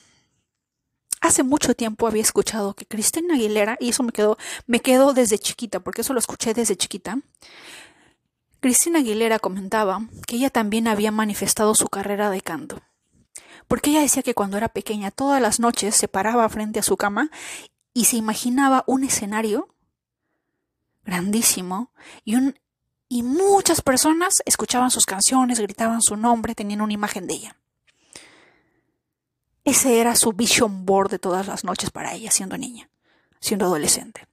Hace 1.24 1.42
mucho 1.42 1.74
tiempo 1.74 2.06
había 2.06 2.20
escuchado 2.20 2.74
que 2.74 2.84
Cristina 2.84 3.32
Aguilera, 3.32 3.78
y 3.80 3.88
eso 3.88 4.02
me 4.02 4.12
quedó, 4.12 4.36
me 4.66 4.80
quedó 4.80 5.14
desde 5.14 5.38
chiquita, 5.38 5.80
porque 5.80 6.02
eso 6.02 6.12
lo 6.12 6.18
escuché 6.18 6.52
desde 6.52 6.76
chiquita. 6.76 7.18
Cristina 8.60 8.98
Aguilera 8.98 9.38
comentaba 9.38 10.02
que 10.26 10.36
ella 10.36 10.50
también 10.50 10.86
había 10.86 11.10
manifestado 11.10 11.74
su 11.74 11.88
carrera 11.88 12.28
de 12.28 12.42
canto. 12.42 12.82
Porque 13.68 13.88
ella 13.88 14.02
decía 14.02 14.22
que 14.22 14.34
cuando 14.34 14.58
era 14.58 14.68
pequeña, 14.68 15.10
todas 15.10 15.40
las 15.40 15.60
noches 15.60 15.94
se 15.96 16.08
paraba 16.08 16.46
frente 16.50 16.80
a 16.80 16.82
su 16.82 16.98
cama 16.98 17.30
y 17.94 18.04
se 18.04 18.16
imaginaba 18.16 18.84
un 18.86 19.02
escenario 19.02 19.74
grandísimo 21.04 21.90
y 22.26 22.34
un 22.34 22.58
y 23.08 23.22
muchas 23.22 23.80
personas 23.80 24.42
escuchaban 24.44 24.90
sus 24.90 25.06
canciones, 25.06 25.58
gritaban 25.58 26.02
su 26.02 26.16
nombre, 26.16 26.54
tenían 26.54 26.82
una 26.82 26.92
imagen 26.92 27.26
de 27.26 27.34
ella. 27.34 27.56
Ese 29.64 30.00
era 30.00 30.14
su 30.14 30.32
vision 30.32 30.84
board 30.84 31.10
de 31.10 31.18
todas 31.18 31.46
las 31.46 31.64
noches 31.64 31.90
para 31.90 32.12
ella, 32.12 32.30
siendo 32.30 32.58
niña, 32.58 32.90
siendo 33.40 33.64
adolescente. 33.64 34.26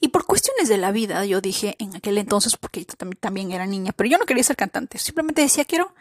Y 0.00 0.08
por 0.08 0.24
cuestiones 0.26 0.68
de 0.68 0.78
la 0.78 0.92
vida, 0.92 1.24
yo 1.26 1.40
dije 1.40 1.76
en 1.78 1.94
aquel 1.94 2.18
entonces, 2.18 2.56
porque 2.56 2.84
yo 2.84 2.94
también 3.20 3.52
era 3.52 3.66
niña, 3.66 3.92
pero 3.92 4.08
yo 4.08 4.16
no 4.16 4.24
quería 4.24 4.44
ser 4.44 4.56
cantante, 4.56 4.98
simplemente 4.98 5.42
decía, 5.42 5.64
quiero, 5.64 5.94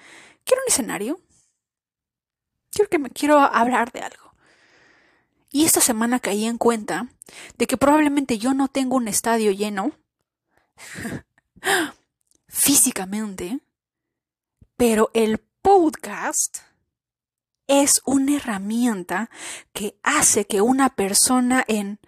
quiero 0.45 0.61
un 0.65 0.71
escenario, 0.71 1.19
quiero, 2.71 2.89
que 2.89 2.99
me, 2.99 3.09
quiero 3.09 3.39
hablar 3.39 3.91
de 3.91 4.01
algo. 4.01 4.33
Y 5.51 5.65
esta 5.65 5.81
semana 5.81 6.19
caí 6.19 6.45
en 6.45 6.57
cuenta 6.57 7.09
de 7.57 7.67
que 7.67 7.75
probablemente 7.75 8.37
yo 8.37 8.53
no 8.53 8.69
tengo 8.69 8.95
un 8.95 9.09
estadio 9.09 9.51
lleno 9.51 9.91
físicamente, 12.47 13.59
pero 14.77 15.11
el 15.13 15.39
podcast 15.61 16.59
es 17.71 18.01
una 18.03 18.35
herramienta 18.35 19.29
que 19.71 19.95
hace 20.03 20.45
que 20.45 20.59
una 20.59 20.89
persona 20.89 21.63
en 21.69 21.99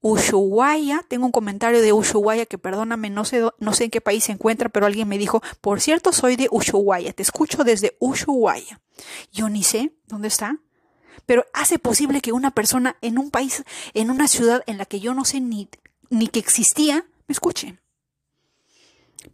Ushuaia, 0.00 1.04
tengo 1.08 1.26
un 1.26 1.32
comentario 1.32 1.82
de 1.82 1.92
Ushuaia 1.92 2.46
que 2.46 2.56
perdóname, 2.56 3.10
no 3.10 3.24
sé, 3.24 3.42
no 3.58 3.72
sé 3.72 3.84
en 3.84 3.90
qué 3.90 4.00
país 4.00 4.22
se 4.22 4.32
encuentra, 4.32 4.68
pero 4.68 4.86
alguien 4.86 5.08
me 5.08 5.18
dijo, 5.18 5.42
por 5.60 5.80
cierto, 5.80 6.12
soy 6.12 6.36
de 6.36 6.46
Ushuaia, 6.52 7.12
te 7.12 7.24
escucho 7.24 7.64
desde 7.64 7.96
Ushuaia. 7.98 8.80
Yo 9.32 9.48
ni 9.48 9.64
sé 9.64 9.92
dónde 10.06 10.28
está, 10.28 10.60
pero 11.26 11.46
hace 11.52 11.80
posible 11.80 12.20
que 12.20 12.30
una 12.30 12.52
persona 12.52 12.96
en 13.00 13.18
un 13.18 13.32
país, 13.32 13.64
en 13.94 14.12
una 14.12 14.28
ciudad 14.28 14.62
en 14.68 14.78
la 14.78 14.84
que 14.84 15.00
yo 15.00 15.14
no 15.14 15.24
sé 15.24 15.40
ni, 15.40 15.68
ni 16.10 16.28
que 16.28 16.38
existía, 16.38 17.06
me 17.26 17.32
escuche. 17.32 17.76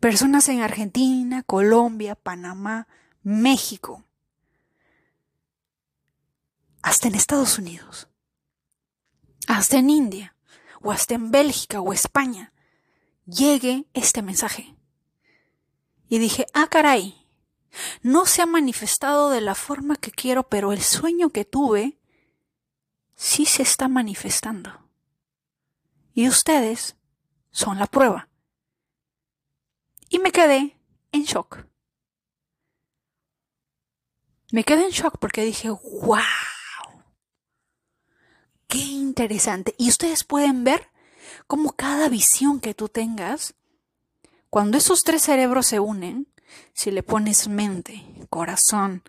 Personas 0.00 0.48
en 0.48 0.62
Argentina, 0.62 1.42
Colombia, 1.42 2.14
Panamá, 2.14 2.88
México, 3.22 4.03
hasta 6.84 7.08
en 7.08 7.14
Estados 7.14 7.56
Unidos, 7.56 8.08
hasta 9.48 9.78
en 9.78 9.88
India, 9.88 10.36
o 10.82 10.92
hasta 10.92 11.14
en 11.14 11.30
Bélgica 11.30 11.80
o 11.80 11.94
España, 11.94 12.52
llegue 13.24 13.86
este 13.94 14.20
mensaje. 14.20 14.76
Y 16.10 16.18
dije, 16.18 16.44
ah, 16.52 16.66
caray, 16.66 17.26
no 18.02 18.26
se 18.26 18.42
ha 18.42 18.46
manifestado 18.46 19.30
de 19.30 19.40
la 19.40 19.54
forma 19.54 19.96
que 19.96 20.10
quiero, 20.10 20.50
pero 20.50 20.72
el 20.72 20.82
sueño 20.82 21.30
que 21.30 21.46
tuve 21.46 21.98
sí 23.14 23.46
se 23.46 23.62
está 23.62 23.88
manifestando. 23.88 24.86
Y 26.12 26.28
ustedes 26.28 26.96
son 27.50 27.78
la 27.78 27.86
prueba. 27.86 28.28
Y 30.10 30.18
me 30.18 30.32
quedé 30.32 30.78
en 31.12 31.22
shock. 31.22 31.66
Me 34.52 34.64
quedé 34.64 34.84
en 34.84 34.90
shock 34.90 35.16
porque 35.18 35.46
dije, 35.46 35.70
wow. 35.70 36.20
Qué 38.68 38.78
interesante. 38.78 39.74
Y 39.78 39.88
ustedes 39.88 40.24
pueden 40.24 40.64
ver 40.64 40.88
cómo 41.46 41.72
cada 41.72 42.08
visión 42.08 42.60
que 42.60 42.74
tú 42.74 42.88
tengas, 42.88 43.54
cuando 44.50 44.78
esos 44.78 45.02
tres 45.02 45.22
cerebros 45.22 45.66
se 45.66 45.80
unen, 45.80 46.28
si 46.72 46.90
le 46.90 47.02
pones 47.02 47.48
mente, 47.48 48.04
corazón, 48.30 49.02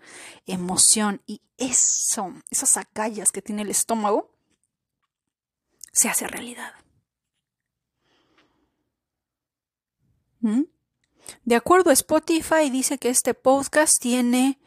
emoción 0.46 1.22
y 1.26 1.42
eso, 1.56 2.34
esas 2.50 2.76
agallas 2.76 3.32
que 3.32 3.42
tiene 3.42 3.62
el 3.62 3.70
estómago, 3.70 4.32
se 5.92 6.08
hace 6.08 6.26
realidad. 6.26 6.74
¿Mm? 10.40 10.64
De 11.44 11.56
acuerdo 11.56 11.90
a 11.90 11.94
Spotify, 11.94 12.70
dice 12.70 12.98
que 12.98 13.08
este 13.08 13.34
podcast 13.34 14.00
tiene 14.00 14.60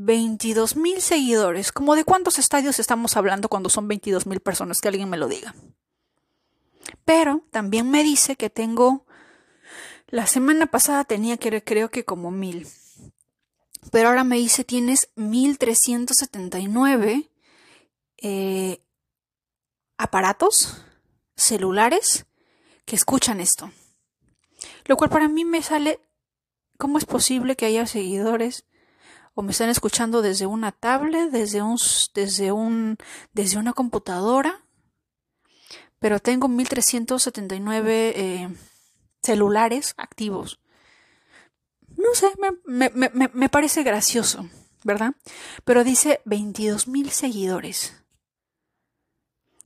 22 0.00 0.76
mil 0.76 1.02
seguidores. 1.02 1.72
¿Cómo 1.72 1.96
de 1.96 2.04
cuántos 2.04 2.38
estadios 2.38 2.78
estamos 2.78 3.16
hablando 3.16 3.48
cuando 3.48 3.68
son 3.68 3.88
22 3.88 4.28
mil 4.28 4.38
personas? 4.38 4.80
Que 4.80 4.86
alguien 4.86 5.10
me 5.10 5.16
lo 5.16 5.26
diga. 5.26 5.56
Pero 7.04 7.42
también 7.50 7.90
me 7.90 8.04
dice 8.04 8.36
que 8.36 8.48
tengo. 8.48 9.04
La 10.06 10.28
semana 10.28 10.66
pasada 10.66 11.02
tenía 11.02 11.36
que 11.36 11.64
creo 11.64 11.90
que 11.90 12.04
como 12.04 12.30
mil. 12.30 12.68
Pero 13.90 14.10
ahora 14.10 14.22
me 14.22 14.36
dice 14.36 14.62
tienes 14.62 15.08
1379 15.16 17.28
eh, 18.18 18.80
aparatos 19.96 20.80
celulares 21.34 22.24
que 22.84 22.94
escuchan 22.94 23.40
esto. 23.40 23.72
Lo 24.84 24.96
cual 24.96 25.10
para 25.10 25.26
mí 25.26 25.44
me 25.44 25.60
sale. 25.60 25.98
¿Cómo 26.78 26.98
es 26.98 27.04
posible 27.04 27.56
que 27.56 27.66
haya 27.66 27.88
seguidores? 27.88 28.64
O 29.38 29.42
me 29.42 29.52
están 29.52 29.68
escuchando 29.70 30.20
desde 30.20 30.46
una 30.46 30.72
tablet, 30.72 31.30
desde 31.30 31.62
un, 31.62 31.78
desde 32.12 32.50
un, 32.50 32.96
desde 33.32 33.56
una 33.56 33.72
computadora, 33.72 34.64
pero 36.00 36.18
tengo 36.18 36.48
1379 36.48 38.14
eh, 38.16 38.48
celulares 39.22 39.94
activos. 39.96 40.58
No 41.96 42.16
sé, 42.16 42.32
me, 42.40 42.90
me, 42.90 43.10
me, 43.14 43.30
me 43.32 43.48
parece 43.48 43.84
gracioso, 43.84 44.48
¿verdad? 44.82 45.14
Pero 45.64 45.84
dice 45.84 46.20
22 46.24 46.88
mil 46.88 47.10
seguidores. 47.10 47.94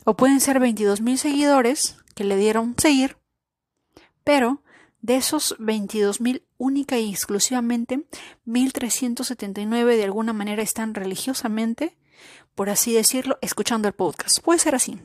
O 0.05 0.17
pueden 0.19 0.41
ser 0.41 0.61
22 0.61 1.01
mil 1.01 1.17
seguidores 1.17 1.97
que 2.15 2.25
le 2.25 2.37
dieron 2.37 2.75
seguir, 2.77 3.17
pero 4.23 4.63
de 5.03 5.17
esos 5.17 5.59
22.000, 5.59 6.43
única 6.63 6.97
y 6.97 7.11
exclusivamente, 7.11 8.07
1.379 8.47 9.97
de 9.97 10.05
alguna 10.05 10.33
manera 10.33 10.63
están 10.63 10.95
religiosamente, 10.95 11.99
por 12.55 12.71
así 12.71 12.93
decirlo, 12.93 13.37
escuchando 13.43 13.89
el 13.89 13.95
podcast. 13.95 14.39
Puede 14.41 14.61
ser 14.61 14.77
así. 14.77 15.01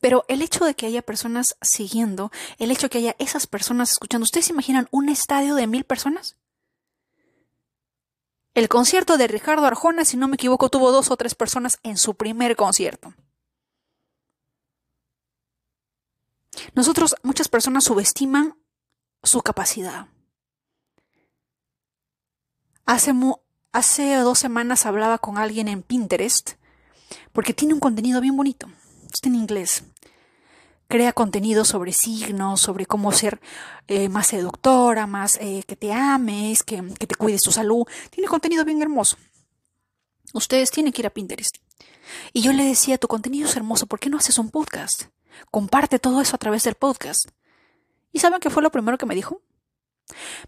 Pero 0.00 0.24
el 0.28 0.40
hecho 0.40 0.64
de 0.64 0.74
que 0.74 0.86
haya 0.86 1.02
personas 1.02 1.56
siguiendo, 1.60 2.30
el 2.58 2.70
hecho 2.70 2.82
de 2.86 2.90
que 2.90 2.98
haya 2.98 3.16
esas 3.18 3.48
personas 3.48 3.90
escuchando, 3.90 4.22
¿ustedes 4.22 4.50
imaginan 4.50 4.86
un 4.92 5.08
estadio 5.08 5.56
de 5.56 5.66
mil 5.66 5.82
personas? 5.82 6.36
El 8.54 8.68
concierto 8.68 9.16
de 9.16 9.26
Ricardo 9.26 9.66
Arjona, 9.66 10.04
si 10.04 10.16
no 10.16 10.28
me 10.28 10.36
equivoco, 10.36 10.68
tuvo 10.68 10.92
dos 10.92 11.10
o 11.10 11.16
tres 11.16 11.34
personas 11.34 11.80
en 11.82 11.96
su 11.96 12.14
primer 12.14 12.54
concierto. 12.54 13.14
Nosotros, 16.74 17.16
muchas 17.24 17.48
personas 17.48 17.82
subestiman 17.82 18.56
su 19.24 19.42
capacidad. 19.42 20.06
Hace, 22.86 23.14
hace 23.72 24.14
dos 24.16 24.38
semanas 24.38 24.86
hablaba 24.86 25.18
con 25.18 25.38
alguien 25.38 25.68
en 25.68 25.82
Pinterest 25.82 26.52
porque 27.32 27.54
tiene 27.54 27.74
un 27.74 27.80
contenido 27.80 28.20
bien 28.20 28.36
bonito. 28.36 28.68
Está 29.12 29.28
en 29.28 29.36
inglés. 29.36 29.84
Crea 30.86 31.12
contenido 31.12 31.64
sobre 31.64 31.92
signos, 31.92 32.60
sobre 32.60 32.86
cómo 32.86 33.10
ser 33.10 33.40
eh, 33.88 34.08
más 34.08 34.28
seductora, 34.28 35.06
más 35.06 35.38
eh, 35.40 35.62
que 35.66 35.76
te 35.76 35.92
ames, 35.92 36.62
que, 36.62 36.82
que 36.98 37.06
te 37.06 37.14
cuides 37.14 37.42
tu 37.42 37.52
salud. 37.52 37.86
Tiene 38.10 38.28
contenido 38.28 38.64
bien 38.64 38.82
hermoso. 38.82 39.16
Ustedes 40.34 40.70
tienen 40.70 40.92
que 40.92 41.02
ir 41.02 41.06
a 41.06 41.10
Pinterest. 41.10 41.56
Y 42.32 42.42
yo 42.42 42.52
le 42.52 42.64
decía, 42.64 42.98
tu 42.98 43.08
contenido 43.08 43.48
es 43.48 43.56
hermoso, 43.56 43.86
¿por 43.86 43.98
qué 43.98 44.10
no 44.10 44.18
haces 44.18 44.38
un 44.38 44.50
podcast? 44.50 45.04
Comparte 45.50 45.98
todo 45.98 46.20
eso 46.20 46.36
a 46.36 46.38
través 46.38 46.64
del 46.64 46.74
podcast. 46.74 47.28
¿Y 48.14 48.20
saben 48.20 48.38
qué 48.38 48.48
fue 48.48 48.62
lo 48.62 48.70
primero 48.70 48.96
que 48.96 49.06
me 49.06 49.16
dijo? 49.16 49.42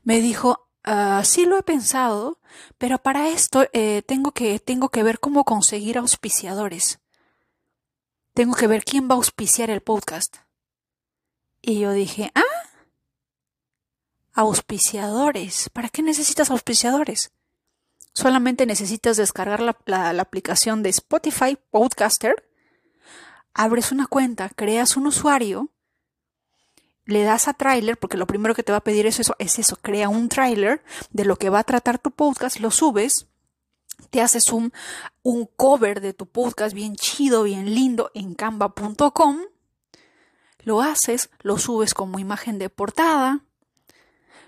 Me 0.05 0.21
dijo, 0.21 0.71
ah, 0.85 1.23
sí 1.25 1.47
lo 1.47 1.59
he 1.59 1.65
pensado, 1.65 2.39
pero 2.79 2.99
para 2.99 3.29
esto 3.29 3.67
eh, 3.73 4.03
tengo, 4.07 4.31
que, 4.31 4.61
tengo 4.61 4.89
que 4.89 5.03
ver 5.03 5.19
cómo 5.19 5.45
conseguir 5.45 5.99
auspiciadores. 5.99 7.01
Tengo 8.35 8.55
que 8.55 8.69
ver 8.69 8.85
quién 8.85 9.11
va 9.11 9.15
a 9.15 9.17
auspiciar 9.17 9.69
el 9.71 9.81
podcast. 9.81 10.37
Y 11.61 11.81
yo 11.81 11.91
dije, 11.91 12.31
ah, 12.37 12.43
auspiciadores. 14.35 15.69
¿Para 15.71 15.89
qué 15.89 16.03
necesitas 16.05 16.53
auspiciadores? 16.53 17.33
Solamente 18.13 18.65
necesitas 18.65 19.17
descargar 19.17 19.61
la, 19.61 19.77
la, 19.87 20.23
aplicación 20.23 20.85
de 20.85 20.91
Spotify 20.91 21.59
Podcaster, 21.73 22.49
abres 23.55 23.91
una 23.91 24.07
cuenta, 24.07 24.51
creas 24.51 24.97
un 24.97 25.09
usuario, 25.09 25.73
le 27.07 27.23
das 27.23 27.49
a 27.49 27.55
trailer, 27.55 27.97
porque 27.97 28.17
lo 28.17 28.27
primero 28.27 28.55
que 28.55 28.63
te 28.63 28.73
va 28.73 28.79
a 28.79 28.85
pedir 28.85 29.07
es 29.07 29.21
eso, 29.21 29.35
es 29.39 29.59
eso, 29.59 29.77
crea 29.77 30.09
un 30.09 30.29
trailer 30.29 30.83
de 31.11 31.25
lo 31.25 31.37
que 31.37 31.51
va 31.51 31.61
a 31.61 31.65
tratar 31.65 31.99
tu 31.99 32.11
podcast, 32.11 32.59
lo 32.59 32.71
subes, 32.71 33.27
te 34.11 34.21
haces 34.21 34.53
un, 34.53 34.73
un 35.23 35.47
cover 35.47 36.01
de 36.01 36.13
tu 36.13 36.27
podcast 36.27 36.75
bien 36.75 36.97
chido, 36.97 37.45
bien 37.45 37.75
lindo 37.75 38.11
en 38.15 38.35
canva.com, 38.35 39.39
lo 40.61 40.83
haces, 40.83 41.31
lo 41.41 41.59
subes 41.59 41.95
como 41.95 42.19
imagen 42.19 42.59
de 42.59 42.69
portada, 42.69 43.45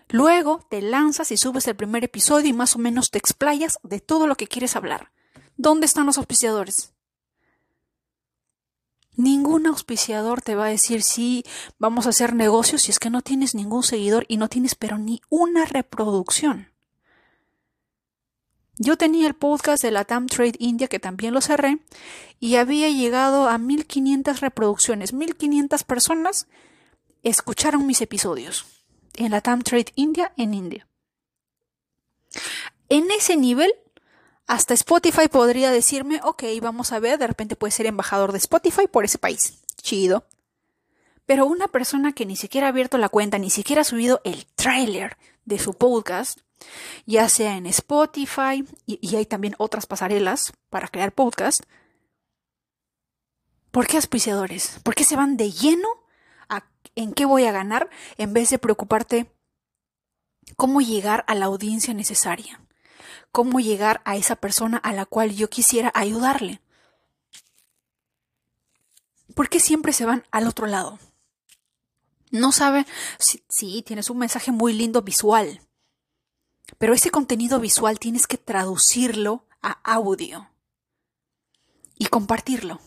luego 0.09 0.67
te 0.69 0.83
lanzas 0.83 1.31
y 1.31 1.37
subes 1.37 1.69
el 1.69 1.77
primer 1.77 2.03
episodio 2.03 2.49
y 2.49 2.53
más 2.53 2.75
o 2.75 2.81
menos 2.81 3.11
te 3.11 3.19
explayas 3.19 3.79
de 3.85 4.01
todo 4.01 4.27
lo 4.27 4.35
que 4.35 4.49
quieres 4.49 4.75
hablar. 4.75 5.13
¿Dónde 5.57 5.87
están 5.87 6.07
los 6.07 6.19
auspiciadores? 6.19 6.93
Ningún 9.19 9.67
auspiciador 9.67 10.43
te 10.43 10.55
va 10.55 10.67
a 10.67 10.71
decir 10.71 11.03
sí, 11.03 11.43
vamos 11.77 12.07
a 12.07 12.11
hacer 12.11 12.37
negocios 12.37 12.83
si 12.83 12.93
es 12.93 13.01
que 13.01 13.11
no 13.11 13.21
tienes 13.21 13.53
ningún 13.53 13.83
seguidor 13.83 14.25
y 14.29 14.37
no 14.37 14.49
tienes 14.49 14.77
pero 14.77 14.97
ni 14.97 15.21
una 15.29 15.65
reproducción. 15.65 16.71
Yo 18.77 18.97
tenía 18.97 19.27
el 19.27 19.35
podcast 19.35 19.83
de 19.83 19.91
la 19.91 20.05
TAM 20.05 20.29
Trade 20.29 20.55
India 20.61 20.87
que 20.87 21.01
también 21.01 21.35
lo 21.35 21.41
cerré 21.41 21.81
y 22.39 22.55
había 22.55 22.91
llegado 22.91 23.49
a 23.49 23.59
1500 23.59 24.41
reproducciones. 24.41 25.13
1500 25.13 25.83
personas 25.83 26.47
escucharon 27.25 27.89
mis 27.89 28.01
episodios 28.01 28.67
en 29.15 29.33
la 29.33 29.41
TAM 29.41 29.63
Trade 29.63 29.93
India 29.97 30.33
en 30.37 30.55
India. 30.55 30.87
En 32.89 33.11
ese 33.11 33.37
nivel, 33.37 33.75
hasta 34.49 34.73
Spotify 34.73 35.29
podría 35.29 35.71
decirme, 35.71 36.21
ok, 36.25 36.43
vamos 36.63 36.93
a 36.93 36.99
ver, 36.99 37.19
de 37.19 37.27
repente 37.27 37.55
puede 37.55 37.71
ser 37.71 37.85
embajador 37.85 38.33
de 38.33 38.39
Spotify 38.39 38.87
por 38.91 39.05
ese 39.05 39.19
país. 39.19 39.61
Chido. 39.77 40.25
Pero 41.27 41.45
una 41.45 41.69
persona 41.69 42.13
que 42.13 42.25
ni 42.25 42.35
siquiera 42.35 42.67
ha 42.67 42.71
abierto 42.71 42.97
la 42.97 43.11
cuenta, 43.11 43.39
ni 43.39 43.51
siquiera 43.51 43.83
ha 43.83 43.85
subido 43.85 44.23
el 44.25 44.47
trailer 44.47 45.19
de 45.45 45.59
su 45.59 45.75
podcast, 45.75 46.41
ya 47.05 47.29
sea 47.29 47.59
en 47.59 47.67
Spotify 47.67 48.67
y, 48.87 49.15
hay 49.15 49.27
también 49.27 49.55
otras 49.59 49.85
pasarelas 49.85 50.55
para 50.71 50.89
crear 50.89 51.13
podcast. 51.13 51.63
¿Por 53.71 53.87
qué 53.87 53.97
auspiciadores? 53.97 54.81
¿Por 54.83 54.95
qué 54.95 55.05
se 55.05 55.17
van 55.17 55.37
de 55.37 55.53
lleno 55.53 55.89
a 56.49 56.65
en 56.95 57.13
qué 57.13 57.27
voy 57.27 57.45
a 57.45 57.53
ganar 57.53 57.91
en 58.17 58.33
vez 58.33 58.49
de 58.49 58.59
preocuparte 58.59 59.31
cómo 60.57 60.81
llegar 60.81 61.27
a 61.29 61.35
la 61.35 61.45
audiencia 61.45 61.93
necesaria? 61.93 62.63
¿Cómo 63.39 63.61
llegar 63.61 64.03
a 64.05 64.17
esa 64.17 64.35
persona 64.35 64.79
a 64.79 64.93
la 64.93 65.07
cual 65.07 65.31
yo 65.31 65.49
quisiera 65.49 65.93
ayudarle? 65.95 66.61
¿Por 69.37 69.49
qué 69.49 69.61
siempre 69.61 69.93
se 69.93 70.05
van 70.05 70.27
al 70.33 70.49
otro 70.49 70.67
lado? 70.67 70.99
No 72.33 72.51
saben 72.51 72.85
si, 73.21 73.45
sí, 73.49 73.85
tienes 73.87 74.11
un 74.11 74.19
mensaje 74.19 74.51
muy 74.51 74.73
lindo 74.73 75.03
visual, 75.03 75.61
pero 76.79 76.95
ese 76.95 77.13
contenido 77.13 77.61
visual 77.61 78.01
tienes 78.01 78.27
que 78.27 78.39
traducirlo 78.39 79.47
a 79.63 79.79
audio 79.85 80.51
y 81.95 82.07
compartirlo. 82.07 82.81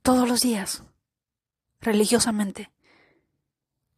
Todos 0.00 0.26
los 0.26 0.40
días, 0.40 0.82
religiosamente. 1.82 2.72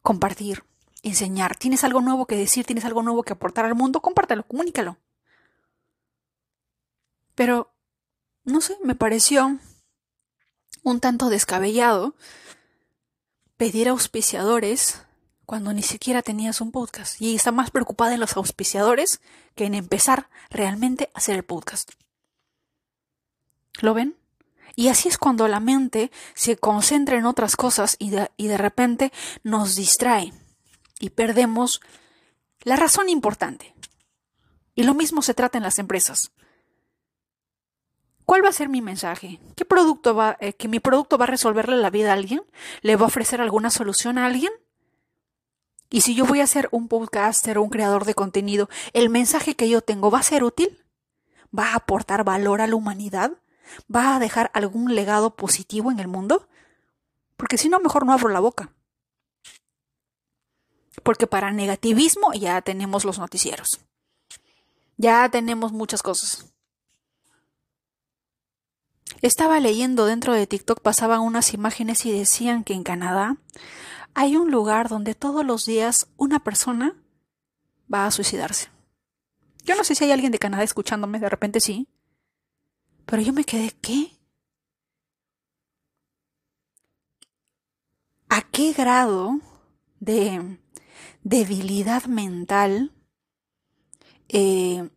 Compartir, 0.01 0.65
enseñar. 1.09 1.55
Tienes 1.55 1.83
algo 1.83 2.01
nuevo 2.01 2.25
que 2.25 2.35
decir, 2.35 2.65
tienes 2.65 2.85
algo 2.85 3.03
nuevo 3.03 3.23
que 3.23 3.33
aportar 3.33 3.65
al 3.65 3.75
mundo, 3.75 4.01
compártelo, 4.01 4.43
comunícalo. 4.43 4.97
Pero, 7.35 7.73
no 8.43 8.61
sé, 8.61 8.77
me 8.83 8.95
pareció 8.95 9.59
un 10.83 10.99
tanto 10.99 11.29
descabellado 11.29 12.15
pedir 13.57 13.87
auspiciadores 13.87 15.01
cuando 15.45 15.73
ni 15.73 15.83
siquiera 15.83 16.21
tenías 16.21 16.59
un 16.59 16.71
podcast 16.71 17.21
y 17.21 17.35
está 17.35 17.51
más 17.51 17.71
preocupada 17.71 18.13
en 18.13 18.19
los 18.19 18.35
auspiciadores 18.35 19.21
que 19.55 19.65
en 19.65 19.75
empezar 19.75 20.29
realmente 20.49 21.09
a 21.13 21.19
hacer 21.19 21.35
el 21.35 21.43
podcast. 21.43 21.91
¿Lo 23.81 23.93
ven? 23.93 24.15
Y 24.75 24.87
así 24.87 25.07
es 25.07 25.17
cuando 25.17 25.47
la 25.47 25.59
mente 25.59 26.11
se 26.33 26.57
concentra 26.57 27.17
en 27.17 27.25
otras 27.25 27.55
cosas 27.55 27.95
y 27.99 28.09
de, 28.09 28.31
y 28.37 28.47
de 28.47 28.57
repente 28.57 29.13
nos 29.43 29.75
distrae 29.75 30.33
y 30.99 31.09
perdemos 31.11 31.81
la 32.61 32.75
razón 32.75 33.09
importante. 33.09 33.75
Y 34.73 34.83
lo 34.83 34.93
mismo 34.93 35.21
se 35.21 35.33
trata 35.33 35.57
en 35.57 35.63
las 35.63 35.79
empresas. 35.79 36.31
¿Cuál 38.25 38.43
va 38.43 38.49
a 38.49 38.53
ser 38.53 38.69
mi 38.69 38.81
mensaje? 38.81 39.39
¿Qué 39.55 39.65
producto 39.65 40.15
va, 40.15 40.35
eh, 40.39 40.53
que 40.53 40.67
mi 40.67 40.79
producto 40.79 41.17
va 41.17 41.25
a 41.25 41.27
resolverle 41.27 41.77
la 41.77 41.91
vida 41.91 42.09
a 42.09 42.13
alguien? 42.13 42.41
¿Le 42.81 42.95
va 42.95 43.03
a 43.03 43.07
ofrecer 43.07 43.39
alguna 43.39 43.69
solución 43.69 44.17
a 44.17 44.25
alguien? 44.25 44.51
Y 45.91 46.01
si 46.01 46.15
yo 46.15 46.25
voy 46.25 46.41
a 46.41 46.47
ser 46.47 46.67
un 46.71 46.87
podcaster 46.87 47.57
o 47.57 47.63
un 47.63 47.69
creador 47.69 48.05
de 48.05 48.15
contenido, 48.15 48.67
¿el 48.93 49.09
mensaje 49.09 49.55
que 49.55 49.69
yo 49.69 49.81
tengo 49.81 50.09
va 50.09 50.19
a 50.19 50.23
ser 50.23 50.43
útil? 50.43 50.83
¿Va 51.57 51.71
a 51.71 51.75
aportar 51.75 52.23
valor 52.23 52.61
a 52.61 52.67
la 52.67 52.75
humanidad? 52.75 53.31
¿Va 53.93 54.15
a 54.15 54.19
dejar 54.19 54.49
algún 54.53 54.95
legado 54.95 55.35
positivo 55.35 55.91
en 55.91 55.99
el 55.99 56.07
mundo? 56.07 56.47
Porque 57.37 57.59
si 57.59 57.69
no, 57.69 57.79
mejor 57.79 58.05
no 58.05 58.13
abro 58.13 58.29
la 58.29 58.39
boca. 58.39 58.71
Porque 61.03 61.27
para 61.27 61.51
negativismo 61.51 62.33
ya 62.33 62.61
tenemos 62.61 63.05
los 63.05 63.19
noticieros. 63.19 63.81
Ya 64.97 65.29
tenemos 65.29 65.71
muchas 65.71 66.01
cosas. 66.01 66.53
Estaba 69.21 69.59
leyendo 69.59 70.05
dentro 70.05 70.33
de 70.33 70.47
TikTok, 70.47 70.81
pasaban 70.81 71.21
unas 71.21 71.53
imágenes 71.53 72.05
y 72.05 72.11
decían 72.11 72.63
que 72.63 72.73
en 72.73 72.83
Canadá 72.83 73.37
hay 74.13 74.35
un 74.35 74.51
lugar 74.51 74.87
donde 74.87 75.15
todos 75.15 75.45
los 75.45 75.65
días 75.65 76.07
una 76.17 76.39
persona 76.39 76.95
va 77.91 78.05
a 78.05 78.11
suicidarse. 78.11 78.69
Yo 79.63 79.75
no 79.75 79.83
sé 79.83 79.95
si 79.95 80.03
hay 80.03 80.11
alguien 80.11 80.31
de 80.31 80.39
Canadá 80.39 80.63
escuchándome, 80.63 81.19
de 81.19 81.29
repente 81.29 81.59
sí. 81.59 81.87
Pero 83.05 83.21
yo 83.21 83.33
me 83.33 83.43
quedé, 83.43 83.71
¿qué? 83.81 84.11
¿A 88.29 88.41
qué 88.41 88.73
grado 88.73 89.39
de 89.99 90.59
debilidad 91.25 92.05
mental 92.05 92.93
eh, 94.29 94.89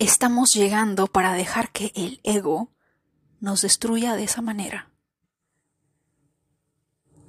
estamos 0.00 0.52
llegando 0.54 1.06
para 1.06 1.34
dejar 1.34 1.70
que 1.70 1.92
el 1.94 2.18
ego 2.24 2.72
nos 3.38 3.62
destruya 3.62 4.16
de 4.16 4.24
esa 4.24 4.42
manera? 4.42 4.90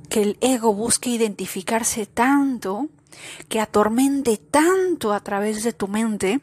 que 0.09 0.21
el 0.21 0.37
ego 0.41 0.73
busque 0.73 1.09
identificarse 1.09 2.05
tanto, 2.05 2.89
que 3.49 3.59
atormente 3.59 4.37
tanto 4.37 5.13
a 5.13 5.19
través 5.19 5.63
de 5.63 5.73
tu 5.73 5.87
mente, 5.87 6.39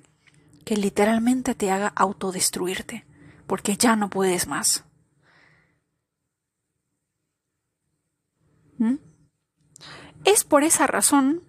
que 0.65 0.77
literalmente 0.77 1.55
te 1.55 1.71
haga 1.71 1.89
autodestruirte, 1.89 3.07
porque 3.47 3.77
ya 3.77 3.97
no 3.97 4.11
puedes 4.11 4.47
más. 4.47 4.85
¿Mm? 8.79 9.14
Es 10.25 10.45
por 10.45 10.65
esa 10.65 10.87
razón, 10.87 11.43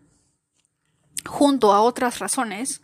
junto 1.25 1.73
a 1.73 1.81
otras 1.81 2.19
razones, 2.19 2.81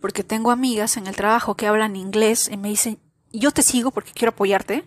porque 0.00 0.24
tengo 0.24 0.50
amigas 0.50 0.96
en 0.96 1.06
el 1.06 1.16
trabajo 1.16 1.56
que 1.56 1.66
hablan 1.66 1.96
inglés 1.96 2.48
y 2.52 2.56
me 2.56 2.68
dicen, 2.68 2.98
yo 3.32 3.50
te 3.50 3.62
sigo 3.62 3.90
porque 3.90 4.12
quiero 4.12 4.30
apoyarte, 4.32 4.84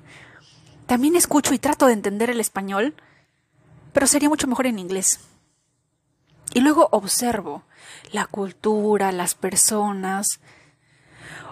también 0.85 1.15
escucho 1.15 1.53
y 1.53 1.59
trato 1.59 1.87
de 1.87 1.93
entender 1.93 2.29
el 2.29 2.39
español, 2.39 2.95
pero 3.91 4.07
sería 4.07 4.29
mucho 4.29 4.47
mejor 4.47 4.67
en 4.67 4.77
inglés. 4.77 5.19
Y 6.53 6.59
luego 6.61 6.89
observo 6.91 7.63
la 8.11 8.25
cultura, 8.27 9.11
las 9.11 9.35
personas, 9.35 10.39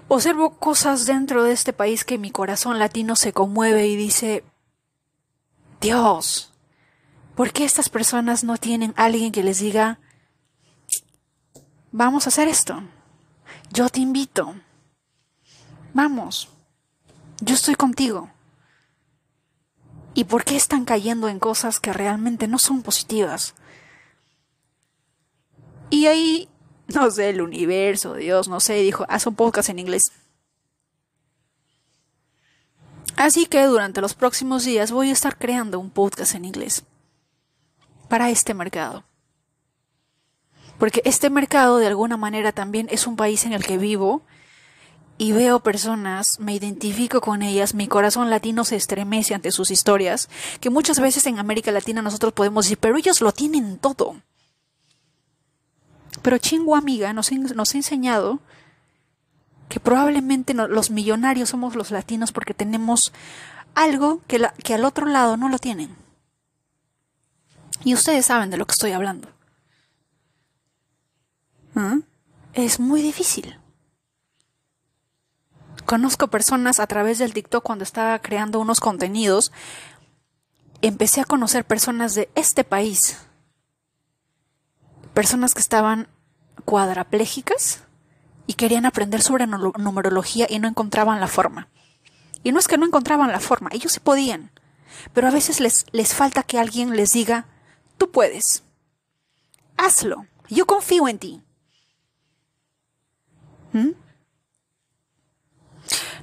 observo 0.07 0.57
cosas 0.59 1.05
dentro 1.05 1.43
de 1.43 1.53
este 1.53 1.73
país 1.73 2.05
que 2.05 2.17
mi 2.17 2.31
corazón 2.31 2.79
latino 2.79 3.15
se 3.15 3.33
conmueve 3.33 3.87
y 3.87 3.95
dice, 3.95 4.43
Dios, 5.81 6.52
¿por 7.35 7.51
qué 7.51 7.65
estas 7.65 7.89
personas 7.89 8.43
no 8.43 8.57
tienen 8.57 8.93
alguien 8.95 9.31
que 9.31 9.43
les 9.43 9.59
diga, 9.59 9.99
vamos 11.91 12.25
a 12.25 12.29
hacer 12.29 12.47
esto? 12.47 12.83
Yo 13.71 13.89
te 13.89 13.99
invito. 13.99 14.55
Vamos. 15.93 16.49
Yo 17.41 17.55
estoy 17.55 17.75
contigo. 17.75 18.29
¿Y 20.13 20.25
por 20.25 20.43
qué 20.43 20.55
están 20.55 20.85
cayendo 20.85 21.27
en 21.27 21.39
cosas 21.39 21.79
que 21.79 21.91
realmente 21.91 22.47
no 22.47 22.59
son 22.59 22.83
positivas? 22.83 23.55
Y 25.89 26.05
ahí, 26.05 26.49
no 26.87 27.09
sé, 27.09 27.29
el 27.29 27.41
universo, 27.41 28.15
Dios, 28.15 28.47
no 28.47 28.59
sé, 28.59 28.75
dijo, 28.75 29.05
haz 29.09 29.25
un 29.25 29.35
podcast 29.35 29.69
en 29.69 29.79
inglés. 29.79 30.11
Así 33.15 33.45
que 33.45 33.63
durante 33.65 34.01
los 34.01 34.15
próximos 34.15 34.65
días 34.65 34.91
voy 34.91 35.09
a 35.09 35.13
estar 35.13 35.37
creando 35.37 35.79
un 35.79 35.91
podcast 35.91 36.35
en 36.35 36.45
inglés 36.45 36.83
para 38.13 38.29
este 38.29 38.53
mercado. 38.53 39.05
Porque 40.77 41.01
este 41.03 41.31
mercado 41.31 41.79
de 41.79 41.87
alguna 41.87 42.15
manera 42.15 42.51
también 42.51 42.87
es 42.91 43.07
un 43.07 43.15
país 43.15 43.43
en 43.43 43.53
el 43.53 43.65
que 43.65 43.79
vivo 43.79 44.21
y 45.17 45.31
veo 45.31 45.61
personas, 45.61 46.39
me 46.39 46.53
identifico 46.53 47.21
con 47.21 47.41
ellas, 47.41 47.73
mi 47.73 47.87
corazón 47.87 48.29
latino 48.29 48.65
se 48.65 48.75
estremece 48.75 49.33
ante 49.33 49.51
sus 49.51 49.71
historias, 49.71 50.29
que 50.59 50.69
muchas 50.69 50.99
veces 50.99 51.25
en 51.25 51.39
América 51.39 51.71
Latina 51.71 52.03
nosotros 52.03 52.33
podemos 52.33 52.65
decir, 52.65 52.77
pero 52.77 52.97
ellos 52.97 53.19
lo 53.19 53.31
tienen 53.31 53.79
todo. 53.79 54.17
Pero 56.21 56.37
Chingo 56.37 56.75
Amiga 56.75 57.13
nos, 57.13 57.31
nos 57.31 57.73
ha 57.73 57.77
enseñado 57.77 58.41
que 59.69 59.79
probablemente 59.79 60.53
los 60.53 60.91
millonarios 60.91 61.49
somos 61.49 61.75
los 61.75 61.89
latinos 61.89 62.31
porque 62.31 62.53
tenemos 62.53 63.11
algo 63.73 64.21
que, 64.27 64.39
que 64.63 64.75
al 64.75 64.85
otro 64.85 65.07
lado 65.07 65.35
no 65.35 65.49
lo 65.49 65.57
tienen. 65.57 66.02
Y 67.83 67.93
ustedes 67.93 68.25
saben 68.25 68.49
de 68.49 68.57
lo 68.57 68.65
que 68.65 68.73
estoy 68.73 68.91
hablando. 68.91 69.29
¿Ah? 71.75 71.99
Es 72.53 72.79
muy 72.79 73.01
difícil. 73.01 73.59
Conozco 75.85 76.27
personas 76.27 76.79
a 76.79 76.87
través 76.87 77.19
del 77.19 77.33
TikTok 77.33 77.63
cuando 77.63 77.83
estaba 77.83 78.19
creando 78.19 78.59
unos 78.59 78.79
contenidos. 78.79 79.51
Empecé 80.81 81.21
a 81.21 81.25
conocer 81.25 81.65
personas 81.65 82.15
de 82.15 82.29
este 82.35 82.63
país. 82.63 83.17
Personas 85.13 85.53
que 85.53 85.61
estaban 85.61 86.07
cuadraplégicas 86.65 87.83
y 88.47 88.53
querían 88.53 88.85
aprender 88.85 89.21
sobre 89.21 89.47
numerología 89.47 90.47
y 90.49 90.59
no 90.59 90.67
encontraban 90.67 91.19
la 91.19 91.27
forma. 91.27 91.67
Y 92.43 92.51
no 92.51 92.59
es 92.59 92.67
que 92.67 92.77
no 92.77 92.85
encontraban 92.85 93.31
la 93.31 93.39
forma, 93.39 93.69
ellos 93.71 93.93
sí 93.93 93.99
podían, 94.01 94.51
pero 95.13 95.27
a 95.27 95.31
veces 95.31 95.61
les, 95.61 95.85
les 95.91 96.13
falta 96.13 96.43
que 96.43 96.59
alguien 96.59 96.95
les 96.95 97.13
diga, 97.13 97.45
tú 97.97 98.11
puedes, 98.11 98.63
hazlo, 99.77 100.25
yo 100.49 100.65
confío 100.65 101.07
en 101.07 101.19
ti. 101.19 101.41
¿Mm? 103.73 103.89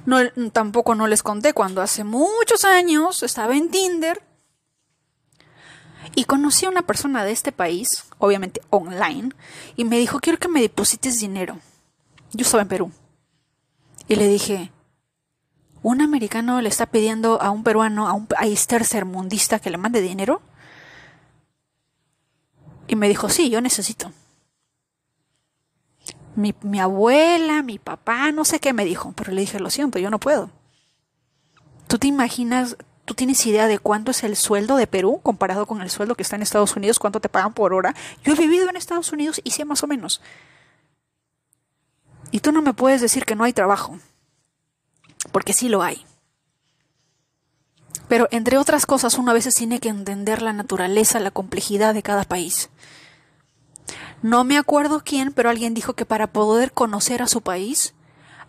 No, 0.05 0.17
tampoco 0.51 0.95
no 0.95 1.07
les 1.07 1.21
conté 1.21 1.53
cuando 1.53 1.81
hace 1.81 2.03
muchos 2.03 2.65
años 2.65 3.21
estaba 3.21 3.55
en 3.55 3.69
Tinder 3.69 4.23
y 6.15 6.25
conocí 6.25 6.65
a 6.65 6.69
una 6.69 6.81
persona 6.81 7.23
de 7.23 7.31
este 7.31 7.51
país, 7.51 8.05
obviamente 8.17 8.61
online, 8.69 9.31
y 9.75 9.85
me 9.85 9.99
dijo, 9.99 10.19
quiero 10.19 10.39
que 10.39 10.47
me 10.47 10.61
deposites 10.61 11.19
dinero. 11.19 11.59
Yo 12.33 12.43
estaba 12.43 12.63
en 12.63 12.69
Perú. 12.69 12.91
Y 14.07 14.15
le 14.15 14.27
dije, 14.27 14.71
¿un 15.83 16.01
americano 16.01 16.59
le 16.61 16.69
está 16.69 16.85
pidiendo 16.87 17.41
a 17.41 17.51
un 17.51 17.63
peruano, 17.63 18.07
a 18.07 18.13
un 18.13 18.25
país 18.25 18.67
tercermundista 18.67 19.59
que 19.59 19.69
le 19.69 19.77
mande 19.77 20.01
dinero? 20.01 20.41
Y 22.87 22.95
me 22.95 23.07
dijo, 23.07 23.29
sí, 23.29 23.49
yo 23.49 23.61
necesito. 23.61 24.11
Mi, 26.35 26.55
mi, 26.61 26.79
abuela, 26.79 27.61
mi 27.61 27.77
papá, 27.77 28.31
no 28.31 28.45
sé 28.45 28.59
qué 28.59 28.73
me 28.73 28.85
dijo, 28.85 29.13
pero 29.15 29.31
le 29.31 29.41
dije, 29.41 29.59
lo 29.59 29.69
siento, 29.69 29.99
yo 29.99 30.09
no 30.09 30.19
puedo. 30.19 30.49
¿Tú 31.87 31.97
te 31.97 32.07
imaginas, 32.07 32.77
tú 33.05 33.13
tienes 33.13 33.45
idea 33.45 33.67
de 33.67 33.79
cuánto 33.79 34.11
es 34.11 34.23
el 34.23 34.35
sueldo 34.35 34.77
de 34.77 34.87
Perú 34.87 35.19
comparado 35.21 35.65
con 35.65 35.81
el 35.81 35.89
sueldo 35.89 36.15
que 36.15 36.23
está 36.23 36.37
en 36.37 36.41
Estados 36.41 36.75
Unidos, 36.75 36.99
cuánto 36.99 37.19
te 37.19 37.29
pagan 37.29 37.53
por 37.53 37.73
hora? 37.73 37.95
Yo 38.23 38.33
he 38.33 38.37
vivido 38.37 38.69
en 38.69 38.77
Estados 38.77 39.11
Unidos 39.11 39.41
y 39.43 39.51
sé 39.51 39.65
más 39.65 39.83
o 39.83 39.87
menos. 39.87 40.21
Y 42.31 42.39
tú 42.39 42.53
no 42.53 42.61
me 42.61 42.73
puedes 42.73 43.01
decir 43.01 43.25
que 43.25 43.35
no 43.35 43.43
hay 43.43 43.51
trabajo, 43.51 43.99
porque 45.33 45.51
sí 45.51 45.67
lo 45.67 45.83
hay. 45.83 46.05
Pero 48.11 48.27
entre 48.29 48.57
otras 48.57 48.85
cosas, 48.85 49.17
uno 49.17 49.31
a 49.31 49.33
veces 49.33 49.55
tiene 49.55 49.79
que 49.79 49.87
entender 49.87 50.41
la 50.41 50.51
naturaleza, 50.51 51.21
la 51.21 51.31
complejidad 51.31 51.93
de 51.93 52.03
cada 52.03 52.25
país. 52.25 52.69
No 54.21 54.43
me 54.43 54.57
acuerdo 54.57 55.01
quién, 55.01 55.31
pero 55.31 55.49
alguien 55.49 55.73
dijo 55.73 55.93
que 55.93 56.05
para 56.05 56.27
poder 56.27 56.73
conocer 56.73 57.21
a 57.21 57.27
su 57.29 57.39
país, 57.39 57.93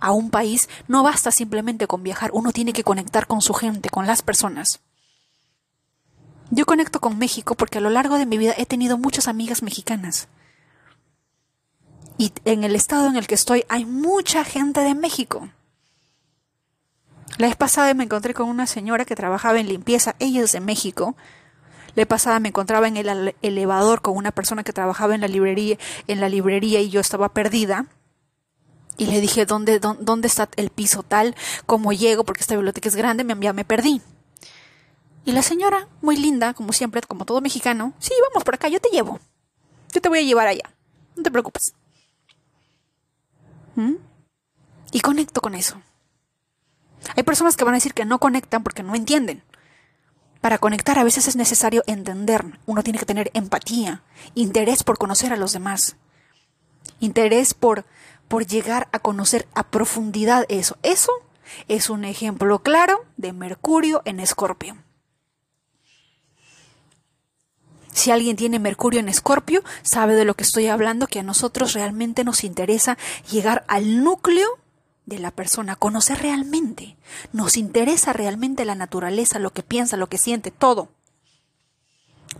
a 0.00 0.10
un 0.10 0.30
país, 0.30 0.68
no 0.88 1.04
basta 1.04 1.30
simplemente 1.30 1.86
con 1.86 2.02
viajar, 2.02 2.32
uno 2.34 2.50
tiene 2.50 2.72
que 2.72 2.82
conectar 2.82 3.28
con 3.28 3.40
su 3.40 3.54
gente, 3.54 3.88
con 3.88 4.04
las 4.04 4.20
personas. 4.20 4.80
Yo 6.50 6.66
conecto 6.66 6.98
con 6.98 7.16
México 7.16 7.54
porque 7.54 7.78
a 7.78 7.82
lo 7.82 7.90
largo 7.90 8.18
de 8.18 8.26
mi 8.26 8.38
vida 8.38 8.54
he 8.58 8.66
tenido 8.66 8.98
muchas 8.98 9.28
amigas 9.28 9.62
mexicanas. 9.62 10.26
Y 12.18 12.32
en 12.46 12.64
el 12.64 12.74
estado 12.74 13.06
en 13.06 13.14
el 13.14 13.28
que 13.28 13.36
estoy 13.36 13.64
hay 13.68 13.84
mucha 13.84 14.42
gente 14.42 14.80
de 14.80 14.96
México. 14.96 15.50
La 17.39 17.47
vez 17.47 17.57
pasada 17.57 17.95
me 17.95 18.05
encontré 18.05 18.35
con 18.35 18.49
una 18.49 18.66
señora 18.66 19.05
que 19.05 19.16
trabajaba 19.16 19.59
en 19.59 19.68
limpieza, 19.68 20.14
ella 20.18 20.43
es 20.43 20.53
de 20.53 20.61
México. 20.61 21.16
La 21.95 22.03
vez 22.03 22.07
pasada 22.07 22.41
me 22.41 22.49
encontraba 22.49 22.89
en 22.89 22.97
el 22.97 23.35
elevador 23.43 24.03
con 24.03 24.16
una 24.16 24.33
persona 24.33 24.64
que 24.64 24.72
trabajaba 24.72 25.14
en 25.14 25.20
la 25.20 25.28
librería, 25.28 25.78
en 26.07 26.20
la 26.20 26.28
librería 26.28 26.80
y 26.80 26.91
yo 26.91 27.01
estaba 27.01 27.30
perdida. 27.30 27.87
Y 28.99 29.07
le 29.07 29.20
dije, 29.20 29.47
¿dónde, 29.47 29.78
dónde, 29.78 30.28
está 30.28 30.49
el 30.57 30.70
piso 30.70 31.03
tal? 31.03 31.35
¿Cómo 31.66 31.93
llego? 31.93 32.24
Porque 32.24 32.43
esta 32.43 32.55
biblioteca 32.55 32.89
es 32.89 32.97
grande, 32.97 33.24
me, 33.24 33.35
me 33.35 33.64
perdí. 33.64 34.03
Y 35.24 35.33
la 35.33 35.43
señora, 35.43 35.89
muy 36.03 36.16
linda, 36.16 36.53
como 36.53 36.72
siempre, 36.72 37.01
como 37.03 37.24
todo 37.24 37.41
mexicano, 37.41 37.95
sí, 37.99 38.12
vamos 38.28 38.45
por 38.45 38.55
acá, 38.55 38.68
yo 38.68 38.80
te 38.80 38.91
llevo. 38.91 39.20
Yo 39.93 40.01
te 40.01 40.09
voy 40.09 40.18
a 40.18 40.22
llevar 40.22 40.47
allá. 40.49 40.70
No 41.16 41.22
te 41.22 41.30
preocupes. 41.30 41.74
¿Mm? 43.74 43.95
Y 44.93 45.01
conecto 45.01 45.41
con 45.41 45.55
eso. 45.55 45.80
Hay 47.16 47.22
personas 47.22 47.57
que 47.57 47.64
van 47.64 47.74
a 47.74 47.78
decir 47.78 47.94
que 47.94 48.05
no 48.05 48.18
conectan 48.18 48.62
porque 48.62 48.82
no 48.82 48.94
entienden. 48.94 49.42
Para 50.40 50.59
conectar 50.59 50.98
a 50.98 51.05
veces 51.05 51.28
es 51.28 51.36
necesario 51.36 51.84
entender. 51.86 52.59
Uno 52.66 52.82
tiene 52.82 52.98
que 52.98 53.07
tener 53.07 53.30
empatía, 53.34 54.03
interés 54.34 54.82
por 54.82 54.98
conocer 54.98 55.32
a 55.32 55.36
los 55.36 55.53
demás, 55.53 55.96
interés 56.98 57.55
por, 57.55 57.84
por 58.26 58.46
llegar 58.46 58.88
a 58.92 58.98
conocer 58.98 59.46
a 59.55 59.64
profundidad 59.64 60.44
eso. 60.48 60.76
Eso 60.82 61.12
es 61.68 61.90
un 61.90 62.05
ejemplo 62.05 62.59
claro 62.61 63.05
de 63.16 63.32
Mercurio 63.32 64.03
en 64.05 64.20
Escorpio. 64.20 64.76
Si 67.92 68.11
alguien 68.11 68.36
tiene 68.36 68.59
Mercurio 68.59 69.00
en 69.00 69.09
Escorpio, 69.09 69.62
sabe 69.82 70.14
de 70.14 70.24
lo 70.24 70.34
que 70.34 70.44
estoy 70.44 70.66
hablando, 70.66 71.07
que 71.07 71.20
a 71.20 71.22
nosotros 71.22 71.74
realmente 71.74 72.24
nos 72.24 72.42
interesa 72.42 72.96
llegar 73.30 73.64
al 73.68 74.03
núcleo 74.03 74.48
de 75.07 75.18
la 75.18 75.30
persona, 75.30 75.76
conocer 75.76 76.20
realmente. 76.20 76.96
Nos 77.32 77.57
interesa 77.57 78.12
realmente 78.12 78.64
la 78.64 78.74
naturaleza, 78.74 79.38
lo 79.38 79.53
que 79.53 79.62
piensa, 79.62 79.96
lo 79.96 80.09
que 80.09 80.18
siente, 80.18 80.50
todo. 80.50 80.88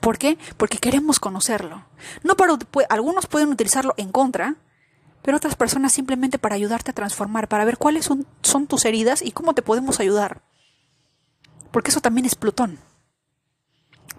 ¿Por 0.01 0.19
qué? 0.19 0.39
Porque 0.57 0.79
queremos 0.79 1.21
conocerlo. 1.21 1.85
No 2.23 2.37
para, 2.37 2.57
algunos 2.89 3.27
pueden 3.27 3.51
utilizarlo 3.51 3.95
en 3.97 4.11
contra, 4.11 4.57
pero 5.23 5.37
otras 5.37 5.55
personas 5.55 5.93
simplemente 5.93 6.39
para 6.39 6.55
ayudarte 6.55 6.91
a 6.91 6.95
transformar, 6.95 7.49
para 7.49 7.65
ver 7.65 7.79
cuáles 7.79 8.05
son, 8.05 8.27
son 8.43 8.67
tus 8.67 8.85
heridas 8.85 9.23
y 9.23 9.33
cómo 9.33 9.55
te 9.55 9.63
podemos 9.63 10.01
ayudar. 10.01 10.43
Porque 11.71 11.91
eso 11.91 12.01
también 12.01 12.27
es 12.27 12.35
Plutón. 12.35 12.79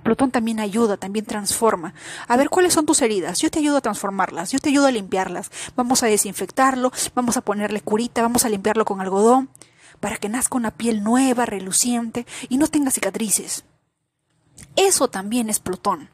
Plutón 0.04 0.32
también 0.32 0.60
ayuda, 0.60 0.98
también 0.98 1.26
transforma. 1.26 1.94
A 2.28 2.38
ver 2.38 2.50
cuáles 2.50 2.74
son 2.74 2.86
tus 2.86 3.02
heridas. 3.02 3.40
Yo 3.40 3.50
te 3.50 3.60
ayudo 3.60 3.78
a 3.78 3.82
transformarlas, 3.82 4.52
yo 4.52 4.60
te 4.60 4.70
ayudo 4.70 4.88
a 4.88 4.92
limpiarlas. 4.92 5.50
Vamos 5.76 6.04
a 6.04 6.08
desinfectarlo, 6.08 6.92
vamos 7.16 7.38
a 7.38 7.42
ponerle 7.42 7.82
curita, 7.82 8.22
vamos 8.22 8.46
a 8.46 8.50
limpiarlo 8.50 8.86
con 8.86 9.02
algodón 9.02 9.50
para 10.00 10.18
que 10.18 10.28
nazca 10.28 10.58
una 10.58 10.72
piel 10.72 11.04
nueva, 11.04 11.46
reluciente 11.46 12.28
y 12.50 12.58
no 12.58 12.68
tenga 12.68 12.92
cicatrices. 12.92 13.64
Eso 14.76 15.08
también 15.10 15.50
es 15.50 15.60
Plutón. 15.60 16.10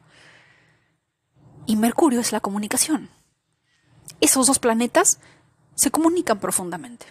Y 1.66 1.76
Mercurio 1.76 2.20
es 2.20 2.32
la 2.32 2.40
comunicación. 2.40 3.10
Esos 4.20 4.46
dos 4.46 4.58
planetas 4.58 5.18
se 5.74 5.90
comunican 5.90 6.38
profundamente. 6.38 7.06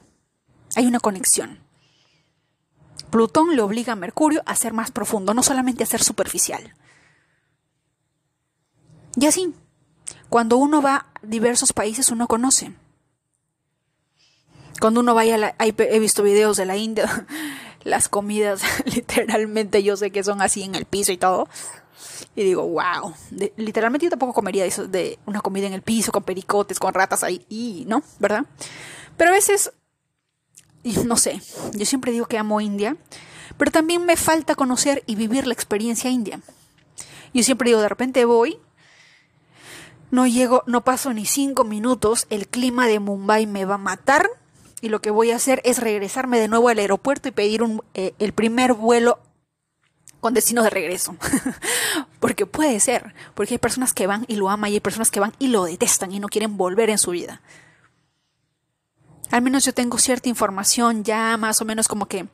Hay 0.75 0.86
una 0.86 0.99
conexión. 0.99 1.59
Plutón 3.10 3.55
le 3.55 3.62
obliga 3.62 3.93
a 3.93 3.95
Mercurio 3.95 4.43
a 4.45 4.55
ser 4.55 4.74
más 4.74 4.91
profundo, 4.91 5.34
no 5.34 5.43
solamente 5.43 5.84
a 5.84 5.88
ser 5.88 6.03
superficial. 6.03 6.76
Y 9.16 9.26
así, 9.26 9.53
cuando 10.30 10.57
uno 10.57 10.82
va 10.82 10.95
a 10.95 11.05
diversos 11.24 11.74
países, 11.74 12.10
uno 12.12 12.28
conoce. 12.28 12.74
Cuando 14.80 15.01
uno 15.01 15.14
vaya 15.14 15.36
a 15.36 15.38
la, 15.38 15.55
he 15.60 15.99
visto 15.99 16.24
videos 16.24 16.55
de 16.55 16.66
la 16.66 16.78
India, 16.78 17.26
las 17.84 18.07
comidas 18.07 18.62
literalmente 18.86 19.84
yo 19.84 19.97
sé 19.97 20.12
que 20.12 20.24
son 20.24 20.41
así 20.41 20.64
en 20.64 20.76
el 20.76 20.86
piso 20.86 21.12
y 21.12 21.18
todo. 21.18 21.47
Y 22.36 22.43
digo, 22.43 22.66
wow, 22.66 23.14
literalmente 23.57 24.05
yo 24.05 24.10
tampoco 24.10 24.34
comería 24.34 24.66
eso 24.66 24.88
de 24.88 25.20
una 25.26 25.41
comida 25.41 25.68
en 25.68 25.74
el 25.74 25.82
piso 25.82 26.12
con 26.12 26.24
pericotes, 26.24 26.80
con 26.80 26.93
ratas 26.93 27.24
ahí, 27.24 27.45
y, 27.49 27.84
¿no? 27.88 28.03
¿Verdad? 28.20 28.45
Pero 29.18 29.32
a 29.32 29.34
veces 29.34 29.74
no 31.05 31.17
sé, 31.17 31.41
yo 31.73 31.86
siempre 31.86 32.11
digo 32.11 32.25
que 32.25 32.38
amo 32.38 32.61
India, 32.61 32.95
pero 33.57 33.71
también 33.71 34.05
me 34.05 34.15
falta 34.15 34.55
conocer 34.55 35.03
y 35.05 35.15
vivir 35.15 35.45
la 35.47 35.53
experiencia 35.53 36.09
india. 36.09 36.39
Yo 37.34 37.43
siempre 37.43 37.69
digo, 37.69 37.82
de 37.82 37.89
repente 37.89 38.25
voy, 38.25 38.57
no 40.11 40.25
llego, 40.25 40.63
no 40.65 40.84
paso 40.84 41.13
ni 41.13 41.25
cinco 41.25 41.63
minutos, 41.63 42.25
el 42.30 42.47
clima 42.47 42.88
de 42.88 42.99
Mumbai 42.99 43.45
me 43.45 43.65
va 43.65 43.75
a 43.75 43.80
matar, 43.80 44.30
y 44.82 44.89
lo 44.89 45.01
que 45.01 45.11
voy 45.11 45.32
a 45.32 45.36
hacer 45.36 45.61
es 45.65 45.80
regresarme 45.80 46.39
de 46.39 46.47
nuevo 46.47 46.69
al 46.69 46.80
aeropuerto 46.80 47.27
y 47.27 47.32
pedir 47.32 47.63
un, 47.63 47.84
eh, 47.93 48.13
el 48.19 48.34
primer 48.34 48.73
vuelo 48.73 49.19
con 50.19 50.34
destino 50.34 50.63
de 50.63 50.69
regreso. 50.69 51.15
porque 52.19 52.45
puede 52.45 52.80
ser, 52.80 53.13
porque 53.36 53.55
hay 53.55 53.57
personas 53.57 53.93
que 53.93 54.07
van 54.07 54.25
y 54.27 54.36
lo 54.36 54.49
aman 54.49 54.71
y 54.71 54.75
hay 54.75 54.80
personas 54.80 55.11
que 55.11 55.19
van 55.19 55.34
y 55.39 55.47
lo 55.47 55.65
detestan 55.65 56.11
y 56.11 56.19
no 56.19 56.27
quieren 56.27 56.57
volver 56.57 56.89
en 56.89 56.97
su 56.97 57.11
vida. 57.11 57.41
Al 59.32 59.41
menos 59.41 59.63
yo 59.63 59.73
tengo 59.73 59.97
cierta 59.97 60.30
información 60.30 61.03
ya 61.03 61.38
más 61.38 61.61
o 61.61 61.65
menos 61.65 61.88
como 61.88 62.07
que 62.07 62.27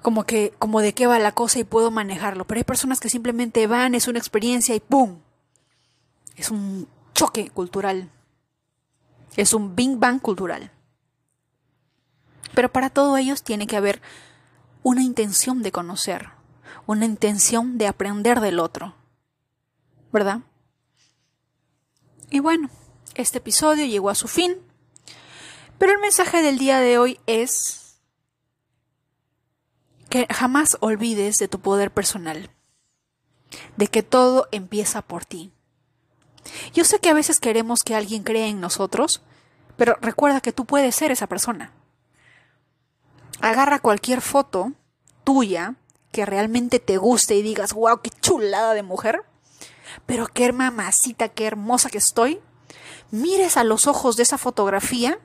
como 0.00 0.24
que 0.24 0.52
como 0.58 0.80
de 0.80 0.94
qué 0.94 1.06
va 1.06 1.18
la 1.18 1.32
cosa 1.32 1.60
y 1.60 1.64
puedo 1.64 1.90
manejarlo, 1.90 2.46
pero 2.46 2.58
hay 2.58 2.64
personas 2.64 3.00
que 3.00 3.08
simplemente 3.08 3.66
van, 3.66 3.94
es 3.94 4.08
una 4.08 4.18
experiencia 4.18 4.74
y 4.74 4.80
¡pum! 4.80 5.20
Es 6.36 6.50
un 6.50 6.88
choque 7.14 7.50
cultural. 7.50 8.10
Es 9.36 9.54
un 9.54 9.74
bing 9.74 10.00
bang 10.00 10.20
cultural. 10.20 10.70
Pero 12.54 12.70
para 12.70 12.90
todo 12.90 13.16
ellos 13.16 13.42
tiene 13.42 13.66
que 13.66 13.76
haber 13.76 14.02
una 14.82 15.02
intención 15.02 15.62
de 15.62 15.72
conocer, 15.72 16.30
una 16.86 17.06
intención 17.06 17.78
de 17.78 17.86
aprender 17.86 18.40
del 18.40 18.58
otro. 18.58 18.94
¿Verdad? 20.12 20.40
Y 22.28 22.40
bueno, 22.40 22.70
este 23.14 23.38
episodio 23.38 23.86
llegó 23.86 24.10
a 24.10 24.14
su 24.14 24.28
fin, 24.28 24.56
pero 25.82 25.94
el 25.94 25.98
mensaje 25.98 26.42
del 26.42 26.58
día 26.58 26.78
de 26.78 26.96
hoy 26.96 27.18
es 27.26 27.96
que 30.08 30.28
jamás 30.32 30.76
olvides 30.78 31.40
de 31.40 31.48
tu 31.48 31.58
poder 31.58 31.90
personal, 31.90 32.50
de 33.76 33.88
que 33.88 34.04
todo 34.04 34.46
empieza 34.52 35.02
por 35.02 35.24
ti. 35.24 35.52
Yo 36.72 36.84
sé 36.84 37.00
que 37.00 37.08
a 37.08 37.14
veces 37.14 37.40
queremos 37.40 37.82
que 37.82 37.96
alguien 37.96 38.22
cree 38.22 38.46
en 38.46 38.60
nosotros, 38.60 39.22
pero 39.76 39.96
recuerda 40.00 40.40
que 40.40 40.52
tú 40.52 40.66
puedes 40.66 40.94
ser 40.94 41.10
esa 41.10 41.26
persona. 41.26 41.72
Agarra 43.40 43.80
cualquier 43.80 44.20
foto 44.20 44.74
tuya 45.24 45.74
que 46.12 46.24
realmente 46.24 46.78
te 46.78 46.96
guste 46.96 47.34
y 47.34 47.42
digas, 47.42 47.72
wow, 47.72 48.00
qué 48.00 48.10
chulada 48.10 48.74
de 48.74 48.84
mujer, 48.84 49.24
pero 50.06 50.28
qué 50.28 50.52
mamacita, 50.52 51.28
qué 51.30 51.44
hermosa 51.44 51.90
que 51.90 51.98
estoy. 51.98 52.40
Mires 53.10 53.56
a 53.56 53.64
los 53.64 53.88
ojos 53.88 54.14
de 54.14 54.22
esa 54.22 54.38
fotografía 54.38 55.18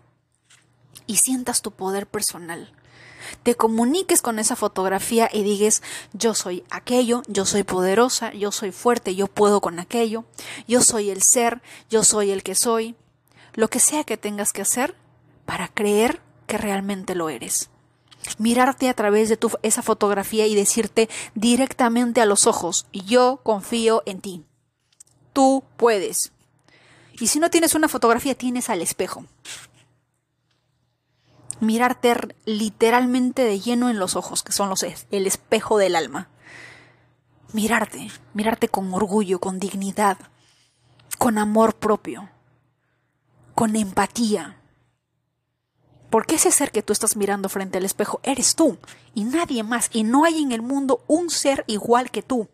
y 1.08 1.18
sientas 1.18 1.62
tu 1.62 1.72
poder 1.72 2.06
personal. 2.08 2.72
Te 3.44 3.56
comuniques 3.56 4.22
con 4.22 4.40
esa 4.40 4.56
fotografía 4.56 5.30
y 5.34 5.44
digas, 5.44 5.82
yo 6.14 6.34
soy 6.34 6.64
aquello, 6.70 7.24
yo 7.28 7.46
soy 7.46 7.64
poderosa, 7.64 8.32
yo 8.34 8.52
soy 8.52 8.72
fuerte, 8.72 9.16
yo 9.16 9.28
puedo 9.28 9.60
con 9.60 9.80
aquello, 9.80 10.26
yo 10.68 10.82
soy 10.82 11.10
el 11.10 11.24
ser, 11.24 11.62
yo 11.90 12.04
soy 12.04 12.32
el 12.32 12.44
que 12.44 12.56
soy. 12.56 12.96
Lo 13.54 13.70
que 13.70 13.80
sea 13.80 14.04
que 14.04 14.18
tengas 14.18 14.54
que 14.54 14.62
hacer 14.62 14.96
para 15.46 15.68
creer 15.68 16.22
que 16.46 16.58
realmente 16.58 17.16
lo 17.16 17.30
eres 17.30 17.70
mirarte 18.38 18.90
a 18.90 18.94
través 18.94 19.30
de 19.30 19.38
tu, 19.38 19.52
esa 19.62 19.82
fotografía 19.82 20.48
y 20.48 20.56
decirte 20.56 21.10
directamente 21.36 22.22
a 22.22 22.26
los 22.26 22.48
ojos, 22.48 22.86
yo 22.92 23.40
confío 23.44 24.04
en 24.06 24.22
ti. 24.22 24.44
Tú 25.34 25.64
puedes. 25.78 26.32
Y 27.20 27.28
si 27.28 27.40
no 27.40 27.50
tienes 27.50 27.76
una 27.76 27.88
fotografía, 27.88 28.36
tienes 28.36 28.70
al 28.70 28.82
espejo. 28.82 29.26
Mirarte 31.60 32.16
literalmente 32.46 33.44
de 33.44 33.60
lleno 33.60 33.90
en 33.90 34.00
los 34.00 34.16
ojos, 34.16 34.44
que 34.44 34.52
son 34.52 34.70
los, 34.70 34.84
el 34.84 35.28
espejo 35.28 35.78
del 35.78 35.96
alma. 35.96 36.30
Mirarte, 37.54 38.10
mirarte 38.34 38.68
con 38.68 38.94
orgullo, 38.94 39.40
con 39.40 39.60
dignidad, 39.60 40.18
con 41.18 41.38
amor 41.38 41.76
propio, 41.76 42.30
con 43.56 43.76
empatía 43.76 44.58
porque 46.10 46.36
ese 46.36 46.52
ser 46.52 46.72
que 46.72 46.84
tú 46.84 46.94
estás 46.94 47.16
mirando 47.18 47.50
frente 47.50 47.78
al 47.78 47.86
espejo 47.86 48.20
eres 48.24 48.56
tú 48.56 48.78
y 49.14 49.24
nadie 49.24 49.64
más. 49.64 49.90
Y 49.94 50.04
no 50.04 50.24
hay 50.24 50.42
en 50.42 50.52
el 50.52 50.62
mundo 50.62 51.04
un 51.08 51.30
ser 51.30 51.64
igual 51.68 52.12
que 52.12 52.22
tú. 52.22 52.50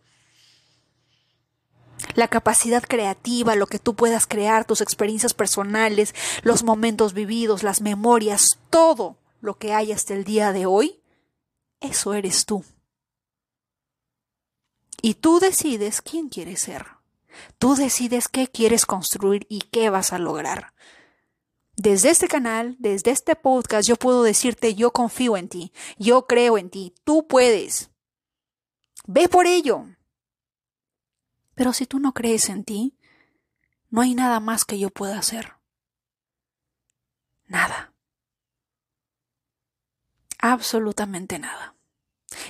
La 2.15 2.27
capacidad 2.27 2.83
creativa, 2.83 3.55
lo 3.55 3.67
que 3.67 3.79
tú 3.79 3.95
puedas 3.95 4.27
crear, 4.27 4.65
tus 4.65 4.81
experiencias 4.81 5.33
personales, 5.33 6.13
los 6.43 6.63
momentos 6.63 7.13
vividos, 7.13 7.63
las 7.63 7.81
memorias, 7.81 8.59
todo 8.69 9.17
lo 9.41 9.57
que 9.57 9.73
hay 9.73 9.91
hasta 9.91 10.13
el 10.13 10.23
día 10.23 10.51
de 10.53 10.65
hoy, 10.65 11.01
eso 11.79 12.13
eres 12.13 12.45
tú. 12.45 12.63
Y 15.01 15.15
tú 15.15 15.39
decides 15.39 16.01
quién 16.01 16.29
quieres 16.29 16.61
ser. 16.61 16.85
Tú 17.57 17.75
decides 17.75 18.27
qué 18.27 18.47
quieres 18.47 18.85
construir 18.85 19.45
y 19.49 19.59
qué 19.59 19.89
vas 19.89 20.13
a 20.13 20.19
lograr. 20.19 20.73
Desde 21.75 22.11
este 22.11 22.27
canal, 22.27 22.75
desde 22.79 23.11
este 23.11 23.35
podcast, 23.35 23.87
yo 23.87 23.95
puedo 23.95 24.23
decirte, 24.23 24.75
yo 24.75 24.91
confío 24.91 25.37
en 25.37 25.49
ti, 25.49 25.73
yo 25.97 26.27
creo 26.27 26.57
en 26.57 26.69
ti, 26.69 26.93
tú 27.03 27.27
puedes. 27.27 27.89
Ve 29.07 29.27
por 29.27 29.47
ello. 29.47 29.87
Pero 31.63 31.71
si 31.71 31.85
tú 31.85 31.99
no 31.99 32.13
crees 32.13 32.49
en 32.49 32.65
ti, 32.65 32.97
no 33.89 34.01
hay 34.01 34.15
nada 34.15 34.41
más 34.41 34.65
que 34.65 34.77
yo 34.77 34.89
pueda 34.89 35.17
hacer. 35.17 35.53
Nada. 37.45 37.93
Absolutamente 40.39 41.39
nada. 41.39 41.73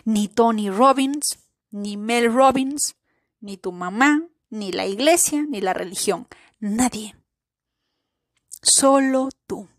Ni 0.03 0.29
Tony 0.29 0.71
Robbins, 0.71 1.37
ni 1.69 1.95
Mel 1.95 2.33
Robbins, 2.33 2.95
ni 3.39 3.55
tu 3.55 3.71
mamá, 3.71 4.23
ni 4.49 4.71
la 4.71 4.87
iglesia, 4.87 5.43
ni 5.47 5.61
la 5.61 5.73
religión. 5.73 6.27
Nadie. 6.59 7.15
Solo 8.63 9.29
tú. 9.45 9.69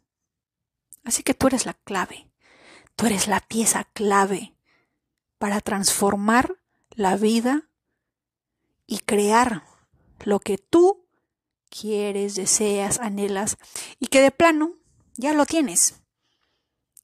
Así 1.03 1.25
que 1.25 1.35
tú 1.35 1.49
eres 1.49 1.67
la 1.67 1.75
clave. 1.75 2.31
Tú 2.95 3.07
eres 3.07 3.27
la 3.27 3.41
pieza 3.41 3.83
clave 3.95 4.55
para 5.39 5.61
transformar 5.61 6.61
la 6.91 7.17
vida 7.17 7.69
y 8.87 8.99
crear 8.99 9.65
lo 10.25 10.41
que 10.41 10.59
tú 10.59 11.05
quieres, 11.69 12.35
deseas, 12.35 13.01
anhelas 13.01 13.57
y 13.99 14.07
que 14.07 14.21
de 14.21 14.31
plano 14.31 14.73
ya 15.17 15.33
lo 15.33 15.47
tienes. 15.47 16.01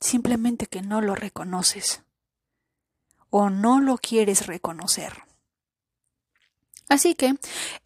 Simplemente 0.01 0.67
que 0.67 0.83
no 0.83 1.01
lo 1.01 1.15
reconoces 1.15 2.03
o 3.31 3.51
no 3.51 3.81
lo 3.81 3.99
quieres 3.99 4.47
reconocer. 4.47 5.25
Así 6.89 7.15
que 7.15 7.35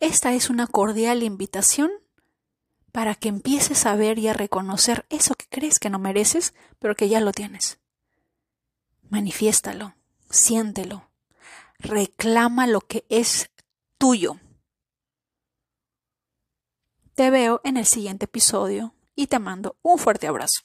esta 0.01 0.33
es 0.33 0.49
una 0.49 0.67
cordial 0.67 1.23
invitación 1.23 1.91
para 2.93 3.15
que 3.15 3.29
empieces 3.29 3.87
a 3.87 3.97
ver 3.97 4.19
y 4.19 4.29
a 4.29 4.33
reconocer 4.33 5.05
eso 5.11 5.35
que 5.35 5.47
crees 5.49 5.79
que 5.79 5.91
no 5.91 5.99
mereces, 5.99 6.55
pero 6.79 6.95
que 6.95 7.09
ya 7.09 7.21
lo 7.21 7.33
tienes. 7.33 7.79
Manifiéstalo, 9.11 9.95
siéntelo, 10.31 11.11
reclama 11.79 12.67
lo 12.67 12.81
que 12.81 13.05
es 13.09 13.51
tuyo. 13.99 14.37
Te 17.15 17.31
veo 17.31 17.61
en 17.65 17.77
el 17.77 17.87
siguiente 17.87 18.25
episodio 18.25 18.95
y 19.15 19.29
te 19.29 19.39
mando 19.39 19.77
un 19.83 19.99
fuerte 19.99 20.27
abrazo. 20.27 20.63